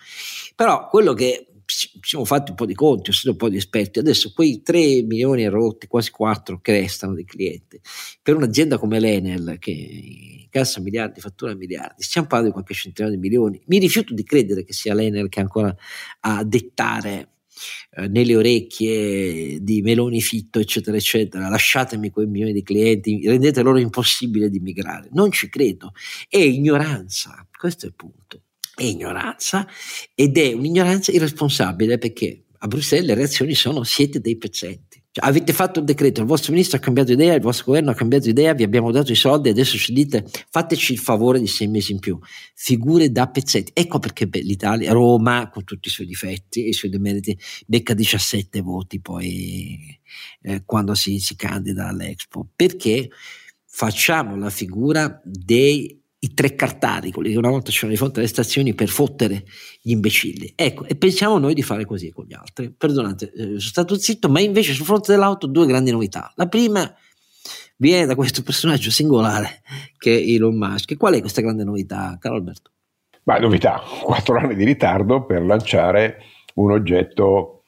Però 0.55 0.88
quello 0.88 1.14
che 1.14 1.53
siamo 1.66 2.24
fatti 2.24 2.50
un 2.50 2.56
po' 2.56 2.66
di 2.66 2.74
conti, 2.74 3.10
ho 3.10 3.12
sentito 3.12 3.32
un 3.32 3.36
po' 3.36 3.48
di 3.48 3.56
esperti, 3.56 3.98
adesso 3.98 4.32
quei 4.32 4.62
3 4.62 5.02
milioni 5.02 5.44
e 5.44 5.48
rotti, 5.48 5.86
quasi 5.86 6.10
4 6.10 6.60
che 6.60 6.72
restano 6.72 7.14
di 7.14 7.24
clienti, 7.24 7.80
per 8.22 8.36
un'azienda 8.36 8.78
come 8.78 9.00
l'Enel 9.00 9.56
che 9.58 10.48
cassa 10.50 10.80
miliardi, 10.80 11.20
fattura 11.20 11.54
miliardi, 11.54 12.02
stiamo 12.02 12.26
parlando 12.26 12.54
di 12.54 12.62
qualche 12.62 12.80
centinaio 12.80 13.14
di 13.14 13.20
milioni, 13.20 13.60
mi 13.66 13.78
rifiuto 13.78 14.14
di 14.14 14.24
credere 14.24 14.64
che 14.64 14.72
sia 14.72 14.94
l'Enel 14.94 15.28
che 15.28 15.40
ancora 15.40 15.74
a 16.20 16.44
dettare 16.44 17.34
eh, 17.96 18.08
nelle 18.08 18.36
orecchie 18.36 19.62
di 19.62 19.82
Meloni 19.82 20.20
Fitto, 20.20 20.58
eccetera, 20.58 20.96
eccetera, 20.96 21.48
lasciatemi 21.48 22.10
quei 22.10 22.26
milioni 22.26 22.52
di 22.52 22.62
clienti, 22.62 23.22
rendete 23.26 23.62
loro 23.62 23.78
impossibile 23.78 24.50
di 24.50 24.60
migrare. 24.60 25.08
Non 25.12 25.30
ci 25.30 25.48
credo. 25.48 25.92
È 26.28 26.38
ignoranza, 26.38 27.46
questo 27.56 27.86
è 27.86 27.88
il 27.88 27.94
punto. 27.94 28.42
È 28.74 28.82
ignoranza 28.82 29.66
ed 30.14 30.36
è 30.36 30.52
un'ignoranza 30.52 31.12
irresponsabile 31.12 31.98
perché 31.98 32.44
a 32.58 32.66
Bruxelles 32.66 33.06
le 33.06 33.14
reazioni 33.14 33.54
sono 33.54 33.84
siete 33.84 34.20
dei 34.20 34.36
pezzenti. 34.36 35.02
Cioè, 35.10 35.28
avete 35.28 35.52
fatto 35.52 35.78
il 35.78 35.84
decreto, 35.84 36.22
il 36.22 36.26
vostro 36.26 36.50
ministro 36.50 36.78
ha 36.78 36.80
cambiato 36.80 37.12
idea, 37.12 37.34
il 37.34 37.40
vostro 37.40 37.66
governo 37.66 37.90
ha 37.90 37.94
cambiato 37.94 38.28
idea, 38.28 38.52
vi 38.52 38.64
abbiamo 38.64 38.90
dato 38.90 39.12
i 39.12 39.14
soldi, 39.14 39.48
adesso 39.48 39.76
ci 39.76 39.92
dite 39.92 40.24
fateci 40.50 40.92
il 40.94 40.98
favore 40.98 41.38
di 41.38 41.46
sei 41.46 41.68
mesi 41.68 41.92
in 41.92 42.00
più. 42.00 42.18
Figure 42.54 43.12
da 43.12 43.28
pezzetti. 43.28 43.70
Ecco 43.74 44.00
perché 44.00 44.28
l'Italia, 44.32 44.90
Roma, 44.92 45.50
con 45.50 45.62
tutti 45.62 45.86
i 45.86 45.90
suoi 45.90 46.06
difetti 46.06 46.64
e 46.64 46.70
i 46.70 46.72
suoi 46.72 46.90
demeriti, 46.90 47.38
becca 47.66 47.94
17 47.94 48.60
voti 48.62 49.00
poi 49.00 49.78
eh, 50.42 50.62
quando 50.64 50.94
si, 50.94 51.20
si 51.20 51.36
candida 51.36 51.86
all'Expo. 51.86 52.48
Perché 52.56 53.10
facciamo 53.66 54.36
la 54.36 54.50
figura 54.50 55.20
dei 55.22 56.02
i 56.24 56.32
tre 56.32 56.54
cartari, 56.54 57.12
quelli 57.12 57.32
che 57.32 57.36
una 57.36 57.50
volta 57.50 57.70
c'erano 57.70 57.92
di 57.92 57.98
fronte 57.98 58.20
alle 58.20 58.28
stazioni 58.28 58.72
per 58.72 58.88
fottere 58.88 59.44
gli 59.82 59.90
imbecilli. 59.90 60.54
Ecco, 60.56 60.86
e 60.86 60.96
pensiamo 60.96 61.38
noi 61.38 61.52
di 61.52 61.62
fare 61.62 61.84
così 61.84 62.10
con 62.10 62.24
gli 62.24 62.32
altri. 62.32 62.70
Perdonate, 62.70 63.30
eh, 63.30 63.42
sono 63.42 63.60
stato 63.60 63.98
zitto, 63.98 64.30
ma 64.30 64.40
invece 64.40 64.72
sul 64.72 64.86
fronte 64.86 65.12
dell'auto 65.12 65.46
due 65.46 65.66
grandi 65.66 65.90
novità. 65.90 66.32
La 66.36 66.46
prima 66.46 66.92
viene 67.76 68.06
da 68.06 68.14
questo 68.14 68.42
personaggio 68.42 68.90
singolare 68.90 69.60
che 69.98 70.16
è 70.16 70.22
Elon 70.22 70.56
Musk. 70.56 70.92
E 70.92 70.96
qual 70.96 71.12
è 71.12 71.20
questa 71.20 71.42
grande 71.42 71.62
novità, 71.62 72.16
caro 72.18 72.36
Alberto? 72.36 72.70
Ma 73.24 73.38
novità, 73.38 73.82
quattro 74.02 74.38
anni 74.38 74.54
di 74.54 74.64
ritardo 74.64 75.26
per 75.26 75.42
lanciare 75.42 76.22
un 76.54 76.70
oggetto 76.70 77.63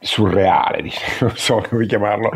surreale, 0.00 0.90
non 1.20 1.32
so 1.36 1.64
come 1.68 1.86
chiamarlo, 1.86 2.30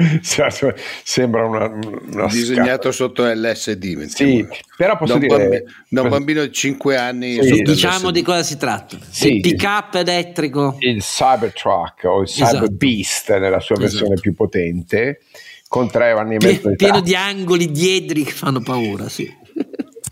sembra 1.02 1.44
una, 1.44 1.66
una 1.66 2.26
disegnato 2.26 2.92
sotto 2.92 3.24
LSD. 3.24 4.04
Sì, 4.04 4.46
però 4.76 4.96
posso 4.96 5.14
da 5.14 5.18
dire 5.18 5.36
bambino, 5.36 5.62
da 5.88 6.02
un 6.02 6.08
bambino 6.08 6.42
di 6.42 6.52
5 6.52 6.96
anni. 6.96 7.42
Sì, 7.42 7.62
diciamo 7.62 8.08
LSD. 8.08 8.10
di 8.10 8.22
cosa 8.22 8.42
si 8.42 8.56
tratta. 8.56 8.96
Sì, 9.08 9.36
il 9.36 9.40
pick 9.40 9.62
up 9.64 9.94
elettrico, 9.94 10.76
il 10.78 11.02
Cybertruck 11.02 12.04
o 12.04 12.22
il 12.22 12.28
Cyber 12.28 12.48
esatto. 12.48 12.70
Beast 12.70 13.36
nella 13.36 13.60
sua 13.60 13.74
esatto. 13.74 13.80
versione 13.80 14.14
più 14.20 14.34
potente, 14.34 15.20
con 15.66 15.90
tre 15.90 16.10
anni 16.10 16.36
e 16.36 16.46
mezzo 16.46 16.68
di 16.68 16.76
pieno 16.76 17.00
di 17.00 17.16
angoli 17.16 17.70
dietri 17.70 18.22
che 18.22 18.32
fanno 18.32 18.60
paura. 18.60 19.08
Sì 19.08 19.40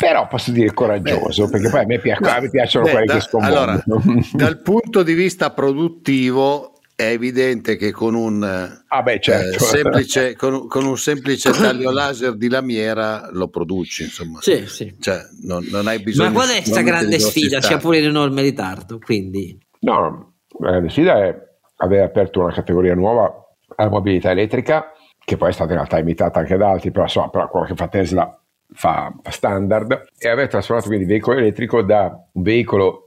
però 0.00 0.26
posso 0.28 0.50
dire 0.50 0.72
coraggioso 0.72 1.44
beh, 1.44 1.50
perché 1.50 1.68
poi 1.68 1.80
a 1.80 1.84
me, 1.84 1.98
piac- 1.98 2.20
no, 2.22 2.30
a 2.30 2.40
me 2.40 2.48
piacciono 2.48 2.86
beh, 2.86 2.90
quelli 2.90 3.06
da, 3.06 3.14
che 3.14 3.20
scompongono 3.20 3.60
allora, 3.60 3.84
dal 4.32 4.62
punto 4.62 5.02
di 5.02 5.12
vista 5.12 5.50
produttivo 5.50 6.79
è 7.00 7.12
evidente 7.12 7.76
che 7.76 7.90
con 7.90 8.14
un, 8.14 8.42
ah 8.42 9.02
beh, 9.02 9.20
certo. 9.20 9.56
eh, 9.56 9.58
semplice, 9.66 10.36
con, 10.36 10.68
con, 10.68 10.84
un 10.84 10.98
semplice 10.98 11.50
taglio 11.50 11.90
laser 11.90 12.36
di 12.36 12.48
lamiera 12.48 13.28
lo 13.32 13.48
produci, 13.48 14.04
insomma. 14.04 14.40
Sì, 14.40 14.66
sì. 14.66 14.96
Cioè, 15.00 15.20
non, 15.42 15.66
non, 15.70 15.86
hai 15.86 16.00
bisogno 16.00 16.28
Ma 16.28 16.34
qual 16.34 16.48
è 16.50 16.56
questa 16.56 16.82
grande 16.82 17.18
sfida? 17.18 17.58
C'è 17.58 17.78
pure 17.78 18.00
l'enorme 18.00 18.42
ritardo, 18.42 18.98
quindi... 18.98 19.58
No, 19.80 20.34
la 20.58 20.70
grande 20.70 20.90
sfida 20.90 21.24
è 21.24 21.34
aver 21.76 22.02
aperto 22.02 22.40
una 22.40 22.52
categoria 22.52 22.94
nuova 22.94 23.32
alla 23.76 23.88
mobilità 23.88 24.30
elettrica, 24.30 24.92
che 25.24 25.36
poi 25.36 25.50
è 25.50 25.52
stata 25.52 25.70
in 25.70 25.76
realtà 25.76 25.98
imitata 25.98 26.40
anche 26.40 26.56
da 26.56 26.70
altri, 26.70 26.90
però 26.90 27.04
insomma, 27.04 27.30
però 27.30 27.48
quello 27.48 27.66
che 27.66 27.74
fa 27.74 27.88
Tesla 27.88 28.40
fa, 28.72 29.12
standard 29.30 30.06
e 30.18 30.28
aver 30.28 30.48
trasformato 30.48 30.88
quindi 30.88 31.04
il 31.04 31.10
veicolo 31.10 31.38
elettrico 31.38 31.82
da 31.82 32.28
un 32.32 32.42
veicolo 32.42 33.04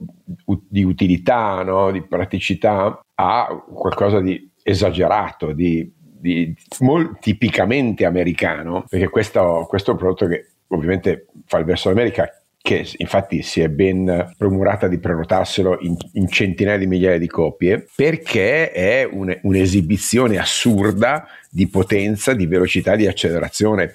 di 0.68 0.84
utilità, 0.84 1.62
no? 1.62 1.90
di 1.90 2.02
praticità 2.02 3.03
a 3.14 3.64
qualcosa 3.66 4.20
di 4.20 4.50
esagerato, 4.62 5.52
di, 5.52 5.90
di 5.96 6.54
molto 6.80 7.18
tipicamente 7.20 8.04
americano, 8.04 8.84
perché 8.88 9.08
questo, 9.08 9.66
questo, 9.68 9.90
è 9.90 9.92
un 9.92 9.98
prodotto 9.98 10.26
che 10.26 10.48
ovviamente 10.68 11.26
fa 11.46 11.58
il 11.58 11.64
verso 11.64 11.88
dell'America 11.88 12.28
che 12.64 12.88
infatti 12.96 13.42
si 13.42 13.60
è 13.60 13.68
ben 13.68 14.32
promurata 14.38 14.88
di 14.88 14.98
prenotarselo 14.98 15.80
in, 15.80 15.94
in 16.12 16.30
centinaia 16.30 16.78
di 16.78 16.86
migliaia 16.86 17.18
di 17.18 17.26
copie, 17.26 17.86
perché 17.94 18.70
è 18.70 19.04
un, 19.04 19.38
un'esibizione 19.42 20.38
assurda 20.38 21.26
di 21.50 21.68
potenza, 21.68 22.32
di 22.32 22.46
velocità, 22.46 22.96
di 22.96 23.06
accelerazione 23.06 23.92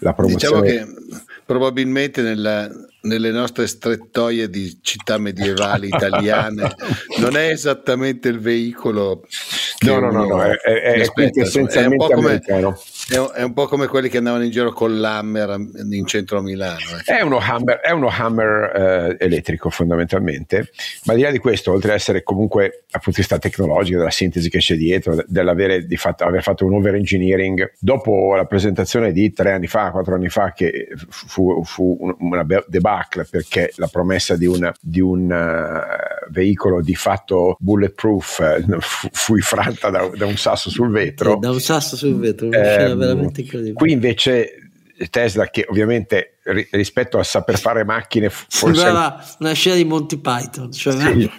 la 0.00 0.12
promozione. 0.12 0.60
Diciamo 0.60 0.86
che 0.86 0.94
probabilmente 1.46 2.20
nella, 2.20 2.70
nelle 3.02 3.30
nostre 3.30 3.66
strettoie 3.66 4.48
di 4.48 4.78
città 4.80 5.18
medievali 5.18 5.88
italiane 5.88 6.74
non 7.18 7.36
è 7.36 7.48
esattamente 7.48 8.28
il 8.28 8.38
veicolo 8.38 9.26
no 9.80 9.98
no 9.98 10.10
no, 10.10 10.24
no 10.24 10.42
è, 10.42 10.52
è, 10.52 10.72
è, 10.72 11.00
è, 11.00 11.86
un 11.86 11.96
come, 11.96 12.40
è, 13.34 13.42
un 13.42 13.52
po' 13.52 13.66
come 13.66 13.86
quelli 13.86 14.08
che 14.08 14.18
andavano 14.18 14.44
in 14.44 14.50
giro 14.50 14.72
con 14.72 15.00
l'hammer 15.00 15.56
in 15.90 16.06
centro 16.06 16.38
a 16.38 16.42
Milano 16.42 16.78
eh. 17.04 17.18
è 17.18 17.22
uno 17.22 17.38
hammer, 17.38 17.80
uno 17.92 18.08
hammer 18.08 19.16
eh, 19.18 19.24
elettrico 19.24 19.70
fondamentalmente. 19.70 20.70
Ma 21.04 21.14
di 21.14 21.22
là 21.22 21.30
di 21.30 21.38
questo 21.38 21.72
oltre 21.72 21.90
ad 21.90 21.96
essere 21.96 22.22
comunque 22.22 22.84
dal 22.90 23.00
punto 23.02 23.10
di 23.10 23.16
vista 23.16 23.38
tecnologico 23.38 23.98
della 23.98 24.10
sintesi 24.10 24.48
che 24.48 24.58
c'è 24.58 24.76
dietro 24.76 25.24
dell'avere 25.26 25.86
di 25.86 25.96
fatto, 25.96 26.24
aver 26.24 26.42
fatto 26.42 26.64
un 26.64 26.74
over 26.74 26.94
engineering 26.94 27.72
dopo 27.78 28.34
la 28.34 28.44
presentazione 28.44 29.12
di 29.12 29.32
tre 29.32 29.52
anni 29.52 29.66
fa 29.66 29.90
quattro 29.90 30.14
anni 30.14 30.28
fa 30.28 30.52
che 30.52 30.88
fu, 31.08 31.62
fu 31.64 32.14
una 32.18 32.46
debacle 32.66 32.91
debacle 32.92 33.26
perché 33.28 33.72
la 33.76 33.88
promessa 33.88 34.36
di, 34.36 34.46
una, 34.46 34.72
di 34.80 35.00
un 35.00 35.30
uh, 35.30 36.30
veicolo 36.30 36.82
di 36.82 36.94
fatto 36.94 37.56
bulletproof 37.58 38.62
uh, 38.66 38.76
fu, 38.80 39.08
fu 39.10 39.36
infranta 39.36 39.90
da, 39.90 40.10
da, 40.14 40.26
un 40.26 40.36
sasso 40.36 40.70
sul 40.70 40.90
vetro. 40.90 41.36
Da 41.38 41.50
un 41.50 41.60
sasso 41.60 41.96
sul 41.96 42.16
vetro, 42.18 42.46
una 42.46 42.62
scena 42.62 42.90
ehm, 42.90 42.98
veramente 42.98 43.40
incredibile. 43.40 43.74
Qui 43.74 43.92
invece 43.92 44.56
Tesla 45.10 45.48
che 45.48 45.66
ovviamente 45.68 46.36
ri- 46.44 46.68
rispetto 46.70 47.18
a 47.18 47.24
saper 47.24 47.58
fare 47.58 47.84
macchine 47.84 48.28
forse 48.30 48.56
sembrava 48.56 49.24
una 49.40 49.52
scena 49.52 49.74
di 49.74 49.84
Monty 49.84 50.18
Python 50.18 50.70
cioè 50.70 50.92
sì. 50.92 51.30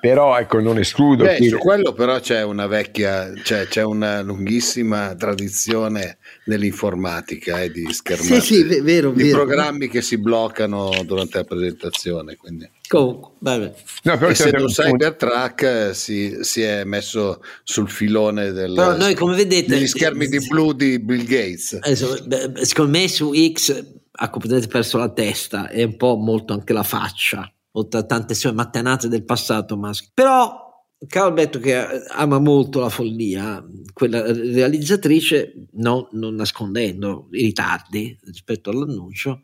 Però 0.00 0.38
ecco 0.38 0.60
non 0.60 0.78
escludo 0.78 1.24
Beh, 1.24 1.46
su 1.48 1.58
quello 1.58 1.92
però 1.92 2.18
c'è 2.20 2.42
una 2.42 2.66
vecchia 2.66 3.32
cioè 3.42 3.66
c'è 3.66 3.82
una 3.82 4.22
lunghissima 4.22 5.14
tradizione 5.14 6.18
nell'informatica 6.44 7.62
eh, 7.62 7.70
di 7.70 7.86
schermate, 7.92 8.40
sì, 8.40 8.54
sì, 8.54 8.80
vero, 8.80 9.12
di 9.12 9.24
vero. 9.24 9.44
programmi 9.44 9.88
che 9.88 10.02
si 10.02 10.18
bloccano 10.18 10.90
durante 11.04 11.38
la 11.38 11.44
presentazione. 11.44 12.36
Quindi. 12.36 12.68
Comunque, 12.88 13.32
vabbè. 13.38 13.72
No, 14.02 14.26
essendo 14.26 14.62
un 14.62 14.68
Cybertruck 14.68 15.62
eh, 15.62 15.94
si, 15.94 16.38
si, 16.40 16.62
è 16.62 16.84
messo 16.84 17.42
sul 17.62 17.88
filone 17.88 18.50
del, 18.52 18.74
però 18.74 18.96
noi, 18.96 19.14
come 19.14 19.36
vedete, 19.36 19.68
degli 19.68 19.86
schermi 19.86 20.26
di 20.26 20.46
blu 20.46 20.72
di 20.72 20.98
Bill 20.98 21.24
Gates. 21.24 21.78
Adesso, 21.80 22.24
beh, 22.26 22.64
secondo 22.64 22.98
me 22.98 23.08
su 23.08 23.32
X 23.32 23.98
ha 24.12 24.28
completamente 24.28 24.68
perso 24.68 24.98
la 24.98 25.10
testa 25.10 25.68
e 25.68 25.84
un 25.84 25.96
po' 25.96 26.16
molto 26.16 26.52
anche 26.52 26.72
la 26.72 26.82
faccia, 26.82 27.50
oltre 27.72 28.00
a 28.00 28.04
tante 28.04 28.34
sue 28.34 28.52
mattanate 28.52 29.08
del 29.08 29.24
passato. 29.24 29.76
Musk. 29.76 30.10
Però 30.14 30.68
Calvetto 31.06 31.60
che 31.60 31.74
ama 32.10 32.38
molto 32.38 32.78
la 32.78 32.90
follia, 32.90 33.64
quella 33.94 34.20
realizzatrice, 34.30 35.68
no, 35.72 36.08
non 36.12 36.34
nascondendo 36.34 37.28
i 37.30 37.40
ritardi 37.40 38.18
rispetto 38.24 38.68
all'annuncio, 38.68 39.40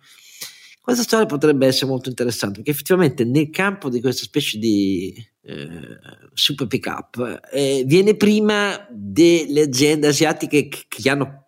questa 0.82 1.02
storia 1.02 1.24
potrebbe 1.24 1.66
essere 1.66 1.90
molto 1.90 2.10
interessante 2.10 2.56
perché 2.56 2.72
effettivamente 2.72 3.24
nel 3.24 3.48
campo 3.48 3.88
di 3.88 4.02
questa 4.02 4.24
specie 4.24 4.58
di 4.58 5.14
eh, 5.40 5.98
super 6.34 6.66
pick 6.66 6.86
up 6.86 7.40
eh, 7.50 7.84
viene 7.86 8.16
prima 8.16 8.86
delle 8.90 9.62
aziende 9.62 10.08
asiatiche 10.08 10.68
che, 10.68 10.84
che 10.86 11.08
hanno 11.08 11.45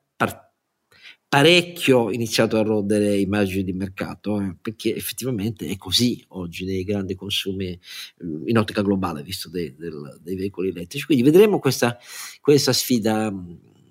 parecchio 1.29 2.11
iniziato 2.11 2.57
a 2.57 2.63
rodere 2.63 3.19
immagini 3.19 3.63
di 3.63 3.73
mercato, 3.75 4.41
eh, 4.41 4.57
perché 4.61 4.95
effettivamente 4.95 5.67
è 5.67 5.77
così 5.77 6.25
oggi 6.29 6.65
nei 6.65 6.85
grandi 6.85 7.15
consumi 7.15 7.67
eh, 7.67 7.79
in 8.47 8.57
ottica 8.57 8.83
globale, 8.83 9.23
visto 9.23 9.51
dei, 9.51 9.75
del, 9.77 10.19
dei 10.23 10.37
veicoli 10.37 10.71
elettrici. 10.71 11.05
Quindi 11.05 11.25
vedremo 11.25 11.59
questa, 11.59 11.99
questa 12.41 12.73
sfida 12.73 13.33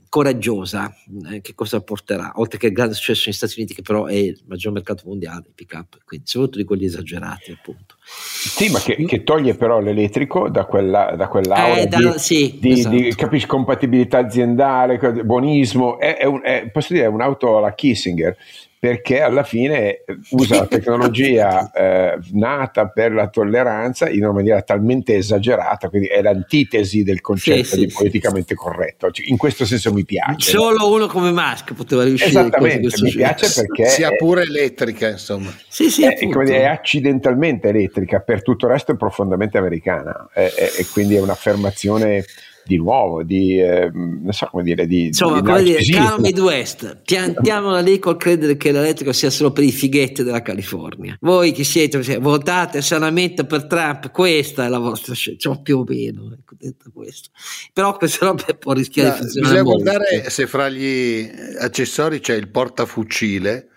coraggiosa, 0.10 0.94
eh, 1.32 1.42
che 1.42 1.54
cosa 1.54 1.82
porterà? 1.82 2.34
Oltre 2.36 2.58
che 2.58 2.68
il 2.68 2.74
grande 2.74 2.94
successo 2.94 3.24
negli 3.26 3.36
Stati 3.36 3.54
Uniti, 3.58 3.74
che 3.74 3.82
però 3.82 4.06
è 4.06 4.14
il 4.14 4.42
maggior 4.48 4.74
mercato 4.74 5.04
mondiale, 5.06 5.46
pick 5.54 5.74
up, 5.74 5.98
quindi 6.06 6.28
soprattutto 6.28 6.58
di 6.60 6.66
quelli 6.66 6.86
esagerati, 6.86 7.52
appunto. 7.52 7.96
Sì, 8.04 8.70
ma 8.70 8.80
che, 8.80 8.96
che 8.96 9.24
toglie 9.24 9.56
però 9.56 9.80
l'elettrico 9.80 10.50
da, 10.50 10.66
quella, 10.66 11.16
da 11.16 11.28
quell'aura 11.28 11.82
eh, 11.82 11.88
da, 11.88 11.98
di, 11.98 12.20
sì, 12.20 12.58
di, 12.60 12.72
esatto. 12.72 12.96
di 12.96 13.16
capisci, 13.16 13.48
compatibilità 13.48 14.20
aziendale, 14.20 14.98
buonismo. 15.24 16.00
È, 16.00 16.18
è, 16.18 16.26
un, 16.26 16.42
è, 16.44 16.70
posso 16.72 16.94
dire, 16.94 17.06
è 17.06 17.10
un'auto 17.10 17.58
alla 17.58 17.74
Kissinger 17.74 18.36
perché 18.80 19.22
alla 19.22 19.44
fine 19.44 20.04
usa 20.32 20.58
la 20.58 20.68
tecnologia 20.68 21.72
eh, 21.72 22.20
nata 22.34 22.88
per 22.88 23.12
la 23.12 23.28
tolleranza 23.28 24.08
in 24.08 24.24
una 24.24 24.34
maniera 24.34 24.62
talmente 24.62 25.16
esagerata, 25.16 25.90
quindi 25.90 26.08
è 26.08 26.22
l'antitesi 26.22 27.04
del 27.04 27.20
concetto 27.22 27.64
sì, 27.64 27.86
di 27.86 27.90
sì, 27.90 27.96
politicamente 27.96 28.54
sì. 28.54 28.56
corretto. 28.56 29.10
Cioè, 29.10 29.26
in 29.28 29.38
questo 29.38 29.66
senso 29.66 29.92
mi 29.92 30.06
piace. 30.06 30.52
Solo 30.52 30.92
uno 30.92 31.08
come 31.08 31.32
Musk 31.32 31.74
poteva 31.74 32.04
riuscire 32.04 32.30
Esattamente, 32.30 32.90
mi 33.02 33.12
piace 33.12 33.52
perché... 33.52 33.86
Sia 33.88 34.12
pure 34.12 34.44
elettrica, 34.44 35.10
insomma. 35.10 35.52
Sì, 35.68 35.90
sì, 35.90 36.04
è, 36.04 36.16
è, 36.16 36.66
accidentalmente 36.66 37.70
elettrica, 37.70 38.20
per 38.20 38.44
tutto 38.44 38.68
il 38.68 38.74
resto 38.74 38.92
è 38.92 38.96
profondamente 38.96 39.58
americana 39.58 40.30
e 40.34 40.86
quindi 40.92 41.16
è 41.16 41.22
un'affermazione 41.22 42.26
di 42.68 42.78
nuovo, 42.78 43.24
di, 43.24 43.60
eh, 43.60 43.90
non 43.92 44.32
so 44.32 44.48
come 44.52 44.64
dire, 44.64 44.86
di... 44.86 45.08
Insomma, 45.08 45.40
di 45.40 45.48
come 45.48 45.64
dire, 45.64 45.84
caro 45.86 46.20
Midwest, 46.20 47.02
piantiamola 47.04 47.80
lì 47.80 47.98
col 48.00 48.18
credere 48.18 48.58
che 48.58 48.72
l'elettrico 48.72 49.14
sia 49.14 49.30
solo 49.30 49.52
per 49.52 49.64
i 49.64 49.72
fighetti 49.72 50.24
della 50.24 50.42
California. 50.42 51.18
Voi 51.22 51.52
che 51.52 51.64
siete, 51.64 52.18
votate 52.20 52.82
sanamente 52.82 53.46
per 53.46 53.66
Trump, 53.66 54.12
questa 54.12 54.66
è 54.66 54.68
la 54.68 54.80
vostra 54.80 55.14
scelta, 55.14 55.40
cioè, 55.40 55.62
più 55.62 55.80
o 55.80 55.86
meno, 55.88 56.32
ecco, 56.34 56.56
detto 56.58 56.92
questo. 56.94 57.30
Però 57.74 57.96
questa 57.98 58.26
roba 58.26 58.44
può 58.60 58.74
rischiare 58.74 59.10
no, 59.10 59.16
di 59.16 59.22
funzionare 59.22 59.54
Bisogna 59.54 59.70
molto. 59.70 59.84
guardare 59.84 60.30
se 60.30 60.48
fra 60.48 60.70
gli 60.70 61.30
accessori 61.60 62.20
c'è 62.20 62.36
il 62.36 62.50
portafucile, 62.50 63.70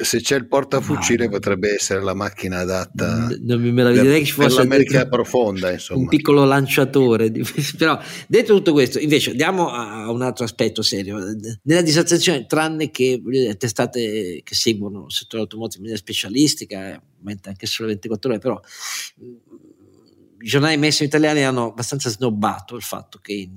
se 0.00 0.20
c'è 0.20 0.36
il 0.36 0.46
portafucile 0.46 1.24
no. 1.24 1.30
potrebbe 1.30 1.74
essere 1.74 2.00
la 2.02 2.14
macchina 2.14 2.58
adatta 2.58 3.28
non 3.40 3.60
mi 3.60 3.72
meraviglierei 3.72 4.20
che 4.20 4.26
ci 4.26 4.32
fosse 4.32 4.58
l'America 4.58 5.08
profonda 5.08 5.72
insomma. 5.72 6.00
un 6.00 6.08
piccolo 6.08 6.44
lanciatore 6.44 7.30
però 7.76 7.98
detto 8.28 8.54
tutto 8.54 8.72
questo 8.72 8.98
invece 8.98 9.30
andiamo 9.30 9.70
a 9.70 10.10
un 10.10 10.22
altro 10.22 10.44
aspetto 10.44 10.82
serio 10.82 11.18
nella 11.62 11.82
disattenzione 11.82 12.46
tranne 12.46 12.90
che 12.90 13.20
le 13.24 13.56
testate 13.56 14.40
che 14.44 14.54
seguono 14.54 15.06
il 15.06 15.12
settore 15.12 15.42
automotive 15.42 15.78
in 15.78 15.82
maniera 15.82 16.00
specialistica 16.00 17.02
aumenta 17.18 17.50
anche 17.50 17.66
solo 17.66 17.88
24 17.88 18.30
ore 18.30 18.38
però 18.38 18.60
i 20.40 20.46
giornali 20.46 20.76
messi 20.76 21.02
italiani 21.02 21.42
hanno 21.42 21.70
abbastanza 21.70 22.08
snobbato 22.08 22.76
il 22.76 22.82
fatto 22.82 23.18
che 23.20 23.32
in, 23.32 23.56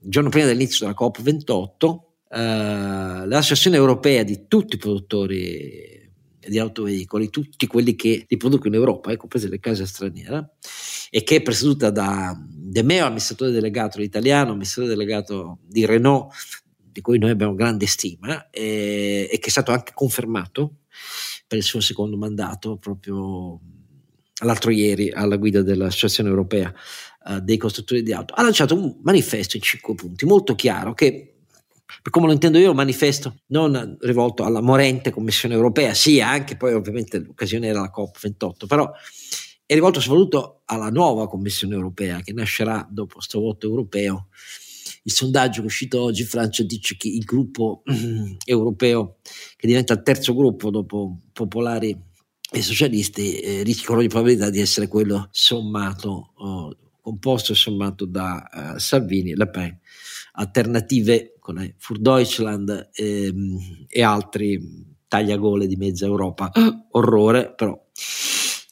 il 0.00 0.10
giorno 0.10 0.28
prima 0.28 0.46
dell'inizio 0.46 0.86
della 0.86 0.98
COP28 0.98 1.94
eh, 1.94 2.05
l'associazione 2.28 3.76
europea 3.76 4.22
di 4.22 4.46
tutti 4.48 4.76
i 4.76 4.78
produttori 4.78 6.04
di 6.48 6.58
autoveicoli, 6.58 7.30
tutti 7.30 7.66
quelli 7.66 7.94
che 7.96 8.24
li 8.26 8.36
producono 8.36 8.74
in 8.74 8.80
Europa, 8.80 9.10
eh, 9.10 9.16
comprese 9.16 9.48
le 9.48 9.58
case 9.58 9.86
straniere, 9.86 10.54
e 11.10 11.22
che 11.22 11.36
è 11.36 11.42
presieduta 11.42 11.90
da 11.90 12.36
De 12.38 12.82
Meo, 12.82 13.04
amministratore 13.04 13.50
delegato 13.50 14.00
italiano, 14.00 14.50
amministratore 14.50 14.94
delegato 14.94 15.58
di 15.62 15.84
Renault, 15.86 16.32
di 16.78 17.00
cui 17.00 17.18
noi 17.18 17.30
abbiamo 17.30 17.54
grande 17.54 17.86
stima, 17.86 18.48
e, 18.50 19.28
e 19.30 19.38
che 19.38 19.46
è 19.46 19.50
stato 19.50 19.72
anche 19.72 19.92
confermato 19.94 20.78
per 21.46 21.58
il 21.58 21.64
suo 21.64 21.80
secondo 21.80 22.16
mandato 22.16 22.76
proprio 22.76 23.60
l'altro 24.42 24.70
ieri 24.70 25.10
alla 25.10 25.36
guida 25.36 25.62
dell'Associazione 25.62 26.28
Europea 26.28 26.72
uh, 27.26 27.40
dei 27.40 27.56
costruttori 27.56 28.02
di 28.02 28.12
auto, 28.12 28.34
ha 28.34 28.42
lanciato 28.42 28.74
un 28.74 28.98
manifesto 29.02 29.56
in 29.56 29.62
cinque 29.62 29.94
punti 29.94 30.26
molto 30.26 30.54
chiaro 30.54 30.92
che 30.92 31.35
per 32.02 32.10
come 32.10 32.26
lo 32.26 32.32
intendo 32.32 32.58
io, 32.58 32.70
un 32.70 32.76
manifesto 32.76 33.42
non 33.46 33.96
rivolto 34.00 34.44
alla 34.44 34.60
morente 34.60 35.10
Commissione 35.10 35.54
europea, 35.54 35.94
sì, 35.94 36.20
anche 36.20 36.56
poi 36.56 36.74
ovviamente 36.74 37.18
l'occasione 37.18 37.68
era 37.68 37.80
la 37.80 37.92
COP28, 37.94 38.66
però 38.66 38.90
è 39.64 39.74
rivolto 39.74 40.00
soprattutto 40.00 40.62
alla 40.66 40.90
nuova 40.90 41.28
Commissione 41.28 41.74
europea 41.74 42.20
che 42.20 42.32
nascerà 42.32 42.86
dopo 42.90 43.14
questo 43.14 43.40
voto 43.40 43.66
europeo. 43.66 44.28
Il 45.02 45.12
sondaggio 45.12 45.58
che 45.58 45.62
è 45.62 45.66
uscito 45.66 46.00
oggi 46.00 46.22
in 46.22 46.28
Francia 46.28 46.64
dice 46.64 46.96
che 46.96 47.08
il 47.08 47.24
gruppo 47.24 47.82
europeo, 48.44 49.18
che 49.56 49.66
diventa 49.66 49.94
il 49.94 50.02
terzo 50.02 50.34
gruppo 50.34 50.70
dopo 50.70 51.20
popolari 51.32 51.96
e 52.50 52.62
socialisti, 52.62 53.38
eh, 53.38 53.62
rischiano 53.62 54.00
di 54.00 54.08
probabilità 54.08 54.50
di 54.50 54.60
essere 54.60 54.88
quello 54.88 55.28
sommato, 55.30 56.32
oh, 56.34 56.76
composto 57.00 57.52
e 57.52 57.56
sommato 57.56 58.04
da 58.04 58.74
uh, 58.74 58.78
Salvini, 58.78 59.34
Le 59.34 59.48
Pen 59.48 59.78
alternative 60.36 61.34
con 61.38 61.74
Fur 61.78 61.98
Deutschland 61.98 62.90
ehm, 62.92 63.86
e 63.88 64.02
altri 64.02 64.94
tagliagole 65.08 65.66
di 65.66 65.76
mezza 65.76 66.06
Europa. 66.06 66.50
Ah. 66.52 66.86
Orrore, 66.92 67.52
però. 67.54 67.78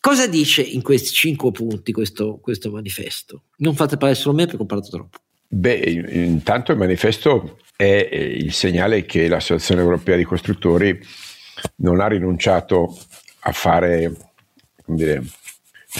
Cosa 0.00 0.26
dice 0.26 0.60
in 0.60 0.82
questi 0.82 1.14
cinque 1.14 1.50
punti 1.50 1.92
questo, 1.92 2.38
questo 2.40 2.70
manifesto? 2.70 3.44
Non 3.58 3.74
fate 3.74 3.96
parlare 3.96 4.18
solo 4.18 4.36
me 4.36 4.46
perché 4.46 4.62
ho 4.62 4.66
parlato 4.66 4.90
troppo. 4.90 5.18
Beh, 5.46 5.76
intanto 6.12 6.72
il 6.72 6.78
manifesto 6.78 7.58
è 7.76 8.08
il 8.12 8.52
segnale 8.52 9.04
che 9.04 9.28
l'Associazione 9.28 9.80
Europea 9.80 10.16
di 10.16 10.24
Costruttori 10.24 10.98
non 11.76 12.00
ha 12.00 12.08
rinunciato 12.08 12.98
a 13.40 13.52
fare, 13.52 14.12
come 14.84 14.96
dire, 14.96 15.22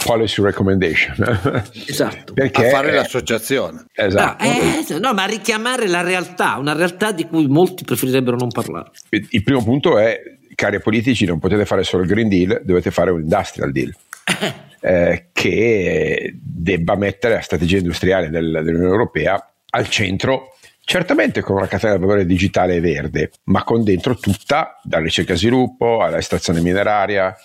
policy 0.03 0.41
recommendation. 0.41 1.15
Esatto. 1.87 2.33
Perché, 2.33 2.67
a 2.67 2.69
fare 2.69 2.91
l'associazione. 2.91 3.85
Esatto. 3.93 4.43
No, 4.43 4.49
eh, 4.49 4.99
no, 4.99 5.13
ma 5.13 5.23
a 5.23 5.27
richiamare 5.27 5.87
la 5.87 6.01
realtà, 6.01 6.57
una 6.57 6.73
realtà 6.73 7.11
di 7.11 7.25
cui 7.25 7.47
molti 7.47 7.83
preferirebbero 7.83 8.35
non 8.35 8.49
parlare. 8.49 8.91
Il 9.09 9.43
primo 9.43 9.63
punto 9.63 9.97
è, 9.97 10.19
cari 10.55 10.81
politici, 10.81 11.25
non 11.25 11.39
potete 11.39 11.65
fare 11.65 11.83
solo 11.83 12.03
il 12.03 12.09
Green 12.09 12.27
Deal, 12.27 12.61
dovete 12.63 12.91
fare 12.91 13.11
un 13.11 13.21
industrial 13.21 13.71
deal. 13.71 13.93
eh, 14.81 15.27
che 15.31 16.35
debba 16.35 16.95
mettere 16.95 17.35
la 17.35 17.41
strategia 17.41 17.77
industriale 17.77 18.29
del, 18.29 18.61
dell'Unione 18.63 18.91
Europea 18.91 19.51
al 19.71 19.89
centro 19.89 20.55
Certamente 20.87 21.41
con 21.41 21.55
una 21.55 21.67
catena 21.67 21.93
del 21.93 22.01
valore 22.01 22.27
digitale 22.27 22.79
verde, 22.79 23.31
ma 23.45 23.63
con 23.63 23.83
dentro 23.83 24.17
tutta, 24.17 24.79
dalla 24.83 25.03
ricerca 25.03 25.33
e 25.33 25.37
sviluppo 25.37 26.01
alla 26.01 26.19
estrazione 26.19 26.61
mineraria, 26.61 27.35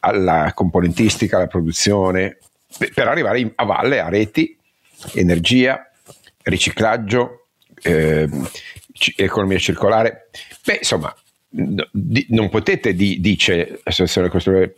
alla 0.00 0.50
componentistica, 0.54 1.36
alla 1.36 1.46
produzione, 1.46 2.38
per 2.92 3.06
arrivare 3.06 3.52
a 3.54 3.64
valle, 3.64 4.00
a 4.00 4.08
reti, 4.08 4.58
energia, 5.14 5.88
riciclaggio, 6.42 7.46
eh, 7.80 8.28
economia 9.14 9.58
circolare. 9.58 10.28
Beh, 10.64 10.78
insomma, 10.78 11.14
di, 11.48 12.26
non 12.30 12.48
potete, 12.48 12.92
di, 12.94 13.20
dice 13.20 13.80
l'associazione 13.84 14.28
costruire 14.28 14.74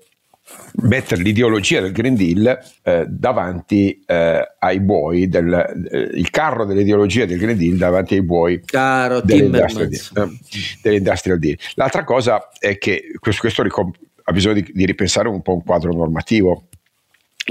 mettere 0.83 1.23
l'ideologia 1.23 1.81
del 1.81 1.93
Green 1.93 2.17
Deal 2.17 2.59
eh, 2.83 3.07
davanti 3.09 4.03
eh, 4.07 4.55
ai 4.59 4.81
buoi, 4.81 5.29
del, 5.29 5.53
eh, 5.91 5.99
il 6.15 6.31
carro 6.31 6.65
dell'ideologia 6.65 7.25
del 7.25 7.39
Green 7.39 7.57
Deal 7.57 7.77
davanti 7.77 8.15
ai 8.15 8.23
buoi 8.23 8.61
Caro 8.65 9.21
dell'industrial, 9.21 9.89
deal, 9.89 10.29
eh, 10.29 10.39
dell'industrial 10.83 11.39
deal. 11.39 11.59
L'altra 11.75 12.05
cosa 12.05 12.49
è 12.59 12.79
che 12.79 13.13
questo, 13.19 13.41
questo 13.41 13.63
ricom- 13.63 13.97
ha 14.25 14.33
bisogno 14.33 14.55
di, 14.55 14.71
di, 14.73 14.87
ripensare 14.87 15.29
un 15.29 15.43
po' 15.43 15.55
un 15.55 15.65
quadro 15.65 15.93
normativo 15.93 16.65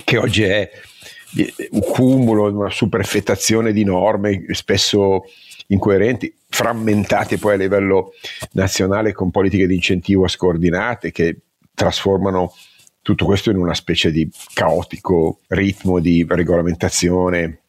che 0.03 0.17
oggi 0.17 0.43
è 0.43 0.69
un 1.71 1.81
cumulo, 1.81 2.51
una 2.51 2.69
superfettazione 2.69 3.71
di 3.71 3.83
norme 3.83 4.45
spesso 4.49 5.23
incoerenti, 5.67 6.33
frammentate 6.49 7.37
poi 7.37 7.53
a 7.53 7.57
livello 7.57 8.13
nazionale 8.51 9.13
con 9.13 9.31
politiche 9.31 9.67
di 9.67 9.75
incentivo 9.75 10.27
scordinate 10.27 11.11
che 11.11 11.37
trasformano 11.73 12.53
tutto 13.01 13.25
questo 13.25 13.49
in 13.49 13.57
una 13.57 13.73
specie 13.73 14.11
di 14.11 14.29
caotico 14.53 15.39
ritmo 15.47 15.99
di 15.99 16.25
regolamentazione 16.27 17.59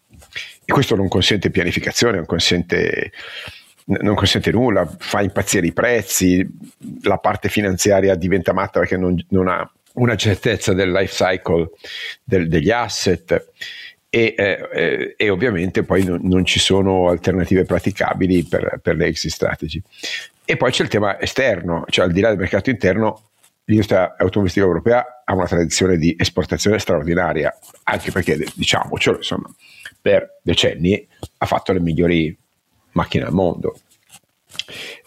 e 0.65 0.73
questo 0.73 0.95
non 0.95 1.09
consente 1.09 1.51
pianificazione, 1.51 2.17
non 2.17 2.27
consente, 2.27 3.13
non 3.85 4.15
consente 4.15 4.53
nulla, 4.53 4.87
fa 4.99 5.23
impazzire 5.23 5.67
i 5.67 5.73
prezzi, 5.73 6.47
la 7.03 7.19
parte 7.19 7.49
finanziaria 7.49 8.15
diventa 8.15 8.53
matta 8.53 8.79
perché 8.81 8.97
non, 8.97 9.23
non 9.31 9.49
ha 9.49 9.69
una 9.95 10.17
certezza 10.17 10.73
del 10.73 10.91
life 10.91 11.13
cycle 11.13 11.71
del, 12.23 12.49
degli 12.49 12.71
asset 12.71 13.51
e, 14.09 14.35
eh, 14.37 15.15
e, 15.17 15.31
ovviamente 15.31 15.83
poi 15.83 16.05
non, 16.05 16.21
non, 16.23 16.45
ci 16.45 16.59
sono 16.59 17.09
alternative 17.09 17.65
praticabili 17.65 18.45
per, 18.45 18.79
per 18.83 18.97
le 18.97 19.07
exit 19.07 19.31
strategy. 19.31 19.83
E 20.45 20.57
poi 20.57 20.71
c'è 20.71 20.83
il 20.83 20.91
tema 20.91 21.19
esterno, 21.19 21.85
cioè 21.89 22.05
al 22.05 22.13
di 22.13 22.21
là 22.21 22.29
del 22.29 22.39
mercato 22.39 22.69
interno 22.69 23.31
l'industria 23.65 24.17
automobilistica 24.17 24.67
europea 24.67 25.23
ha 25.25 25.35
una 25.35 25.47
tradizione 25.47 25.97
di 25.97 26.15
esportazione 26.19 26.79
straordinaria, 26.79 27.57
anche 27.85 28.11
perché, 28.11 28.45
diciamocelo, 28.55 29.19
insomma, 29.19 29.49
per 30.01 30.41
decenni 30.43 31.07
ha 31.39 31.47
fatto 31.47 31.73
le 31.73 31.81
migliori 31.81 32.37
macchine 32.93 33.25
al 33.25 33.33
mondo. 33.33 33.79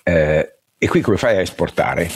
Eh, 0.03 0.55
e 0.77 0.87
qui 0.87 1.01
come 1.01 1.17
fai 1.17 1.37
a 1.37 1.41
esportare? 1.41 2.09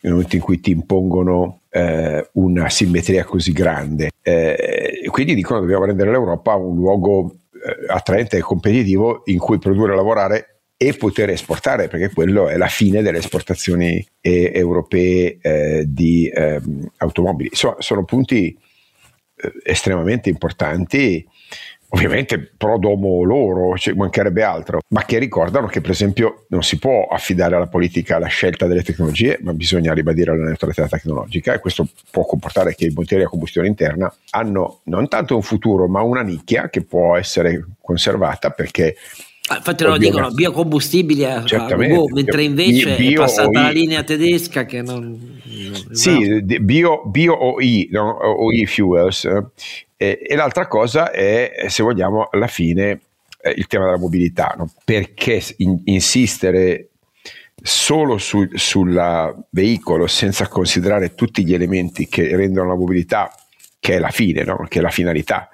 Nel 0.00 0.12
momento 0.12 0.36
in 0.36 0.42
cui 0.42 0.60
ti 0.60 0.70
impongono 0.70 1.62
eh, 1.70 2.28
una 2.34 2.68
simmetria 2.68 3.24
così 3.24 3.52
grande. 3.52 4.10
Eh, 4.22 5.04
quindi 5.10 5.34
dicono 5.34 5.58
che 5.58 5.64
dobbiamo 5.64 5.86
rendere 5.86 6.10
l'Europa 6.10 6.54
un 6.54 6.76
luogo 6.76 7.34
eh, 7.52 7.92
attraente 7.92 8.36
e 8.36 8.40
competitivo 8.40 9.22
in 9.26 9.38
cui 9.38 9.58
produrre 9.58 9.92
e 9.92 9.96
lavorare 9.96 10.55
e 10.76 10.92
poter 10.94 11.30
esportare, 11.30 11.88
perché 11.88 12.12
quello 12.12 12.48
è 12.48 12.56
la 12.56 12.68
fine 12.68 13.02
delle 13.02 13.18
esportazioni 13.18 14.06
eh, 14.20 14.52
europee 14.54 15.38
eh, 15.40 15.84
di 15.86 16.30
ehm, 16.32 16.90
automobili. 16.98 17.50
So, 17.52 17.76
sono 17.78 18.04
punti 18.04 18.56
eh, 19.36 19.52
estremamente 19.64 20.28
importanti 20.28 21.26
ovviamente 21.90 22.52
pro 22.56 22.78
domo 22.78 23.22
loro, 23.22 23.76
ci 23.76 23.92
mancherebbe 23.92 24.42
altro, 24.42 24.80
ma 24.88 25.04
che 25.04 25.18
ricordano 25.18 25.66
che 25.66 25.80
per 25.80 25.90
esempio 25.90 26.46
non 26.48 26.62
si 26.62 26.78
può 26.78 27.06
affidare 27.06 27.54
alla 27.56 27.68
politica 27.68 28.18
la 28.18 28.26
scelta 28.26 28.66
delle 28.66 28.82
tecnologie, 28.82 29.38
ma 29.42 29.52
bisogna 29.52 29.94
ribadire 29.94 30.36
la 30.36 30.44
neutralità 30.44 30.88
tecnologica 30.88 31.54
e 31.54 31.58
questo 31.58 31.88
può 32.10 32.24
comportare 32.24 32.74
che 32.74 32.86
i 32.86 32.92
motori 32.94 33.22
a 33.22 33.28
combustione 33.28 33.68
interna 33.68 34.12
hanno 34.30 34.80
non 34.84 35.08
tanto 35.08 35.36
un 35.36 35.42
futuro, 35.42 35.86
ma 35.86 36.02
una 36.02 36.22
nicchia 36.22 36.68
che 36.68 36.82
può 36.82 37.16
essere 37.16 37.64
conservata 37.80 38.50
perché 38.50 38.96
infatti 39.54 39.84
lo 39.84 39.96
dicono 39.96 40.30
biocombustibili 40.30 41.24
a, 41.24 41.42
Go, 41.42 42.08
mentre 42.12 42.42
invece 42.42 42.96
bio, 42.96 43.22
è 43.22 43.24
passata 43.24 43.60
la 43.60 43.70
linea 43.70 44.02
tedesca 44.02 44.64
che 44.64 44.82
non... 44.82 45.40
non 45.44 45.94
sì, 45.94 46.28
no. 46.28 46.40
bio, 46.60 47.02
bio 47.06 47.34
OI, 47.34 47.88
no? 47.92 48.16
OI 48.16 48.66
Fuels. 48.66 49.24
Eh, 49.96 50.18
e 50.28 50.34
l'altra 50.34 50.66
cosa 50.66 51.10
è, 51.10 51.66
se 51.68 51.82
vogliamo, 51.82 52.28
alla 52.30 52.48
fine 52.48 53.00
eh, 53.40 53.54
il 53.56 53.66
tema 53.66 53.84
della 53.84 53.98
mobilità. 53.98 54.54
No? 54.58 54.70
Perché 54.84 55.42
in, 55.58 55.80
insistere 55.84 56.88
solo 57.62 58.18
sul 58.18 59.44
veicolo 59.50 60.06
senza 60.06 60.48
considerare 60.48 61.14
tutti 61.14 61.44
gli 61.44 61.54
elementi 61.54 62.06
che 62.06 62.36
rendono 62.36 62.68
la 62.68 62.76
mobilità, 62.76 63.32
che 63.78 63.94
è 63.94 63.98
la 63.98 64.10
fine, 64.10 64.44
che 64.68 64.78
è 64.78 64.82
la 64.82 64.90
finalità, 64.90 65.48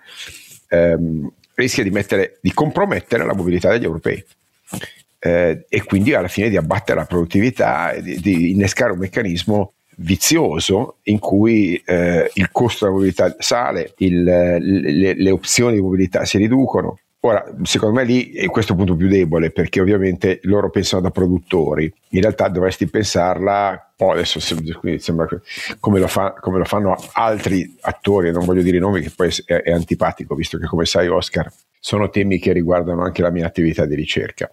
ehm, 0.69 1.31
rischia 1.63 1.83
di, 1.83 1.91
mettere, 1.91 2.39
di 2.41 2.53
compromettere 2.53 3.25
la 3.25 3.35
mobilità 3.35 3.71
degli 3.71 3.85
europei. 3.85 4.23
Eh, 5.19 5.67
e 5.69 5.85
quindi 5.85 6.15
alla 6.15 6.29
fine 6.29 6.49
di 6.49 6.57
abbattere 6.57 6.99
la 6.99 7.07
produttività 7.07 7.95
di, 8.01 8.19
di 8.21 8.51
innescare 8.51 8.93
un 8.93 8.99
meccanismo 8.99 9.75
vizioso 9.97 10.97
in 11.05 11.19
cui 11.19 11.81
eh, 11.85 12.31
il 12.35 12.51
costo 12.51 12.85
della 12.85 12.97
mobilità 12.97 13.37
sale, 13.39 13.95
il, 13.99 14.23
le, 14.25 15.15
le, 15.15 15.31
opzioni 15.31 15.75
di 15.75 15.81
mobilità 15.81 16.25
si 16.25 16.39
riducono. 16.39 16.99
Ora, 17.25 17.45
secondo 17.63 17.95
me 17.95 18.05
lì 18.05 18.33
è 18.33 18.47
questo 18.47 18.75
punto 18.75 18.97
più 18.97 19.07
debole 19.07 19.53
perché 19.53 19.81
ovviamente 19.81 20.41
loro 20.43 20.71
pensano 20.71 21.03
da 21.03 21.11
produttori, 21.13 21.93
in 22.11 22.21
realtà 22.21 22.49
dovresti 22.49 22.89
pensarla, 22.89 23.93
poi 23.95 24.15
adesso 24.15 24.41
sembra 24.41 25.29
come 25.79 26.01
lo, 26.01 26.09
fa, 26.09 26.33
come 26.33 26.59
lo 26.59 26.65
fanno 26.65 26.97
altri 27.13 27.77
attori, 27.83 28.33
non 28.33 28.45
voglio 28.45 28.63
dire 28.63 28.79
i 28.79 28.81
nomi 28.81 29.03
che 29.03 29.13
poi 29.15 29.33
è, 29.45 29.55
è 29.63 29.71
antipatico, 29.71 30.35
visto 30.35 30.59
che 30.59 30.67
come 30.67 30.85
sai 30.85 31.07
Oscar 31.07 31.49
sono 31.79 32.11
temi 32.11 32.41
che 32.41 32.53
riguardano 32.53 33.05
anche 33.05 33.23
la 33.23 33.31
mia 33.31 33.47
attività 33.47 33.87
di 33.87 33.95
ricerca. 33.95 34.51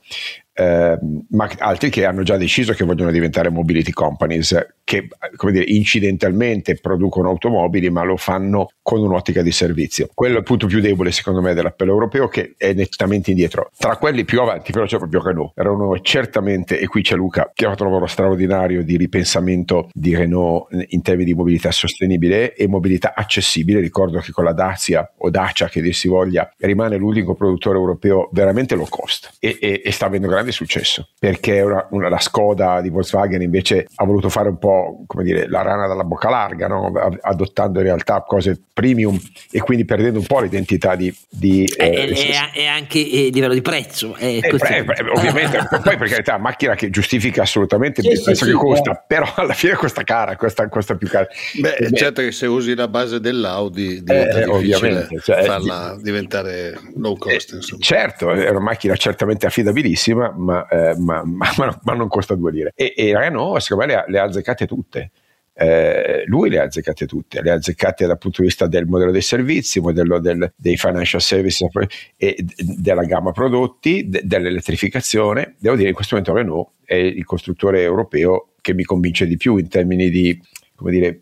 Eh, 0.53 0.97
ma 1.29 1.49
altri 1.57 1.89
che 1.89 2.05
hanno 2.05 2.21
già 2.21 2.37
deciso 2.37 2.73
che 2.73 2.83
vogliono 2.83 3.11
diventare 3.11 3.49
mobility 3.49 3.91
companies, 3.91 4.55
che 4.89 5.07
come 5.35 5.51
dire, 5.51 5.65
incidentalmente 5.67 6.73
producono 6.73 7.29
automobili, 7.29 7.91
ma 7.91 8.01
lo 8.01 8.17
fanno 8.17 8.69
con 8.81 8.99
un'ottica 9.01 9.43
di 9.43 9.51
servizio. 9.51 10.09
Quello 10.15 10.33
è 10.33 10.37
il 10.39 10.43
punto 10.43 10.65
più 10.65 10.79
debole, 10.79 11.11
secondo 11.11 11.41
me, 11.41 11.53
dell'appello 11.53 11.91
europeo, 11.91 12.27
che 12.27 12.55
è 12.57 12.73
nettamente 12.73 13.29
indietro. 13.29 13.69
Tra 13.77 13.97
quelli 13.97 14.25
più 14.25 14.41
avanti, 14.41 14.71
però 14.71 14.85
c'è 14.85 14.97
proprio 14.97 15.21
Renault. 15.21 15.51
Renault 15.53 16.03
certamente, 16.03 16.79
e 16.79 16.87
qui 16.87 17.03
c'è 17.03 17.13
Luca, 17.13 17.51
che 17.53 17.65
ha 17.65 17.69
fatto 17.69 17.83
un 17.83 17.89
lavoro 17.89 18.07
straordinario 18.07 18.83
di 18.83 18.97
ripensamento 18.97 19.89
di 19.93 20.15
Renault 20.15 20.69
in 20.87 21.03
termini 21.03 21.25
di 21.25 21.35
mobilità 21.35 21.69
sostenibile 21.69 22.55
e 22.55 22.67
mobilità 22.67 23.13
accessibile. 23.15 23.81
Ricordo 23.81 24.17
che 24.17 24.31
con 24.31 24.43
la 24.43 24.53
Dacia 24.53 25.13
o 25.17 25.29
Dacia, 25.29 25.69
che 25.69 25.81
dir 25.81 25.93
si 25.93 26.07
voglia, 26.07 26.51
rimane 26.57 26.97
l'unico 26.97 27.35
produttore 27.35 27.77
europeo 27.77 28.27
veramente 28.31 28.73
low 28.73 28.87
cost 28.89 29.35
e, 29.39 29.55
e, 29.61 29.83
e 29.85 29.91
sta 29.91 30.07
avendo 30.07 30.27
grande 30.27 30.51
successo 30.51 31.09
perché 31.19 31.61
una, 31.61 31.87
una, 31.91 32.09
la 32.09 32.17
Skoda 32.17 32.81
di 32.81 32.89
Volkswagen 32.89 33.43
invece 33.43 33.85
ha 33.93 34.05
voluto 34.05 34.29
fare 34.29 34.49
un 34.49 34.57
po' 34.57 34.78
come 35.05 35.23
dire 35.23 35.47
la 35.47 35.61
rana 35.61 35.87
dalla 35.87 36.03
bocca 36.03 36.29
larga 36.29 36.67
no? 36.67 36.91
adottando 37.21 37.79
in 37.79 37.85
realtà 37.85 38.23
cose 38.25 38.59
premium 38.73 39.19
e 39.51 39.59
quindi 39.59 39.85
perdendo 39.85 40.19
un 40.19 40.25
po' 40.25 40.39
l'identità 40.39 40.95
di, 40.95 41.13
di 41.29 41.65
eh, 41.77 42.13
e, 42.53 42.65
anche 42.65 42.99
il 42.99 43.33
livello 43.33 43.53
di 43.53 43.61
prezzo 43.61 44.15
eh, 44.17 44.39
eh, 44.41 44.85
ovviamente 45.13 45.57
poi 45.83 45.97
per 45.97 46.07
carità 46.09 46.37
macchina 46.37 46.75
che 46.75 46.89
giustifica 46.89 47.41
assolutamente 47.41 48.01
sì, 48.01 48.09
il 48.09 48.21
prezzo 48.21 48.45
sì, 48.45 48.51
che 48.51 48.57
sì, 48.57 48.63
costa 48.63 48.91
eh. 48.91 49.03
però 49.07 49.31
alla 49.35 49.53
fine 49.53 49.73
costa 49.73 50.03
cara 50.03 50.35
costa, 50.35 50.67
costa 50.69 50.95
più 50.95 51.07
cara 51.07 51.27
beh, 51.59 51.75
beh, 51.79 51.91
certo 51.93 52.21
che 52.21 52.31
se 52.31 52.45
usi 52.45 52.75
la 52.75 52.87
base 52.87 53.19
dell'Audi 53.19 54.03
diventa 54.03 54.39
eh, 54.39 54.45
difficile 54.45 55.07
cioè, 55.21 55.43
farla 55.43 55.97
diventare 56.01 56.79
low 56.95 57.17
cost 57.17 57.53
insomma. 57.53 57.81
certo 57.81 58.31
è 58.31 58.49
una 58.49 58.59
macchina 58.59 58.95
certamente 58.95 59.45
affidabilissima 59.45 60.33
ma, 60.35 60.67
eh, 60.67 60.95
ma, 60.97 61.21
ma, 61.25 61.79
ma, 61.83 61.93
non 61.93 62.07
costa 62.07 62.35
due 62.35 62.51
lire. 62.51 62.71
E, 62.75 62.93
e 62.95 63.17
Renault, 63.17 63.59
secondo 63.59 63.85
me, 63.85 63.93
le 63.93 63.99
ha, 63.99 64.05
le 64.07 64.19
ha 64.19 64.23
azzeccate 64.23 64.65
tutte. 64.69 65.11
Eh, 65.53 66.23
lui 66.27 66.49
le 66.49 66.59
ha 66.59 66.63
azzeccate 66.63 67.05
tutte, 67.05 67.41
le 67.41 67.51
ha 67.51 67.55
azzeccate 67.55 68.05
dal 68.05 68.17
punto 68.17 68.41
di 68.41 68.47
vista 68.47 68.65
del 68.65 68.85
modello 68.85 69.11
dei 69.11 69.21
servizi, 69.21 69.81
modello 69.81 70.19
del, 70.19 70.53
dei 70.55 70.77
financial 70.77 71.19
services 71.19 71.67
e 72.15 72.37
della 72.77 73.03
gamma 73.03 73.31
prodotti, 73.31 74.07
de, 74.07 74.21
dell'elettrificazione. 74.23 75.55
Devo 75.59 75.75
dire, 75.75 75.89
in 75.89 75.95
questo 75.95 76.15
momento 76.15 76.33
Renault 76.33 76.69
è 76.85 76.95
il 76.95 77.25
costruttore 77.25 77.81
europeo 77.81 78.51
che 78.61 78.73
mi 78.73 78.83
convince 78.83 79.27
di 79.27 79.35
più 79.35 79.57
in 79.57 79.67
termini 79.67 80.09
di 80.09 80.39
come 80.75 80.91
dire, 80.91 81.19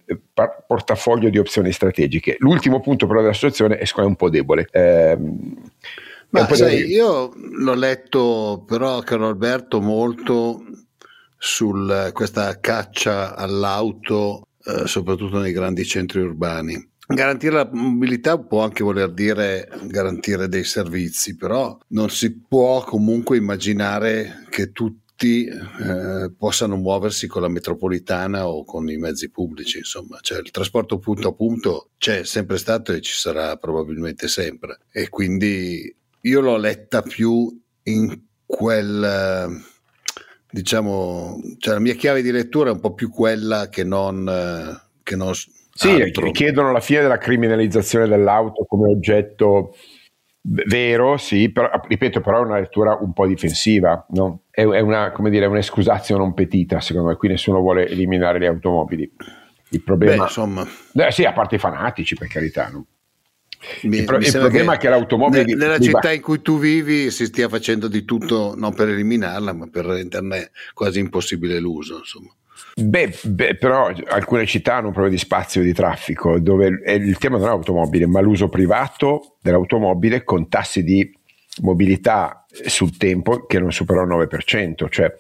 portafoglio 0.68 1.30
di 1.30 1.40
opzioni 1.40 1.72
strategiche. 1.72 2.36
L'ultimo 2.38 2.80
punto 2.80 3.08
però 3.08 3.22
della 3.22 3.34
situazione 3.34 3.80
è 3.80 3.88
un 4.02 4.16
po' 4.16 4.30
debole. 4.30 4.68
Eh, 4.70 5.18
ma 6.30 6.54
sai, 6.54 6.86
io 6.86 7.34
l'ho 7.36 7.74
letto 7.74 8.64
però, 8.68 9.00
caro 9.00 9.28
Alberto, 9.28 9.82
molto 9.82 10.62
su 11.38 11.72
questa 12.14 12.60
caccia 12.60 13.36
all'auto, 13.36 14.48
eh, 14.64 14.88
soprattutto 14.88 15.40
nei 15.40 15.52
grandi 15.52 15.86
centri 15.86 16.22
urbani. 16.22 16.96
Garantire 17.10 17.54
la 17.54 17.70
mobilità 17.72 18.38
può 18.38 18.64
anche 18.64 18.84
voler 18.84 19.14
dire 19.14 19.70
garantire 19.84 20.50
dei 20.50 20.66
servizi, 20.66 21.38
però 21.38 21.78
non 21.90 22.10
si 22.10 22.38
può 22.42 22.84
comunque 22.84 23.38
immaginare 23.38 24.46
che 24.50 24.74
tutti 24.74 25.46
eh, 25.46 26.32
possano 26.38 26.76
muoversi 26.76 27.28
con 27.28 27.44
la 27.44 27.48
metropolitana 27.48 28.50
o 28.50 28.66
con 28.66 28.90
i 28.90 28.98
mezzi 28.98 29.30
pubblici, 29.30 29.78
insomma, 29.78 30.18
cioè 30.20 30.40
il 30.40 30.52
trasporto 30.52 31.00
punto 31.00 31.30
a 31.30 31.34
punto 31.34 31.92
c'è 31.98 32.26
sempre 32.26 32.58
stato 32.58 32.92
e 32.92 33.00
ci 33.00 33.14
sarà 33.14 33.56
probabilmente 33.56 34.28
sempre 34.28 34.80
e 34.92 35.08
quindi 35.08 35.96
io 36.20 36.42
l'ho 36.42 36.58
letta 36.58 37.02
più 37.02 37.58
in 37.84 38.22
quel 38.46 39.64
diciamo 40.50 41.40
cioè 41.58 41.74
la 41.74 41.80
mia 41.80 41.94
chiave 41.94 42.22
di 42.22 42.32
lettura 42.32 42.70
è 42.70 42.74
un 42.74 42.80
po' 42.80 42.94
più 42.94 43.10
quella 43.10 43.68
che 43.70 43.84
non 43.84 44.26
che 45.04 45.16
non 45.16 45.34
sì, 45.34 45.90
altro. 45.90 46.32
chiedono 46.32 46.72
la 46.72 46.80
fine 46.80 47.02
della 47.02 47.18
criminalizzazione 47.18 48.08
dell'auto 48.08 48.66
come 48.66 48.90
oggetto 48.90 49.76
vero, 50.48 51.18
sì, 51.18 51.52
però, 51.52 51.70
ripeto, 51.88 52.22
però 52.22 52.42
è 52.42 52.46
una 52.46 52.60
lettura 52.60 52.98
un 53.00 53.14
po' 53.14 53.28
difensiva, 53.28 54.06
no? 54.10 54.44
è, 54.50 54.62
è, 54.62 54.80
una, 54.80 55.12
come 55.12 55.30
dire, 55.30 55.46
un'escusazio 55.46 56.18
non 56.18 56.34
petita, 56.34 56.80
secondo 56.80 57.10
me, 57.10 57.16
qui 57.16 57.30
nessuno 57.30 57.60
vuole 57.60 57.88
eliminare 57.88 58.40
le 58.40 58.48
automobili. 58.48 59.12
Il 59.70 59.84
problema... 59.84 60.16
Beh, 60.16 60.24
insomma... 60.24 60.66
Eh, 60.94 61.12
sì, 61.12 61.26
a 61.26 61.34
parte 61.34 61.56
i 61.56 61.60
fanatici, 61.60 62.16
per 62.16 62.28
carità, 62.28 62.70
no? 62.70 62.86
Mi, 63.84 63.98
il, 63.98 64.04
pro- 64.06 64.18
il 64.18 64.32
problema 64.32 64.74
che 64.74 64.78
è 64.78 64.80
che 64.82 64.90
l'automobile 64.90 65.44
ne, 65.44 65.56
nella 65.56 65.80
città 65.80 66.12
in 66.12 66.22
cui 66.22 66.42
tu 66.42 66.60
vivi 66.60 67.12
si 67.12 67.26
stia 67.26 67.50
facendo 67.50 67.88
di 67.88 68.06
tutto 68.06 68.54
non 68.56 68.74
per 68.74 68.90
eliminarla 68.90 69.54
ma 69.54 69.68
per 69.68 69.86
renderne 69.86 70.52
quasi 70.74 71.00
impossibile 71.00 71.60
l'uso 71.60 71.98
insomma. 71.98 72.30
Beh, 72.80 73.16
beh, 73.24 73.56
però 73.56 73.92
alcune 74.08 74.46
città 74.46 74.76
hanno 74.76 74.92
problemi 74.92 75.16
di 75.16 75.22
spazio 75.22 75.62
e 75.62 75.64
di 75.64 75.74
traffico 75.74 76.40
dove 76.40 76.68
il 76.68 77.18
tema 77.18 77.38
non 77.38 77.48
è 77.48 77.50
l'automobile 77.50 78.06
ma 78.06 78.20
l'uso 78.20 78.50
privato 78.50 79.38
dell'automobile 79.42 80.24
con 80.24 80.48
tassi 80.48 80.84
di 80.84 81.12
mobilità 81.62 82.46
sul 82.66 82.96
tempo 82.98 83.46
che 83.46 83.60
non 83.60 83.72
superano 83.72 84.22
il 84.22 84.30
9% 84.32 84.90
cioè 84.90 85.12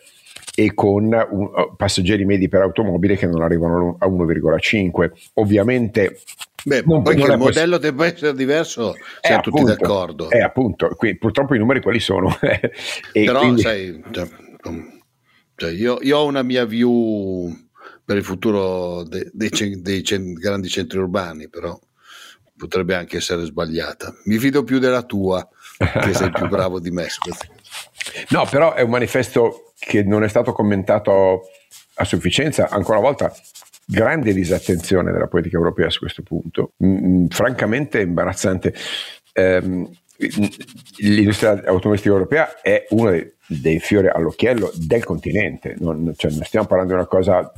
e 0.55 0.73
con 0.73 1.03
un, 1.05 1.75
passeggeri 1.75 2.25
medi 2.25 2.47
per 2.47 2.61
automobile 2.61 3.15
che 3.15 3.27
non 3.27 3.41
arrivano 3.41 3.95
a 3.99 4.07
1,5 4.07 5.11
ovviamente 5.35 6.19
Beh, 6.67 6.83
non, 6.85 7.01
poi 7.01 7.15
non 7.15 7.25
che 7.25 7.31
il 7.31 7.37
modello 7.37 7.77
debba 7.77 8.05
essere 8.05 8.33
diverso, 8.33 8.93
siamo 9.21 9.39
tutti 9.39 9.63
d'accordo. 9.63 10.29
Eh, 10.29 10.41
appunto, 10.41 10.89
qui, 10.97 11.17
purtroppo 11.17 11.55
i 11.55 11.59
numeri 11.59 11.81
quali 11.81 12.01
sono. 12.01 12.35
Però, 13.13 13.39
quindi... 13.39 13.61
sai, 13.61 14.03
cioè, 14.11 14.27
cioè 15.55 15.71
io, 15.71 15.97
io, 16.01 16.17
ho 16.17 16.25
una 16.25 16.43
mia 16.43 16.65
view 16.65 17.55
per 18.03 18.17
il 18.17 18.23
futuro 18.25 19.03
de, 19.03 19.29
dei, 19.31 19.49
dei, 19.49 19.81
dei 19.81 20.33
grandi 20.33 20.67
centri 20.67 20.97
urbani, 20.99 21.47
però 21.47 21.77
potrebbe 22.57 22.95
anche 22.95 23.17
essere 23.17 23.45
sbagliata. 23.45 24.13
Mi 24.25 24.37
fido 24.37 24.65
più 24.65 24.79
della 24.79 25.03
tua, 25.03 25.47
che 25.77 26.13
sei 26.13 26.31
più 26.31 26.49
bravo 26.49 26.81
di 26.81 26.91
me. 26.91 27.07
No, 28.29 28.47
però 28.49 28.73
è 28.73 28.81
un 28.81 28.89
manifesto 28.89 29.73
che 29.77 30.01
non 30.01 30.23
è 30.23 30.27
stato 30.27 30.51
commentato 30.51 31.49
a 31.95 32.03
sufficienza. 32.03 32.67
Ancora 32.69 32.97
una 32.97 33.07
volta, 33.07 33.31
grande 33.87 34.33
disattenzione 34.33 35.11
della 35.11 35.27
politica 35.27 35.57
europea 35.57 35.89
su 35.89 35.99
questo 35.99 36.21
punto, 36.23 36.73
mm, 36.83 37.05
mm 37.05 37.25
francamente 37.27 38.01
imbarazzante. 38.01 38.73
Um, 39.33 39.89
l'industria 40.97 41.51
automobilistica 41.65 42.13
europea 42.13 42.59
è 42.61 42.87
uno 42.89 43.11
dei 43.11 43.35
dei 43.47 43.79
fiori 43.79 44.07
all'occhiello 44.09 44.71
del 44.75 45.03
continente, 45.03 45.75
non, 45.79 46.13
cioè 46.15 46.31
non 46.31 46.43
stiamo 46.43 46.67
parlando 46.67 46.93
di 46.93 46.99
una 46.99 47.07
cosa 47.07 47.51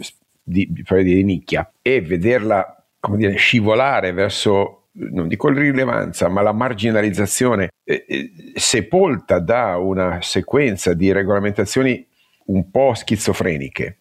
di, 0.44 0.68
di, 0.72 1.04
di 1.04 1.24
nicchia, 1.24 1.70
e 1.82 2.02
vederla 2.02 2.86
dire, 3.16 3.36
scivolare 3.36 4.12
verso 4.12 4.76
non 4.92 5.28
dico 5.28 5.50
l'irrilevanza, 5.50 6.28
ma 6.28 6.42
la 6.42 6.52
marginalizzazione 6.52 7.70
eh, 7.84 8.06
eh, 8.08 8.32
sepolta 8.56 9.40
da 9.40 9.78
una 9.78 10.20
sequenza 10.22 10.94
di 10.94 11.12
regolamentazioni 11.12 12.06
un 12.48 12.70
po' 12.70 12.94
schizofreniche, 12.94 13.99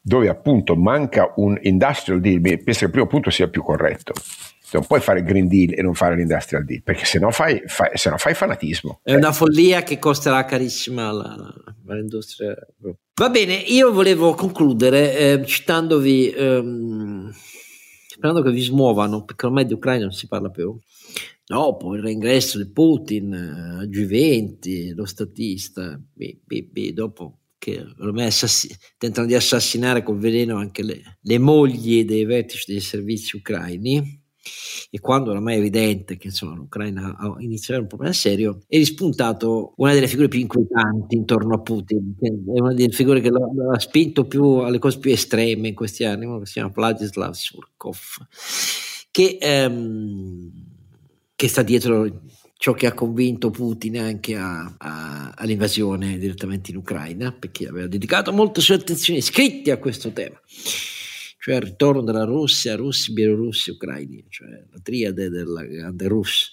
dove 0.00 0.28
appunto 0.28 0.76
manca 0.76 1.32
un 1.36 1.58
industrial 1.62 2.20
deal, 2.20 2.40
penso 2.40 2.80
che 2.80 2.84
il 2.84 2.90
primo 2.90 3.06
punto 3.06 3.30
sia 3.30 3.48
più 3.48 3.62
corretto. 3.62 4.12
Non 4.72 4.84
puoi 4.84 5.00
fare 5.00 5.20
il 5.20 5.24
Green 5.24 5.48
Deal 5.48 5.72
e 5.74 5.80
non 5.80 5.94
fare 5.94 6.16
l'industrial 6.16 6.64
deal, 6.64 6.82
perché 6.82 7.04
se 7.04 7.18
no 7.18 7.30
fai, 7.30 7.62
fai, 7.66 7.90
se 7.94 8.10
no 8.10 8.18
fai 8.18 8.34
fanatismo. 8.34 9.00
È 9.02 9.14
una 9.14 9.32
follia 9.32 9.82
che 9.82 9.98
costerà 9.98 10.44
carissima 10.44 11.08
all'industria. 11.86 12.54
Va 13.14 13.30
bene, 13.30 13.54
io 13.54 13.92
volevo 13.92 14.34
concludere 14.34 15.16
eh, 15.16 15.46
citandovi, 15.46 16.30
ehm, 16.30 17.32
sperando 18.08 18.42
che 18.42 18.50
vi 18.50 18.60
smuovano, 18.60 19.24
perché 19.24 19.46
ormai 19.46 19.66
di 19.66 19.72
Ucraina 19.72 20.02
non 20.04 20.12
si 20.12 20.26
parla 20.26 20.50
più. 20.50 20.76
Dopo 21.46 21.94
il 21.94 22.02
reingresso 22.02 22.58
di 22.58 22.68
Putin 22.68 23.32
eh, 23.32 23.86
G20, 23.86 24.94
lo 24.94 25.06
statista, 25.06 25.98
beh, 26.12 26.40
beh, 26.44 26.68
beh, 26.72 26.92
dopo 26.92 27.38
che 27.58 27.84
ormai 28.00 28.26
assassi- 28.26 28.74
tentano 28.98 29.26
di 29.26 29.34
assassinare 29.34 30.02
col 30.02 30.18
veleno 30.18 30.56
anche 30.56 30.82
le, 30.82 31.18
le 31.20 31.38
mogli 31.38 32.04
dei 32.04 32.24
vertici 32.24 32.72
dei 32.72 32.80
servizi 32.80 33.36
ucraini. 33.36 34.24
E 34.90 35.00
quando 35.00 35.30
oramai 35.30 35.56
è 35.56 35.58
evidente 35.58 36.16
che 36.16 36.28
insomma, 36.28 36.54
l'Ucraina 36.54 37.16
inizierà 37.40 37.80
un 37.80 37.88
problema 37.88 38.12
serio, 38.12 38.60
è 38.68 38.76
rispuntato 38.76 39.72
una 39.78 39.92
delle 39.92 40.06
figure 40.06 40.28
più 40.28 40.38
inquietanti 40.38 41.16
intorno 41.16 41.56
a 41.56 41.60
Putin, 41.60 42.14
che 42.16 42.28
è 42.28 42.60
una 42.60 42.72
delle 42.72 42.92
figure 42.92 43.20
che 43.20 43.30
lo, 43.30 43.50
lo 43.52 43.72
ha 43.72 43.78
spinto 43.80 44.26
più 44.26 44.44
alle 44.58 44.78
cose 44.78 45.00
più 45.00 45.10
estreme 45.10 45.66
in 45.68 45.74
questi 45.74 46.04
anni, 46.04 46.26
uno 46.26 46.38
che 46.38 46.46
si 46.46 46.52
chiama 46.52 46.70
Vladislav 46.72 47.32
Surkov, 47.32 47.98
che, 49.10 49.38
ehm, 49.40 50.52
che 51.34 51.48
sta 51.48 51.62
dietro 51.62 52.08
ciò 52.58 52.72
che 52.72 52.86
ha 52.86 52.94
convinto 52.94 53.50
Putin 53.50 53.98
anche 53.98 54.34
a, 54.36 54.74
a, 54.78 55.34
all'invasione 55.36 56.18
direttamente 56.18 56.70
in 56.70 56.78
Ucraina, 56.78 57.32
perché 57.32 57.68
aveva 57.68 57.86
dedicato 57.86 58.32
molte 58.32 58.60
sue 58.60 58.76
attenzioni 58.76 59.20
scritte 59.20 59.70
a 59.70 59.78
questo 59.78 60.12
tema, 60.12 60.40
cioè 61.38 61.56
al 61.56 61.62
ritorno 61.62 62.02
della 62.02 62.24
Russia, 62.24 62.74
russi, 62.74 63.12
bielorussi, 63.12 63.70
ucraini, 63.70 64.24
cioè 64.28 64.48
la 64.48 64.80
triade 64.82 65.28
della 65.28 65.62
grande 65.64 66.08
Rus. 66.08 66.50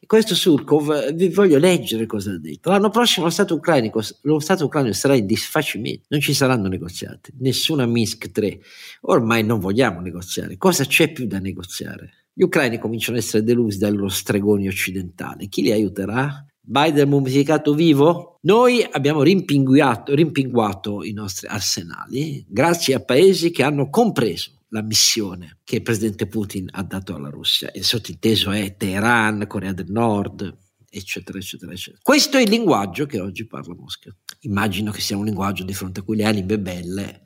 E 0.00 0.06
questo 0.06 0.36
Surkov, 0.36 1.12
vi 1.12 1.28
voglio 1.28 1.58
leggere 1.58 2.06
cosa 2.06 2.30
ha 2.32 2.38
detto. 2.38 2.70
L'anno 2.70 2.90
prossimo 2.90 3.24
lo 3.24 3.32
Stato 3.32 3.54
ucrainico, 3.54 4.00
lo 4.22 4.38
Stato 4.38 4.66
ucraino 4.66 4.92
sarà 4.92 5.16
in 5.16 5.26
disfacimento, 5.26 6.04
non 6.08 6.20
ci 6.20 6.34
saranno 6.34 6.68
negoziati, 6.68 7.32
nessuna 7.38 7.84
Minsk 7.84 8.30
3. 8.30 8.60
Ormai 9.02 9.42
non 9.42 9.58
vogliamo 9.58 10.00
negoziare. 10.00 10.56
Cosa 10.56 10.84
c'è 10.84 11.10
più 11.10 11.26
da 11.26 11.40
negoziare? 11.40 12.17
Gli 12.38 12.44
ucraini 12.44 12.78
cominciano 12.78 13.16
ad 13.16 13.24
essere 13.24 13.42
delusi 13.42 13.78
dai 13.78 13.92
loro 13.92 14.06
stregoni 14.06 14.68
occidentali. 14.68 15.48
Chi 15.48 15.60
li 15.60 15.72
aiuterà? 15.72 16.46
Biden 16.60 17.08
mummificato 17.08 17.74
vivo? 17.74 18.36
Noi 18.42 18.86
abbiamo 18.88 19.24
rimpinguato, 19.24 20.14
rimpinguato 20.14 21.02
i 21.02 21.10
nostri 21.10 21.48
arsenali 21.48 22.46
grazie 22.48 22.94
a 22.94 23.00
paesi 23.00 23.50
che 23.50 23.64
hanno 23.64 23.90
compreso 23.90 24.52
la 24.68 24.82
missione 24.82 25.58
che 25.64 25.76
il 25.76 25.82
presidente 25.82 26.28
Putin 26.28 26.68
ha 26.70 26.84
dato 26.84 27.16
alla 27.16 27.28
Russia. 27.28 27.72
Il 27.74 27.82
sottinteso 27.82 28.52
è 28.52 28.76
Teheran, 28.76 29.48
Corea 29.48 29.72
del 29.72 29.90
Nord, 29.90 30.56
eccetera, 30.88 31.38
eccetera, 31.38 31.72
eccetera. 31.72 32.00
Questo 32.00 32.36
è 32.36 32.42
il 32.42 32.50
linguaggio 32.50 33.06
che 33.06 33.18
oggi 33.18 33.48
parla 33.48 33.74
Mosca. 33.74 34.14
Immagino 34.42 34.92
che 34.92 35.00
sia 35.00 35.16
un 35.16 35.24
linguaggio 35.24 35.64
di 35.64 35.74
fronte 35.74 35.98
a 35.98 36.02
cui 36.04 36.14
le 36.14 36.24
anime 36.24 36.56
belle 36.60 37.22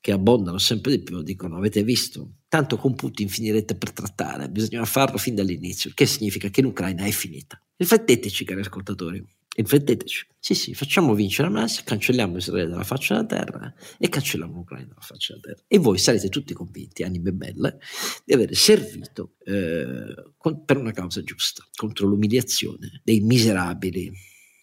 che 0.00 0.10
abbondano 0.10 0.58
sempre 0.58 0.90
di 0.90 1.04
più 1.04 1.22
dicono 1.22 1.56
avete 1.56 1.84
visto, 1.84 2.32
tanto 2.50 2.76
con 2.76 2.96
Putin 2.96 3.28
finirete 3.28 3.76
per 3.76 3.92
trattare, 3.92 4.50
bisogna 4.50 4.84
farlo 4.84 5.18
fin 5.18 5.36
dall'inizio, 5.36 5.92
che 5.94 6.04
significa 6.04 6.48
che 6.48 6.62
l'Ucraina 6.62 7.04
è 7.04 7.10
finita. 7.12 7.62
Rifletteteci 7.76 8.44
cari 8.44 8.60
ascoltatori, 8.60 9.24
rifletteteci. 9.54 10.26
Sì 10.36 10.54
sì, 10.54 10.74
facciamo 10.74 11.14
vincere 11.14 11.46
Hamas, 11.46 11.84
cancelliamo 11.84 12.38
Israele 12.38 12.70
dalla 12.70 12.82
faccia 12.82 13.14
della 13.14 13.44
terra 13.44 13.72
e 13.96 14.08
cancelliamo 14.08 14.52
l'Ucraina 14.52 14.88
dalla 14.88 15.00
faccia 15.00 15.34
della 15.34 15.54
terra. 15.54 15.64
E 15.68 15.78
voi 15.78 15.96
sarete 15.98 16.28
tutti 16.28 16.52
convinti, 16.52 17.04
anime 17.04 17.30
belle, 17.32 17.78
di 18.24 18.32
aver 18.32 18.52
servito 18.56 19.36
eh, 19.44 20.32
con, 20.36 20.64
per 20.64 20.76
una 20.76 20.90
causa 20.90 21.22
giusta, 21.22 21.64
contro 21.76 22.08
l'umiliazione 22.08 23.00
dei 23.04 23.20
miserabili 23.20 24.10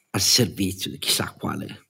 al 0.10 0.22
servizio 0.22 0.92
di 0.92 0.98
chissà 0.98 1.34
quale 1.40 1.88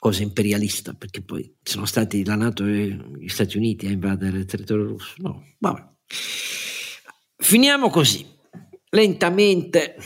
cosa 0.00 0.22
imperialista, 0.22 0.94
perché 0.94 1.20
poi 1.22 1.54
sono 1.62 1.84
stati 1.84 2.24
la 2.24 2.34
Nato 2.34 2.64
e 2.64 2.98
gli 3.18 3.28
Stati 3.28 3.58
Uniti 3.58 3.86
a 3.86 3.90
invadere 3.90 4.38
il 4.38 4.46
territorio 4.46 4.86
russo. 4.86 5.12
No, 5.18 5.44
vabbè. 5.58 5.86
Finiamo 7.36 7.90
così, 7.90 8.26
lentamente 8.88 9.96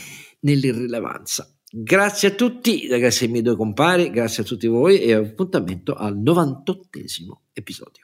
nell'irrilevanza. 0.41 1.49
Grazie 1.71 2.27
a 2.27 2.31
tutti, 2.31 2.87
grazie 2.87 3.25
ai 3.25 3.31
miei 3.31 3.43
due 3.43 3.55
compari, 3.55 4.09
grazie 4.09 4.43
a 4.43 4.45
tutti 4.45 4.67
voi 4.67 4.99
e 4.99 5.13
appuntamento 5.13 5.93
al 5.93 6.17
98 6.17 6.89
episodio. 7.53 8.03